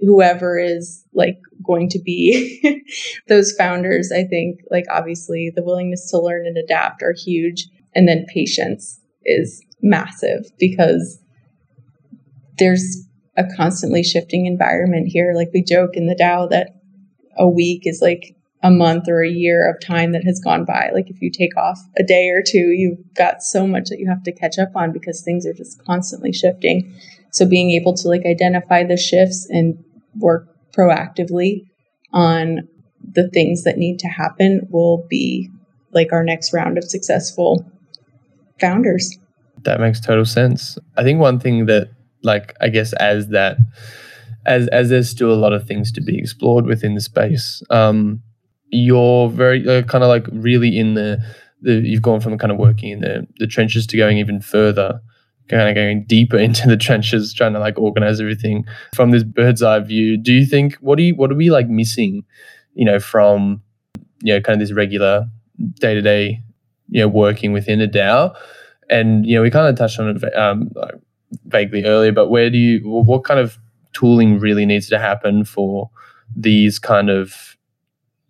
whoever 0.00 0.58
is 0.58 1.04
like 1.12 1.38
going 1.64 1.88
to 1.90 1.98
be 1.98 2.82
those 3.28 3.52
founders, 3.52 4.12
I 4.12 4.24
think, 4.24 4.60
like 4.70 4.84
obviously 4.90 5.52
the 5.54 5.62
willingness 5.62 6.10
to 6.10 6.18
learn 6.18 6.46
and 6.46 6.56
adapt 6.56 7.02
are 7.02 7.14
huge. 7.14 7.68
And 7.94 8.08
then 8.08 8.26
patience 8.32 9.00
is 9.24 9.62
massive 9.80 10.46
because 10.58 11.20
there's 12.58 13.06
a 13.36 13.44
constantly 13.56 14.02
shifting 14.02 14.46
environment 14.46 15.08
here. 15.08 15.32
Like 15.34 15.50
we 15.52 15.62
joke 15.62 15.90
in 15.94 16.06
the 16.06 16.14
DAO 16.14 16.48
that 16.50 16.70
a 17.36 17.48
week 17.48 17.82
is 17.84 18.00
like 18.00 18.36
a 18.62 18.70
month 18.70 19.08
or 19.08 19.22
a 19.22 19.28
year 19.28 19.68
of 19.68 19.78
time 19.80 20.12
that 20.12 20.24
has 20.24 20.40
gone 20.40 20.64
by. 20.64 20.90
Like 20.94 21.10
if 21.10 21.20
you 21.20 21.30
take 21.30 21.56
off 21.56 21.78
a 21.98 22.02
day 22.02 22.30
or 22.30 22.42
two, 22.42 22.70
you've 22.70 22.98
got 23.14 23.42
so 23.42 23.66
much 23.66 23.90
that 23.90 23.98
you 23.98 24.08
have 24.08 24.22
to 24.22 24.32
catch 24.32 24.58
up 24.58 24.74
on 24.74 24.92
because 24.92 25.22
things 25.22 25.46
are 25.46 25.52
just 25.52 25.84
constantly 25.84 26.32
shifting. 26.32 26.94
So 27.30 27.46
being 27.46 27.72
able 27.72 27.94
to 27.94 28.08
like 28.08 28.24
identify 28.24 28.84
the 28.84 28.96
shifts 28.96 29.46
and 29.50 29.84
work 30.16 30.53
proactively 30.76 31.66
on 32.12 32.68
the 33.12 33.28
things 33.28 33.64
that 33.64 33.76
need 33.76 33.98
to 34.00 34.08
happen 34.08 34.66
will 34.70 35.06
be 35.08 35.50
like 35.92 36.12
our 36.12 36.24
next 36.24 36.52
round 36.52 36.78
of 36.78 36.84
successful 36.84 37.64
founders. 38.60 39.18
That 39.62 39.80
makes 39.80 40.00
total 40.00 40.24
sense. 40.24 40.78
I 40.96 41.02
think 41.02 41.20
one 41.20 41.38
thing 41.38 41.66
that 41.66 41.90
like 42.22 42.54
I 42.60 42.68
guess 42.68 42.92
as 42.94 43.28
that 43.28 43.58
as 44.46 44.68
as 44.68 44.88
there's 44.88 45.08
still 45.08 45.32
a 45.32 45.36
lot 45.36 45.52
of 45.52 45.66
things 45.66 45.92
to 45.92 46.00
be 46.00 46.18
explored 46.18 46.66
within 46.66 46.94
the 46.94 47.00
space. 47.00 47.62
Um, 47.70 48.22
you're 48.68 49.28
very 49.28 49.66
uh, 49.68 49.82
kind 49.82 50.02
of 50.02 50.08
like 50.08 50.26
really 50.32 50.78
in 50.78 50.94
the 50.94 51.24
the 51.62 51.74
you've 51.74 52.02
gone 52.02 52.20
from 52.20 52.36
kind 52.38 52.52
of 52.52 52.58
working 52.58 52.90
in 52.90 53.00
the 53.00 53.26
the 53.38 53.46
trenches 53.46 53.86
to 53.88 53.96
going 53.96 54.18
even 54.18 54.40
further, 54.40 55.00
kind 55.48 55.68
of 55.68 55.74
going 55.74 56.04
deeper 56.04 56.38
into 56.38 56.68
the 56.68 56.76
trenches, 56.76 57.32
trying 57.32 57.52
to 57.52 57.58
like 57.58 57.78
organize 57.78 58.20
everything 58.20 58.64
from 58.94 59.10
this 59.10 59.22
bird's 59.22 59.62
eye 59.62 59.80
view. 59.80 60.16
Do 60.16 60.32
you 60.32 60.46
think 60.46 60.74
what 60.76 60.96
do 60.96 61.04
you 61.04 61.14
what 61.14 61.30
are 61.30 61.36
we 61.36 61.50
like 61.50 61.68
missing, 61.68 62.24
you 62.74 62.84
know, 62.84 62.98
from 62.98 63.62
you 64.22 64.34
know 64.34 64.40
kind 64.40 64.60
of 64.60 64.66
this 64.66 64.74
regular 64.74 65.26
day 65.80 65.94
to 65.94 66.02
day 66.02 66.42
you 66.88 67.00
know 67.00 67.08
working 67.08 67.52
within 67.52 67.80
a 67.80 67.88
DAO? 67.88 68.34
And 68.90 69.26
you 69.26 69.34
know 69.34 69.42
we 69.42 69.50
kind 69.50 69.68
of 69.68 69.76
touched 69.76 69.98
on 69.98 70.16
it 70.16 70.36
um, 70.36 70.70
like 70.74 70.94
vaguely 71.46 71.84
earlier, 71.84 72.12
but 72.12 72.28
where 72.28 72.50
do 72.50 72.58
you 72.58 72.80
what 72.88 73.24
kind 73.24 73.40
of 73.40 73.58
tooling 73.92 74.38
really 74.38 74.66
needs 74.66 74.88
to 74.88 74.98
happen 74.98 75.44
for 75.44 75.90
these 76.36 76.78
kind 76.78 77.08
of 77.08 77.56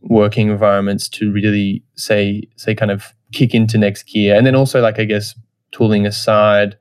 working 0.02 0.50
environments 0.50 1.08
to 1.08 1.32
really 1.32 1.82
say 1.96 2.42
say 2.56 2.74
kind 2.74 2.90
of 2.90 3.14
kick 3.32 3.54
into 3.54 3.78
next 3.78 4.02
gear 4.04 4.36
and 4.36 4.46
then 4.46 4.54
also 4.54 4.80
like 4.82 4.98
i 4.98 5.04
guess 5.04 5.34
tooling 5.72 6.06
aside 6.06 6.76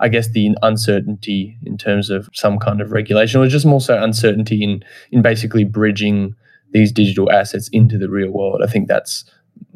I 0.00 0.08
guess 0.08 0.28
the 0.30 0.54
uncertainty 0.62 1.58
in 1.64 1.78
terms 1.78 2.10
of 2.10 2.28
some 2.32 2.58
kind 2.58 2.80
of 2.80 2.92
regulation, 2.92 3.40
or 3.40 3.46
just 3.46 3.66
more 3.66 3.80
so 3.80 4.02
uncertainty 4.02 4.62
in 4.62 4.82
in 5.10 5.22
basically 5.22 5.64
bridging 5.64 6.34
these 6.72 6.92
digital 6.92 7.30
assets 7.30 7.68
into 7.72 7.98
the 7.98 8.08
real 8.08 8.30
world. 8.30 8.62
I 8.64 8.66
think 8.66 8.88
that's 8.88 9.24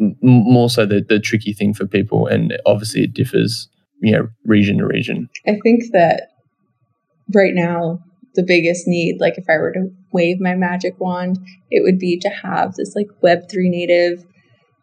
m- 0.01 0.17
more 0.21 0.71
so 0.71 0.87
the, 0.87 1.05
the 1.07 1.21
tricky 1.21 1.53
thing 1.53 1.75
for 1.75 1.87
people, 1.87 2.27
and 2.27 2.59
obviously 2.67 3.03
it 3.03 3.15
differs, 3.15 3.69
you 4.01 4.13
know, 4.13 4.29
region 4.45 4.79
to 4.79 4.87
region. 4.87 5.29
I 5.47 5.59
think 5.63 5.85
that 5.93 6.31
right 7.35 7.55
now 7.55 8.01
the 8.35 8.43
biggest 8.43 8.87
need, 8.87 9.21
like 9.21 9.39
if 9.39 9.45
I 9.49 9.57
were 9.57 9.73
to 9.73 9.91
wave 10.13 10.41
my 10.41 10.55
magic 10.55 11.01
wand, 11.01 11.39
it 11.71 11.83
would 11.83 11.99
be 11.99 12.19
to 12.21 12.29
have 12.29 12.75
this 12.75 12.95
like 12.95 13.09
Web3 13.23 13.71
native 13.71 14.25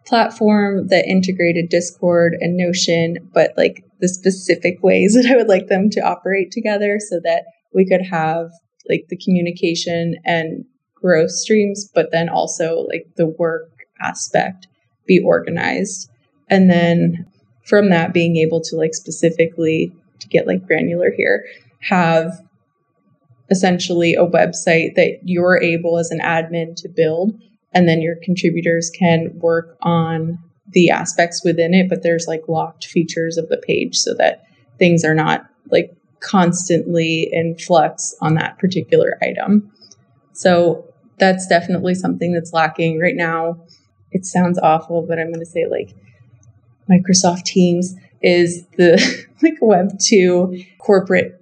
platform 0.06 0.88
that 0.88 1.08
integrated 1.08 1.70
Discord 1.70 2.36
and 2.40 2.58
Notion, 2.58 3.30
but 3.34 3.54
like 3.58 3.84
the 4.00 4.08
specific 4.08 4.84
ways 4.84 5.14
that 5.16 5.32
I 5.32 5.36
would 5.36 5.48
like 5.48 5.68
them 5.68 5.90
to 5.92 6.02
operate 6.02 6.52
together 6.52 7.00
so 7.00 7.20
that 7.24 7.46
we 7.74 7.86
could 7.86 8.06
have 8.06 8.52
like 8.90 9.06
the 9.10 9.18
communication 9.18 10.16
and 10.26 10.66
growth 10.96 11.32
streams, 11.32 11.90
but 11.94 12.12
then 12.12 12.30
also 12.30 12.86
like 12.90 13.08
the 13.16 13.28
work 13.28 13.70
aspect 14.02 14.68
be 15.06 15.20
organized. 15.20 16.10
And 16.50 16.70
then 16.70 17.26
from 17.66 17.90
that, 17.90 18.14
being 18.14 18.38
able 18.38 18.62
to 18.62 18.76
like 18.76 18.94
specifically 18.94 19.92
to 20.20 20.28
get 20.28 20.48
like 20.48 20.66
granular 20.66 21.12
here, 21.12 21.46
have 21.82 22.42
essentially 23.50 24.16
a 24.16 24.26
website 24.26 24.96
that 24.96 25.20
you're 25.24 25.62
able 25.62 25.98
as 25.98 26.12
an 26.12 26.20
admin 26.20 26.76
to 26.78 26.90
build 26.90 27.40
and 27.74 27.88
then 27.88 28.02
your 28.02 28.16
contributors 28.24 28.90
can 28.90 29.32
work 29.40 29.78
on 29.82 30.40
the 30.70 30.90
aspects 30.90 31.44
within 31.44 31.74
it 31.74 31.90
but 31.90 32.04
there's 32.04 32.26
like 32.28 32.48
locked 32.48 32.86
features 32.86 33.38
of 33.38 33.50
the 33.50 33.58
page 33.58 33.96
so 33.96 34.14
that 34.14 34.44
things 34.80 35.04
are 35.04 35.16
not 35.16 35.46
like 35.72 35.96
constantly 36.20 37.30
in 37.32 37.56
flux 37.58 38.16
on 38.22 38.36
that 38.36 38.58
particular 38.58 39.18
item. 39.22 39.72
So 40.32 40.86
that's 41.20 41.48
definitely 41.48 41.96
something 41.96 42.34
that's 42.34 42.54
lacking 42.54 43.00
right 43.00 43.16
now. 43.16 43.62
It 44.12 44.26
sounds 44.26 44.60
awful 44.60 45.02
but 45.02 45.18
i'm 45.18 45.28
going 45.34 45.40
to 45.40 45.46
say 45.46 45.66
like 45.66 45.96
microsoft 46.90 47.46
teams 47.46 47.96
is 48.22 48.66
the 48.78 49.26
like 49.42 49.58
web 49.60 50.00
2 50.00 50.64
corporate 50.78 51.42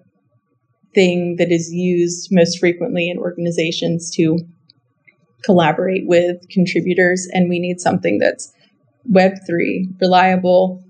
thing 0.94 1.36
that 1.38 1.52
is 1.52 1.74
used 1.74 2.30
most 2.32 2.60
frequently 2.60 3.10
in 3.10 3.18
organizations 3.18 4.10
to 4.12 4.40
collaborate 5.44 6.04
with 6.06 6.48
contributors. 6.50 7.28
And 7.34 7.50
we 7.50 7.60
need 7.60 7.80
something 7.80 8.20
that's 8.20 8.52
Web3, 9.12 10.00
reliable, 10.00 10.84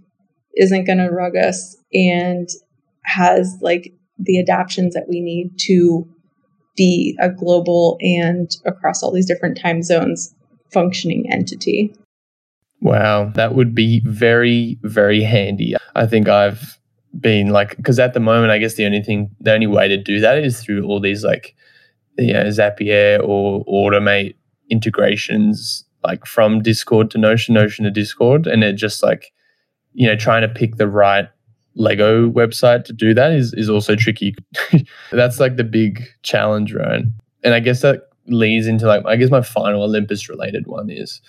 isn't 0.56 0.86
going 0.86 0.98
to 0.98 1.10
rug 1.10 1.36
us, 1.36 1.78
and 1.94 2.50
has 3.06 3.58
like 3.62 3.94
the 4.20 4.40
adaptions 4.40 4.94
that 4.94 5.08
we 5.08 5.22
need 5.22 5.52
to 5.68 6.08
be 6.76 7.18
a 7.20 7.30
global 7.30 7.98
and 8.02 8.50
across 8.66 9.04
all 9.04 9.12
these 9.12 9.26
different 9.26 9.60
time 9.60 9.82
zones 9.82 10.34
functioning 10.72 11.26
entity. 11.32 11.94
Wow, 12.82 13.32
that 13.36 13.54
would 13.56 13.76
be 13.76 14.02
very, 14.06 14.80
very 14.84 15.22
handy. 15.22 15.76
I 15.96 16.08
think 16.08 16.28
I've 16.28 16.80
been 17.20 17.50
like, 17.50 17.78
because 17.78 18.00
at 18.00 18.14
the 18.14 18.20
moment, 18.20 18.52
I 18.52 18.58
guess 18.58 18.76
the 18.76 18.86
only 18.86 19.04
thing, 19.04 19.30
the 19.40 19.54
only 19.54 19.68
way 19.68 19.88
to 19.88 19.98
do 19.98 20.20
that 20.20 20.40
is 20.40 20.62
through 20.62 20.86
all 20.86 21.00
these 21.00 21.24
like, 21.24 21.56
you 22.18 22.34
know, 22.34 22.46
Zapier 22.46 23.22
or 23.24 23.66
Automate 23.66 24.36
integrations 24.72 25.86
like 26.04 26.26
from 26.26 26.62
Discord 26.62 27.12
to 27.12 27.18
Notion, 27.18 27.54
Notion 27.54 27.86
to 27.86 27.92
Discord, 27.92 28.48
and 28.48 28.64
it 28.64 28.74
just 28.74 29.04
like 29.04 29.32
you 29.94 30.08
know 30.08 30.16
trying 30.16 30.42
to 30.42 30.50
pick 30.50 30.78
the 30.78 30.88
right 30.88 31.28
Lego 31.76 32.30
website 32.30 32.84
to 32.86 32.94
do 32.94 33.14
that 33.14 33.32
is 33.32 33.54
is 33.54 33.70
also 33.70 33.96
tricky. 33.96 34.36
That's 35.12 35.40
like 35.40 35.58
the 35.58 35.64
big 35.64 36.04
challenge, 36.24 36.74
right? 36.74 37.04
And 37.44 37.54
I 37.54 37.60
guess 37.60 37.82
that 37.82 38.10
leads 38.28 38.68
into 38.68 38.88
like 38.88 39.06
I 39.06 39.16
guess 39.16 39.30
my 39.30 39.42
final 39.42 39.84
Olympus 39.84 40.30
related 40.30 40.68
one 40.68 40.90
is 40.90 41.22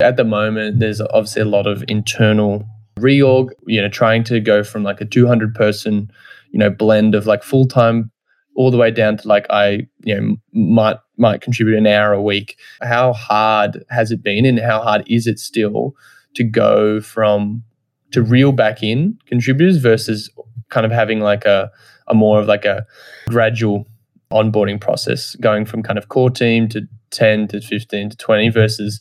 at 0.00 0.16
the 0.16 0.24
moment 0.24 0.78
there's 0.78 1.00
obviously 1.00 1.42
a 1.42 1.46
lot 1.46 1.66
of 1.66 1.84
internal 1.88 2.66
reorg, 2.98 3.50
you 3.66 3.80
know, 3.80 3.88
trying 3.88 4.24
to 4.24 4.40
go 4.40 4.62
from 4.62 4.82
like 4.82 5.00
a 5.00 5.04
200 5.04 5.54
person, 5.54 6.10
you 6.50 6.58
know, 6.58 6.70
blend 6.70 7.14
of 7.14 7.26
like 7.26 7.42
full 7.42 7.66
time 7.66 8.10
all 8.56 8.70
the 8.70 8.76
way 8.76 8.90
down 8.90 9.16
to 9.16 9.28
like 9.28 9.46
I, 9.50 9.86
you 10.02 10.20
know, 10.20 10.36
might 10.52 10.98
might 11.18 11.40
contribute 11.40 11.76
an 11.76 11.86
hour 11.86 12.12
a 12.12 12.22
week. 12.22 12.58
How 12.82 13.12
hard 13.12 13.84
has 13.90 14.10
it 14.10 14.22
been, 14.22 14.44
and 14.44 14.58
how 14.58 14.80
hard 14.80 15.04
is 15.06 15.26
it 15.26 15.38
still 15.38 15.94
to 16.34 16.44
go 16.44 17.00
from 17.00 17.64
to 18.12 18.22
reel 18.22 18.52
back 18.52 18.82
in 18.82 19.18
contributors 19.26 19.76
versus 19.76 20.30
kind 20.70 20.86
of 20.86 20.92
having 20.92 21.20
like 21.20 21.44
a 21.44 21.70
a 22.06 22.14
more 22.14 22.40
of 22.40 22.46
like 22.46 22.64
a 22.64 22.86
gradual 23.28 23.86
onboarding 24.30 24.80
process, 24.80 25.34
going 25.36 25.64
from 25.64 25.82
kind 25.82 25.98
of 25.98 26.08
core 26.08 26.30
team 26.30 26.68
to 26.68 26.82
ten 27.10 27.48
to 27.48 27.60
fifteen 27.60 28.10
to 28.10 28.16
twenty 28.16 28.48
versus 28.48 29.00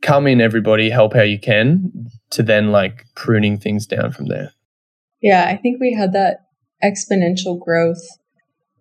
come 0.00 0.26
in 0.26 0.40
everybody, 0.40 0.90
help 0.90 1.14
how 1.14 1.22
you 1.22 1.38
can, 1.38 1.90
to 2.30 2.42
then 2.42 2.70
like 2.70 3.04
pruning 3.14 3.58
things 3.58 3.86
down 3.86 4.12
from 4.12 4.26
there. 4.26 4.52
Yeah, 5.20 5.46
I 5.48 5.56
think 5.56 5.80
we 5.80 5.92
had 5.92 6.12
that 6.12 6.46
exponential 6.82 7.58
growth 7.58 8.02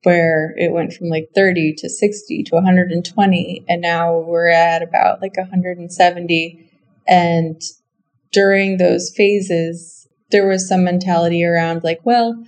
where 0.04 0.54
it 0.58 0.72
went 0.72 0.93
from 0.93 1.08
like 1.08 1.30
30 1.36 1.74
to 1.80 1.89
60 1.89 2.43
to 2.43 2.56
120 2.56 3.66
and 3.68 3.82
now 3.82 4.20
we're 4.20 4.48
at 4.48 4.84
about 4.84 5.22
like 5.22 5.38
170 5.38 6.72
and 7.08 7.62
during 8.32 8.78
those 8.78 9.12
phases 9.16 10.08
there 10.32 10.48
was 10.48 10.68
some 10.68 10.84
mentality 10.84 11.43
around 11.43 11.84
like 11.84 12.00
well 12.04 12.43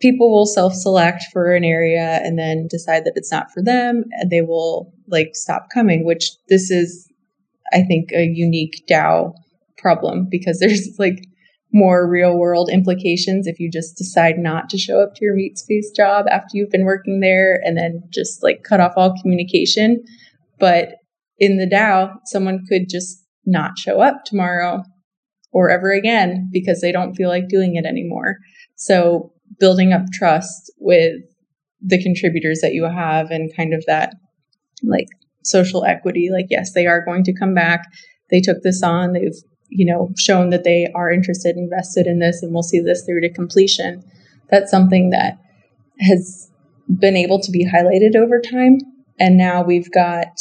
people 0.00 0.32
will 0.32 0.46
self-select 0.46 1.22
for 1.32 1.54
an 1.54 1.64
area 1.64 2.20
and 2.24 2.38
then 2.38 2.66
decide 2.68 3.04
that 3.04 3.12
it's 3.16 3.30
not 3.30 3.50
for 3.52 3.62
them 3.62 4.04
and 4.12 4.30
they 4.30 4.40
will 4.40 4.92
like 5.08 5.30
stop 5.34 5.68
coming 5.72 6.04
which 6.04 6.32
this 6.48 6.70
is 6.70 7.08
i 7.72 7.82
think 7.82 8.10
a 8.12 8.24
unique 8.24 8.84
dao 8.88 9.32
problem 9.78 10.26
because 10.30 10.58
there's 10.60 10.98
like 10.98 11.26
more 11.72 12.08
real 12.08 12.36
world 12.36 12.68
implications 12.70 13.46
if 13.46 13.58
you 13.58 13.70
just 13.70 13.96
decide 13.96 14.38
not 14.38 14.68
to 14.68 14.78
show 14.78 15.00
up 15.00 15.14
to 15.14 15.24
your 15.24 15.34
meat 15.34 15.58
space 15.58 15.90
job 15.90 16.26
after 16.30 16.50
you've 16.52 16.70
been 16.70 16.84
working 16.84 17.20
there 17.20 17.60
and 17.64 17.76
then 17.76 18.02
just 18.10 18.42
like 18.42 18.62
cut 18.62 18.80
off 18.80 18.92
all 18.96 19.14
communication. 19.22 20.02
But 20.58 20.96
in 21.38 21.56
the 21.56 21.66
DAO, 21.66 22.16
someone 22.26 22.64
could 22.68 22.88
just 22.88 23.24
not 23.46 23.78
show 23.78 24.00
up 24.00 24.24
tomorrow 24.24 24.82
or 25.52 25.70
ever 25.70 25.90
again 25.90 26.48
because 26.52 26.80
they 26.80 26.92
don't 26.92 27.14
feel 27.14 27.28
like 27.28 27.48
doing 27.48 27.76
it 27.76 27.86
anymore. 27.86 28.36
So 28.76 29.32
building 29.58 29.92
up 29.92 30.02
trust 30.12 30.72
with 30.78 31.22
the 31.80 32.02
contributors 32.02 32.60
that 32.60 32.74
you 32.74 32.84
have 32.84 33.30
and 33.30 33.54
kind 33.56 33.74
of 33.74 33.84
that 33.86 34.14
like 34.82 35.08
social 35.44 35.84
equity 35.84 36.28
like 36.30 36.46
yes 36.48 36.72
they 36.72 36.86
are 36.86 37.04
going 37.04 37.24
to 37.24 37.34
come 37.34 37.54
back 37.54 37.86
they 38.30 38.40
took 38.40 38.62
this 38.62 38.82
on 38.82 39.12
they've 39.12 39.34
you 39.74 39.86
know, 39.86 40.10
shown 40.18 40.50
that 40.50 40.64
they 40.64 40.88
are 40.94 41.10
interested, 41.10 41.56
invested 41.56 42.06
in 42.06 42.18
this, 42.18 42.42
and 42.42 42.52
we'll 42.52 42.62
see 42.62 42.80
this 42.80 43.04
through 43.04 43.22
to 43.22 43.32
completion. 43.32 44.04
That's 44.50 44.70
something 44.70 45.10
that 45.10 45.38
has 46.00 46.50
been 46.98 47.16
able 47.16 47.40
to 47.40 47.50
be 47.50 47.66
highlighted 47.66 48.16
over 48.16 48.40
time. 48.40 48.78
And 49.18 49.36
now 49.36 49.62
we've 49.62 49.90
got 49.90 50.40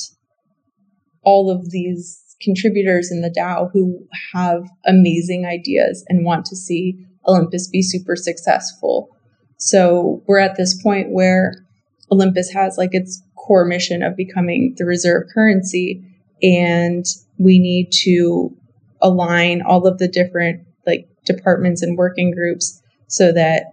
all 1.23 1.49
of 1.49 1.71
these 1.71 2.35
contributors 2.41 3.11
in 3.11 3.21
the 3.21 3.29
DAO 3.29 3.69
who 3.71 4.05
have 4.33 4.63
amazing 4.85 5.45
ideas 5.45 6.03
and 6.09 6.25
want 6.25 6.45
to 6.47 6.55
see 6.55 7.05
Olympus 7.27 7.67
be 7.67 7.81
super 7.81 8.15
successful. 8.15 9.15
So 9.57 10.23
we're 10.27 10.39
at 10.39 10.57
this 10.57 10.81
point 10.81 11.11
where 11.11 11.65
Olympus 12.11 12.51
has 12.51 12.77
like 12.77 12.89
its 12.93 13.21
core 13.37 13.65
mission 13.65 14.01
of 14.01 14.17
becoming 14.17 14.73
the 14.77 14.85
reserve 14.85 15.27
currency, 15.33 16.03
and 16.41 17.05
we 17.37 17.59
need 17.59 17.91
to 18.03 18.55
align 19.01 19.61
all 19.61 19.87
of 19.87 19.97
the 19.97 20.07
different 20.07 20.65
like 20.85 21.07
departments 21.25 21.81
and 21.81 21.97
working 21.97 22.31
groups 22.31 22.81
so 23.07 23.31
that 23.31 23.63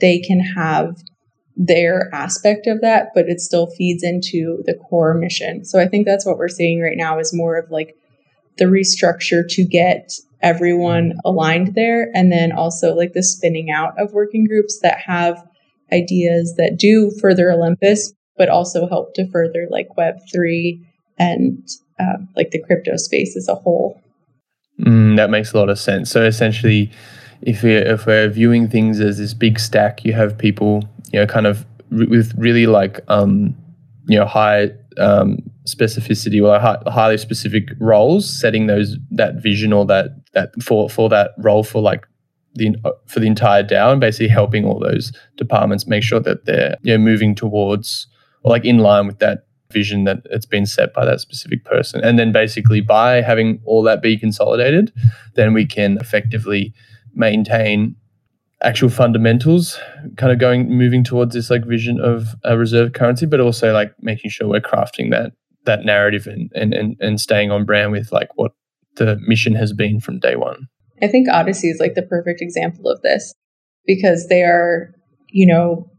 they 0.00 0.18
can 0.18 0.40
have 0.40 0.96
their 1.56 2.12
aspect 2.12 2.66
of 2.66 2.80
that, 2.80 3.08
but 3.14 3.28
it 3.28 3.40
still 3.40 3.68
feeds 3.68 4.02
into 4.02 4.62
the 4.66 4.74
core 4.74 5.14
mission. 5.14 5.64
So 5.64 5.78
I 5.78 5.86
think 5.86 6.06
that's 6.06 6.26
what 6.26 6.38
we're 6.38 6.48
seeing 6.48 6.80
right 6.80 6.96
now 6.96 7.18
is 7.18 7.32
more 7.32 7.56
of 7.56 7.70
like 7.70 7.94
the 8.58 8.64
restructure 8.64 9.46
to 9.48 9.64
get 9.64 10.12
everyone 10.42 11.14
aligned 11.24 11.74
there. 11.74 12.10
And 12.14 12.30
then 12.30 12.52
also 12.52 12.94
like 12.94 13.12
the 13.12 13.22
spinning 13.22 13.70
out 13.70 13.98
of 13.98 14.12
working 14.12 14.46
groups 14.46 14.80
that 14.80 14.98
have 14.98 15.42
ideas 15.92 16.54
that 16.56 16.76
do 16.78 17.10
further 17.20 17.50
Olympus, 17.50 18.12
but 18.36 18.48
also 18.48 18.88
help 18.88 19.14
to 19.14 19.30
further 19.30 19.66
like 19.70 19.88
Web3 19.96 20.84
and 21.18 21.66
uh, 22.00 22.18
like 22.36 22.50
the 22.50 22.62
crypto 22.62 22.96
space 22.96 23.36
as 23.36 23.48
a 23.48 23.54
whole. 23.54 24.00
Mm, 24.80 25.16
that 25.16 25.30
makes 25.30 25.52
a 25.52 25.58
lot 25.58 25.68
of 25.68 25.78
sense. 25.78 26.10
So 26.10 26.24
essentially, 26.24 26.90
if 27.42 27.62
we're, 27.62 27.82
if 27.82 28.06
we're 28.06 28.28
viewing 28.28 28.68
things 28.68 29.00
as 29.00 29.18
this 29.18 29.34
big 29.34 29.60
stack, 29.60 30.04
you 30.04 30.12
have 30.12 30.36
people, 30.36 30.82
you 31.12 31.20
know, 31.20 31.26
kind 31.26 31.46
of 31.46 31.64
with 31.90 32.32
really 32.36 32.66
like, 32.66 33.00
um, 33.08 33.56
you 34.08 34.18
know, 34.18 34.26
high 34.26 34.70
um, 34.98 35.38
specificity 35.66 36.42
or 36.42 36.58
high, 36.58 36.78
highly 36.86 37.18
specific 37.18 37.70
roles, 37.78 38.28
setting 38.28 38.66
those 38.66 38.96
that 39.10 39.36
vision 39.36 39.72
or 39.72 39.84
that 39.86 40.10
that 40.32 40.50
for 40.62 40.88
for 40.90 41.08
that 41.08 41.30
role 41.38 41.62
for 41.62 41.80
like 41.80 42.06
the 42.54 42.74
for 43.06 43.20
the 43.20 43.26
entire 43.26 43.62
DAO 43.62 43.92
and 43.92 44.00
basically 44.00 44.28
helping 44.28 44.64
all 44.64 44.78
those 44.78 45.12
departments 45.36 45.86
make 45.86 46.02
sure 46.02 46.20
that 46.20 46.44
they're 46.44 46.76
you 46.82 46.92
know, 46.92 46.98
moving 46.98 47.34
towards 47.34 48.06
or 48.42 48.50
like 48.50 48.64
in 48.64 48.78
line 48.78 49.06
with 49.06 49.18
that 49.18 49.46
vision 49.74 50.04
that 50.04 50.22
it's 50.30 50.46
been 50.46 50.64
set 50.64 50.94
by 50.94 51.04
that 51.04 51.20
specific 51.20 51.64
person. 51.64 52.02
And 52.02 52.18
then 52.18 52.32
basically 52.32 52.80
by 52.80 53.20
having 53.20 53.60
all 53.66 53.82
that 53.82 54.00
be 54.00 54.16
consolidated, 54.16 54.92
then 55.34 55.52
we 55.52 55.66
can 55.66 55.98
effectively 55.98 56.72
maintain 57.14 57.96
actual 58.62 58.88
fundamentals 58.88 59.78
kind 60.16 60.32
of 60.32 60.38
going 60.38 60.68
moving 60.68 61.04
towards 61.04 61.34
this 61.34 61.50
like 61.50 61.64
vision 61.66 62.00
of 62.00 62.34
a 62.44 62.56
reserve 62.56 62.92
currency 62.94 63.26
but 63.26 63.40
also 63.40 63.72
like 63.72 63.92
making 64.00 64.30
sure 64.30 64.48
we're 64.48 64.60
crafting 64.60 65.10
that 65.10 65.32
that 65.64 65.84
narrative 65.84 66.26
and 66.26 66.50
and 66.54 66.72
and, 66.72 66.96
and 67.00 67.20
staying 67.20 67.50
on 67.50 67.64
brand 67.64 67.92
with 67.92 68.10
like 68.10 68.28
what 68.36 68.52
the 68.96 69.18
mission 69.26 69.54
has 69.54 69.72
been 69.72 70.00
from 70.00 70.18
day 70.18 70.34
one 70.36 70.66
i 71.02 71.06
think 71.06 71.28
odyssey 71.28 71.68
is 71.68 71.78
like 71.78 71.94
the 71.94 72.02
perfect 72.02 72.40
example 72.40 72.88
of 72.90 73.00
this 73.02 73.34
because 73.86 74.28
they 74.28 74.42
are 74.42 74.90
you 75.28 75.46
know 75.46 75.90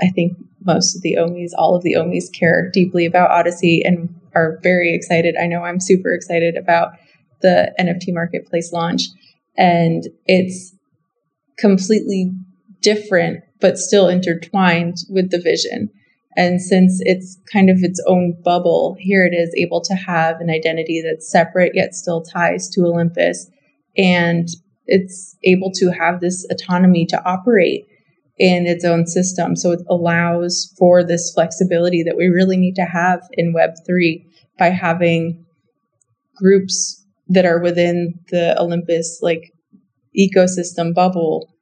i 0.00 0.08
think 0.08 0.32
most 0.64 0.96
of 0.96 1.02
the 1.02 1.16
Ohmies 1.18 1.50
all 1.56 1.74
of 1.74 1.82
the 1.82 1.94
Ohmies 1.94 2.32
care 2.32 2.70
deeply 2.70 3.06
about 3.06 3.30
Odyssey 3.30 3.82
and 3.84 4.14
are 4.34 4.58
very 4.62 4.92
excited 4.92 5.36
i 5.36 5.46
know 5.46 5.62
i'm 5.62 5.78
super 5.78 6.12
excited 6.12 6.56
about 6.56 6.92
the 7.40 7.72
nft 7.78 8.12
marketplace 8.12 8.72
launch 8.72 9.02
and 9.56 10.08
it's 10.26 10.74
completely 11.56 12.32
different 12.80 13.44
but 13.60 13.78
still 13.78 14.08
intertwined 14.08 14.98
with 15.08 15.30
the 15.30 15.40
vision. 15.40 15.90
And 16.36 16.60
since 16.60 17.00
it's 17.04 17.38
kind 17.50 17.70
of 17.70 17.78
its 17.82 17.98
own 18.06 18.36
bubble, 18.44 18.94
here 19.00 19.24
it 19.24 19.32
is 19.32 19.54
able 19.56 19.80
to 19.82 19.94
have 19.94 20.40
an 20.40 20.50
identity 20.50 21.00
that's 21.00 21.30
separate 21.30 21.72
yet 21.74 21.94
still 21.94 22.20
ties 22.20 22.68
to 22.70 22.82
Olympus. 22.82 23.48
And 23.96 24.48
it's 24.86 25.36
able 25.44 25.70
to 25.76 25.92
have 25.92 26.20
this 26.20 26.46
autonomy 26.50 27.06
to 27.06 27.24
operate 27.24 27.86
in 28.38 28.66
its 28.66 28.84
own 28.84 29.06
system. 29.06 29.56
So 29.56 29.72
it 29.72 29.80
allows 29.88 30.74
for 30.78 31.04
this 31.04 31.32
flexibility 31.32 32.02
that 32.02 32.16
we 32.16 32.26
really 32.26 32.56
need 32.56 32.74
to 32.76 32.84
have 32.84 33.20
in 33.32 33.54
Web3 33.54 34.24
by 34.58 34.70
having 34.70 35.44
groups 36.36 37.04
that 37.28 37.44
are 37.44 37.60
within 37.60 38.18
the 38.30 38.60
Olympus 38.60 39.20
like 39.22 39.52
ecosystem 40.18 40.94
bubble 40.94 41.54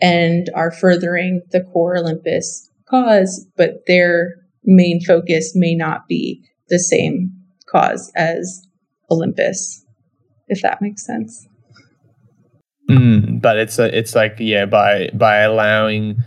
and 0.00 0.50
are 0.54 0.70
furthering 0.70 1.42
the 1.50 1.62
core 1.62 1.96
Olympus 1.96 2.70
cause, 2.88 3.46
but 3.56 3.86
their 3.86 4.34
main 4.64 5.00
focus 5.00 5.52
may 5.54 5.74
not 5.74 6.06
be 6.08 6.42
the 6.68 6.78
same 6.78 7.32
cause 7.68 8.10
as 8.16 8.62
Olympus, 9.10 9.84
if 10.48 10.62
that 10.62 10.82
makes 10.82 11.04
sense. 11.04 11.46
Mm, 12.88 13.40
but 13.40 13.56
it's 13.56 13.78
a, 13.78 13.96
it's 13.96 14.14
like 14.14 14.36
yeah 14.38 14.66
by 14.66 15.08
by 15.14 15.38
allowing 15.38 16.22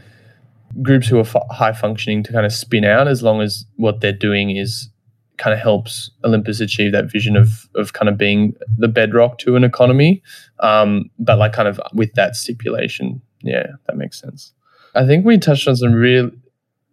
groups 0.82 1.08
who 1.08 1.18
are 1.18 1.22
f- 1.22 1.36
high 1.52 1.74
functioning 1.74 2.24
to 2.24 2.34
kind 2.34 2.46
of 2.46 2.52
spin 2.52 2.84
out 2.84 3.08
as 3.08 3.22
long 3.22 3.42
as 3.42 3.66
what 3.76 4.02
they're 4.02 4.12
doing 4.12 4.56
is 4.56 4.90
kind 5.38 5.54
of 5.54 5.60
helps 5.60 6.10
Olympus 6.24 6.60
achieve 6.60 6.92
that 6.92 7.12
vision 7.12 7.36
of 7.36 7.70
of 7.76 7.94
kind 7.94 8.10
of 8.10 8.18
being 8.18 8.56
the 8.78 8.88
bedrock 8.88 9.38
to 9.40 9.56
an 9.56 9.64
economy, 9.64 10.22
um, 10.60 11.10
but 11.20 11.38
like 11.38 11.54
kind 11.54 11.68
of 11.68 11.80
with 11.94 12.14
that 12.14 12.36
stipulation. 12.36 13.22
Yeah, 13.42 13.68
that 13.86 13.98
makes 13.98 14.20
sense. 14.20 14.54
I 14.96 15.06
think 15.06 15.26
we 15.26 15.38
touched 15.38 15.68
on 15.68 15.76
some 15.76 15.94
real, 15.94 16.32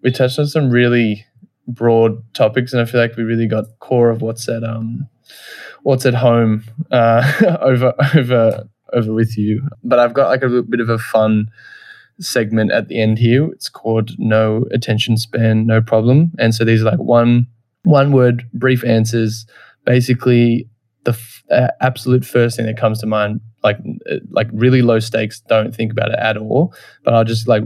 we 0.03 0.11
touched 0.11 0.39
on 0.39 0.47
some 0.47 0.71
really 0.71 1.25
broad 1.67 2.23
topics, 2.35 2.73
and 2.73 2.83
I 2.83 2.85
feel 2.85 3.01
like 3.01 3.17
we 3.17 3.23
really 3.23 3.47
got 3.47 3.65
core 3.79 4.11
of 4.11 4.21
what's 4.21 4.49
at 4.49 4.63
um, 4.63 5.09
what's 5.83 6.05
at 6.05 6.15
home 6.15 6.65
uh, 6.91 7.59
over 7.61 7.95
over 8.15 8.69
over 8.95 9.13
with 9.13 9.37
you. 9.37 9.69
But 9.83 9.99
I've 9.99 10.15
got 10.15 10.29
like 10.29 10.43
a 10.43 10.47
little 10.47 10.63
bit 10.63 10.81
of 10.81 10.89
a 10.89 10.99
fun 10.99 11.51
segment 12.21 12.73
at 12.73 12.89
the 12.89 13.01
end 13.01 13.19
here. 13.19 13.47
It's 13.53 13.69
called 13.69 14.13
No 14.19 14.65
Attention 14.71 15.17
Span, 15.17 15.67
No 15.67 15.81
Problem. 15.81 16.33
And 16.39 16.55
so 16.55 16.65
these 16.65 16.83
are 16.83 16.91
like 16.91 17.01
one 17.01 17.47
one 17.83 18.13
word, 18.13 18.49
brief 18.55 18.85
answers. 18.85 19.47
Basically, 19.85 20.69
the 21.05 21.13
f- 21.13 21.45
uh, 21.51 21.69
absolute 21.81 22.25
first 22.25 22.57
thing 22.57 22.67
that 22.67 22.79
comes 22.79 23.01
to 23.01 23.07
mind, 23.07 23.41
like 23.63 23.79
uh, 24.11 24.17
like 24.31 24.49
really 24.53 24.83
low 24.83 24.99
stakes. 24.99 25.41
Don't 25.41 25.75
think 25.75 25.93
about 25.93 26.11
it 26.11 26.19
at 26.19 26.37
all. 26.37 26.75
But 27.05 27.15
I'll 27.15 27.25
just 27.25 27.47
like 27.47 27.65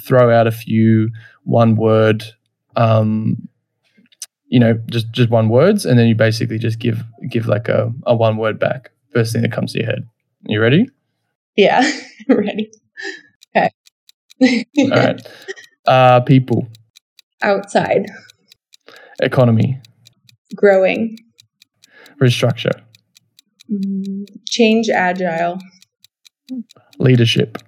throw 0.00 0.34
out 0.34 0.46
a 0.46 0.52
few 0.52 1.10
one 1.44 1.76
word, 1.76 2.24
um, 2.76 3.48
you 4.48 4.60
know, 4.60 4.78
just 4.90 5.10
just 5.12 5.30
one 5.30 5.48
words, 5.48 5.86
and 5.86 5.98
then 5.98 6.06
you 6.06 6.14
basically 6.14 6.58
just 6.58 6.78
give 6.78 7.02
give 7.30 7.46
like 7.46 7.68
a, 7.68 7.92
a 8.06 8.14
one 8.14 8.36
word 8.36 8.58
back. 8.58 8.90
First 9.12 9.32
thing 9.32 9.42
that 9.42 9.52
comes 9.52 9.72
to 9.72 9.78
your 9.78 9.86
head. 9.86 10.06
You 10.46 10.60
ready? 10.60 10.86
Yeah, 11.56 11.90
ready. 12.28 12.70
Okay. 13.56 13.70
all 14.78 14.88
right. 14.90 15.20
Uh, 15.86 16.20
people. 16.20 16.66
Outside. 17.42 18.06
Economy. 19.20 19.78
Growing. 20.56 21.18
Restructure. 22.18 22.80
Mm, 23.70 24.24
change 24.48 24.88
agile. 24.88 25.58
Leadership. 26.98 27.58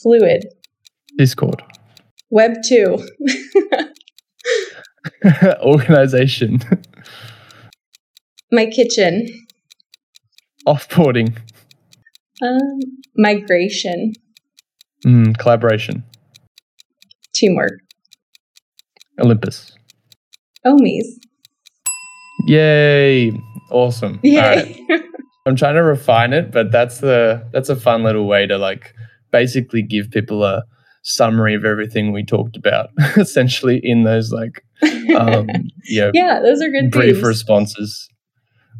Fluid. 0.00 0.46
Discord. 1.18 1.60
Web 2.30 2.52
2. 2.68 3.04
Organization. 5.60 6.60
My 8.52 8.66
kitchen. 8.66 9.26
Offboarding. 10.68 11.36
Um, 12.42 12.80
migration. 13.16 14.12
Mm, 15.04 15.38
collaboration. 15.38 16.04
Teamwork. 17.34 17.80
Olympus. 19.20 19.72
Ohmies. 20.66 21.04
Yay! 22.46 23.32
Awesome. 23.70 24.20
Yay. 24.22 24.86
I'm 25.46 25.56
trying 25.56 25.74
to 25.74 25.82
refine 25.82 26.32
it, 26.32 26.50
but 26.50 26.72
that's 26.72 26.98
the 26.98 27.46
that's 27.52 27.68
a 27.68 27.76
fun 27.76 28.02
little 28.02 28.26
way 28.26 28.46
to 28.46 28.56
like 28.56 28.94
basically 29.30 29.82
give 29.82 30.10
people 30.10 30.42
a 30.44 30.64
summary 31.02 31.54
of 31.54 31.64
everything 31.64 32.12
we 32.12 32.24
talked 32.24 32.56
about, 32.56 32.90
essentially 33.16 33.80
in 33.82 34.04
those 34.04 34.32
like 34.32 34.64
um, 35.16 35.48
yeah 35.84 36.10
yeah 36.14 36.40
those 36.40 36.62
are 36.62 36.70
good 36.70 36.90
brief 36.90 37.16
themes. 37.16 37.26
responses. 37.26 38.08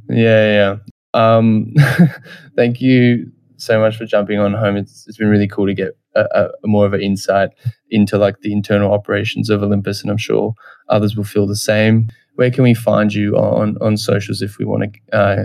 Yeah, 0.08 0.76
yeah. 1.14 1.36
Um, 1.36 1.74
thank 2.56 2.80
you 2.80 3.30
so 3.64 3.80
much 3.80 3.96
for 3.96 4.04
jumping 4.04 4.38
on 4.38 4.54
home. 4.54 4.76
It's 4.76 5.06
it's 5.06 5.16
been 5.16 5.28
really 5.28 5.48
cool 5.48 5.66
to 5.66 5.74
get 5.74 5.96
a, 6.14 6.48
a, 6.62 6.66
more 6.66 6.86
of 6.86 6.92
an 6.92 7.00
insight 7.00 7.50
into 7.90 8.18
like 8.18 8.40
the 8.40 8.52
internal 8.52 8.92
operations 8.92 9.50
of 9.50 9.62
Olympus, 9.62 10.02
and 10.02 10.10
I'm 10.10 10.18
sure 10.18 10.54
others 10.88 11.16
will 11.16 11.24
feel 11.24 11.46
the 11.46 11.56
same. 11.56 12.08
Where 12.36 12.50
can 12.50 12.64
we 12.64 12.74
find 12.74 13.12
you 13.12 13.36
on 13.36 13.76
on 13.80 13.96
socials 13.96 14.42
if 14.42 14.58
we 14.58 14.64
want 14.64 14.94
to 15.10 15.16
uh, 15.16 15.44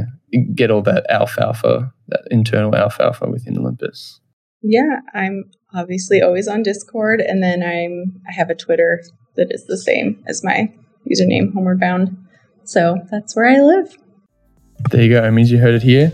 get 0.56 0.72
all 0.72 0.82
that 0.84 1.06
alfalfa, 1.10 1.92
that 2.08 2.22
internal 2.32 2.76
alfalfa 2.76 3.30
within 3.30 3.58
Olympus? 3.58 4.20
Yeah, 4.62 5.00
I'm 5.14 5.46
obviously 5.74 6.22
always 6.22 6.48
on 6.48 6.64
Discord, 6.64 7.22
and 7.22 7.42
then 7.42 7.64
I'm 7.64 8.22
I 8.28 8.34
have 8.34 8.50
a 8.50 8.56
Twitter 8.56 9.02
that 9.36 9.52
is 9.52 9.66
the 9.66 9.78
same 9.78 10.24
as 10.28 10.44
my 10.44 10.72
username, 11.10 11.54
Homeward 11.54 11.80
Bound. 11.80 12.18
So 12.66 12.98
that's 13.10 13.36
where 13.36 13.48
I 13.48 13.62
live. 13.62 13.96
There 14.92 15.02
you 15.02 15.10
go. 15.10 15.24
It 15.24 15.32
means 15.32 15.52
you 15.52 15.58
heard 15.58 15.76
it 15.76 15.84
here. 15.84 16.12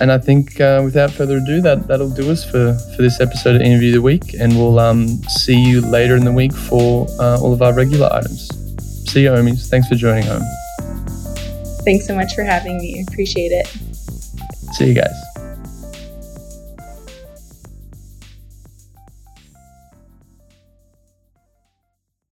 And 0.00 0.12
I 0.12 0.18
think 0.18 0.60
uh, 0.60 0.80
without 0.84 1.10
further 1.10 1.38
ado, 1.38 1.60
that, 1.62 1.88
that'll 1.88 2.10
do 2.10 2.30
us 2.30 2.44
for, 2.44 2.74
for 2.94 3.02
this 3.02 3.20
episode 3.20 3.56
of 3.56 3.62
Interview 3.62 3.88
of 3.88 3.94
the 3.94 4.02
Week. 4.02 4.34
And 4.38 4.56
we'll 4.56 4.78
um, 4.78 5.08
see 5.24 5.58
you 5.58 5.80
later 5.80 6.16
in 6.16 6.24
the 6.24 6.32
week 6.32 6.52
for 6.52 7.06
uh, 7.18 7.40
all 7.40 7.52
of 7.52 7.62
our 7.62 7.74
regular 7.74 8.08
items. 8.12 8.48
See 9.10 9.22
you, 9.22 9.30
Ohmies. 9.30 9.68
Thanks 9.68 9.88
for 9.88 9.96
joining 9.96 10.24
home. 10.24 10.42
Thanks 11.84 12.06
so 12.06 12.14
much 12.14 12.34
for 12.34 12.44
having 12.44 12.76
me. 12.78 13.04
Appreciate 13.08 13.50
it. 13.50 13.66
See 14.74 14.86
you 14.86 14.94
guys. 14.94 15.27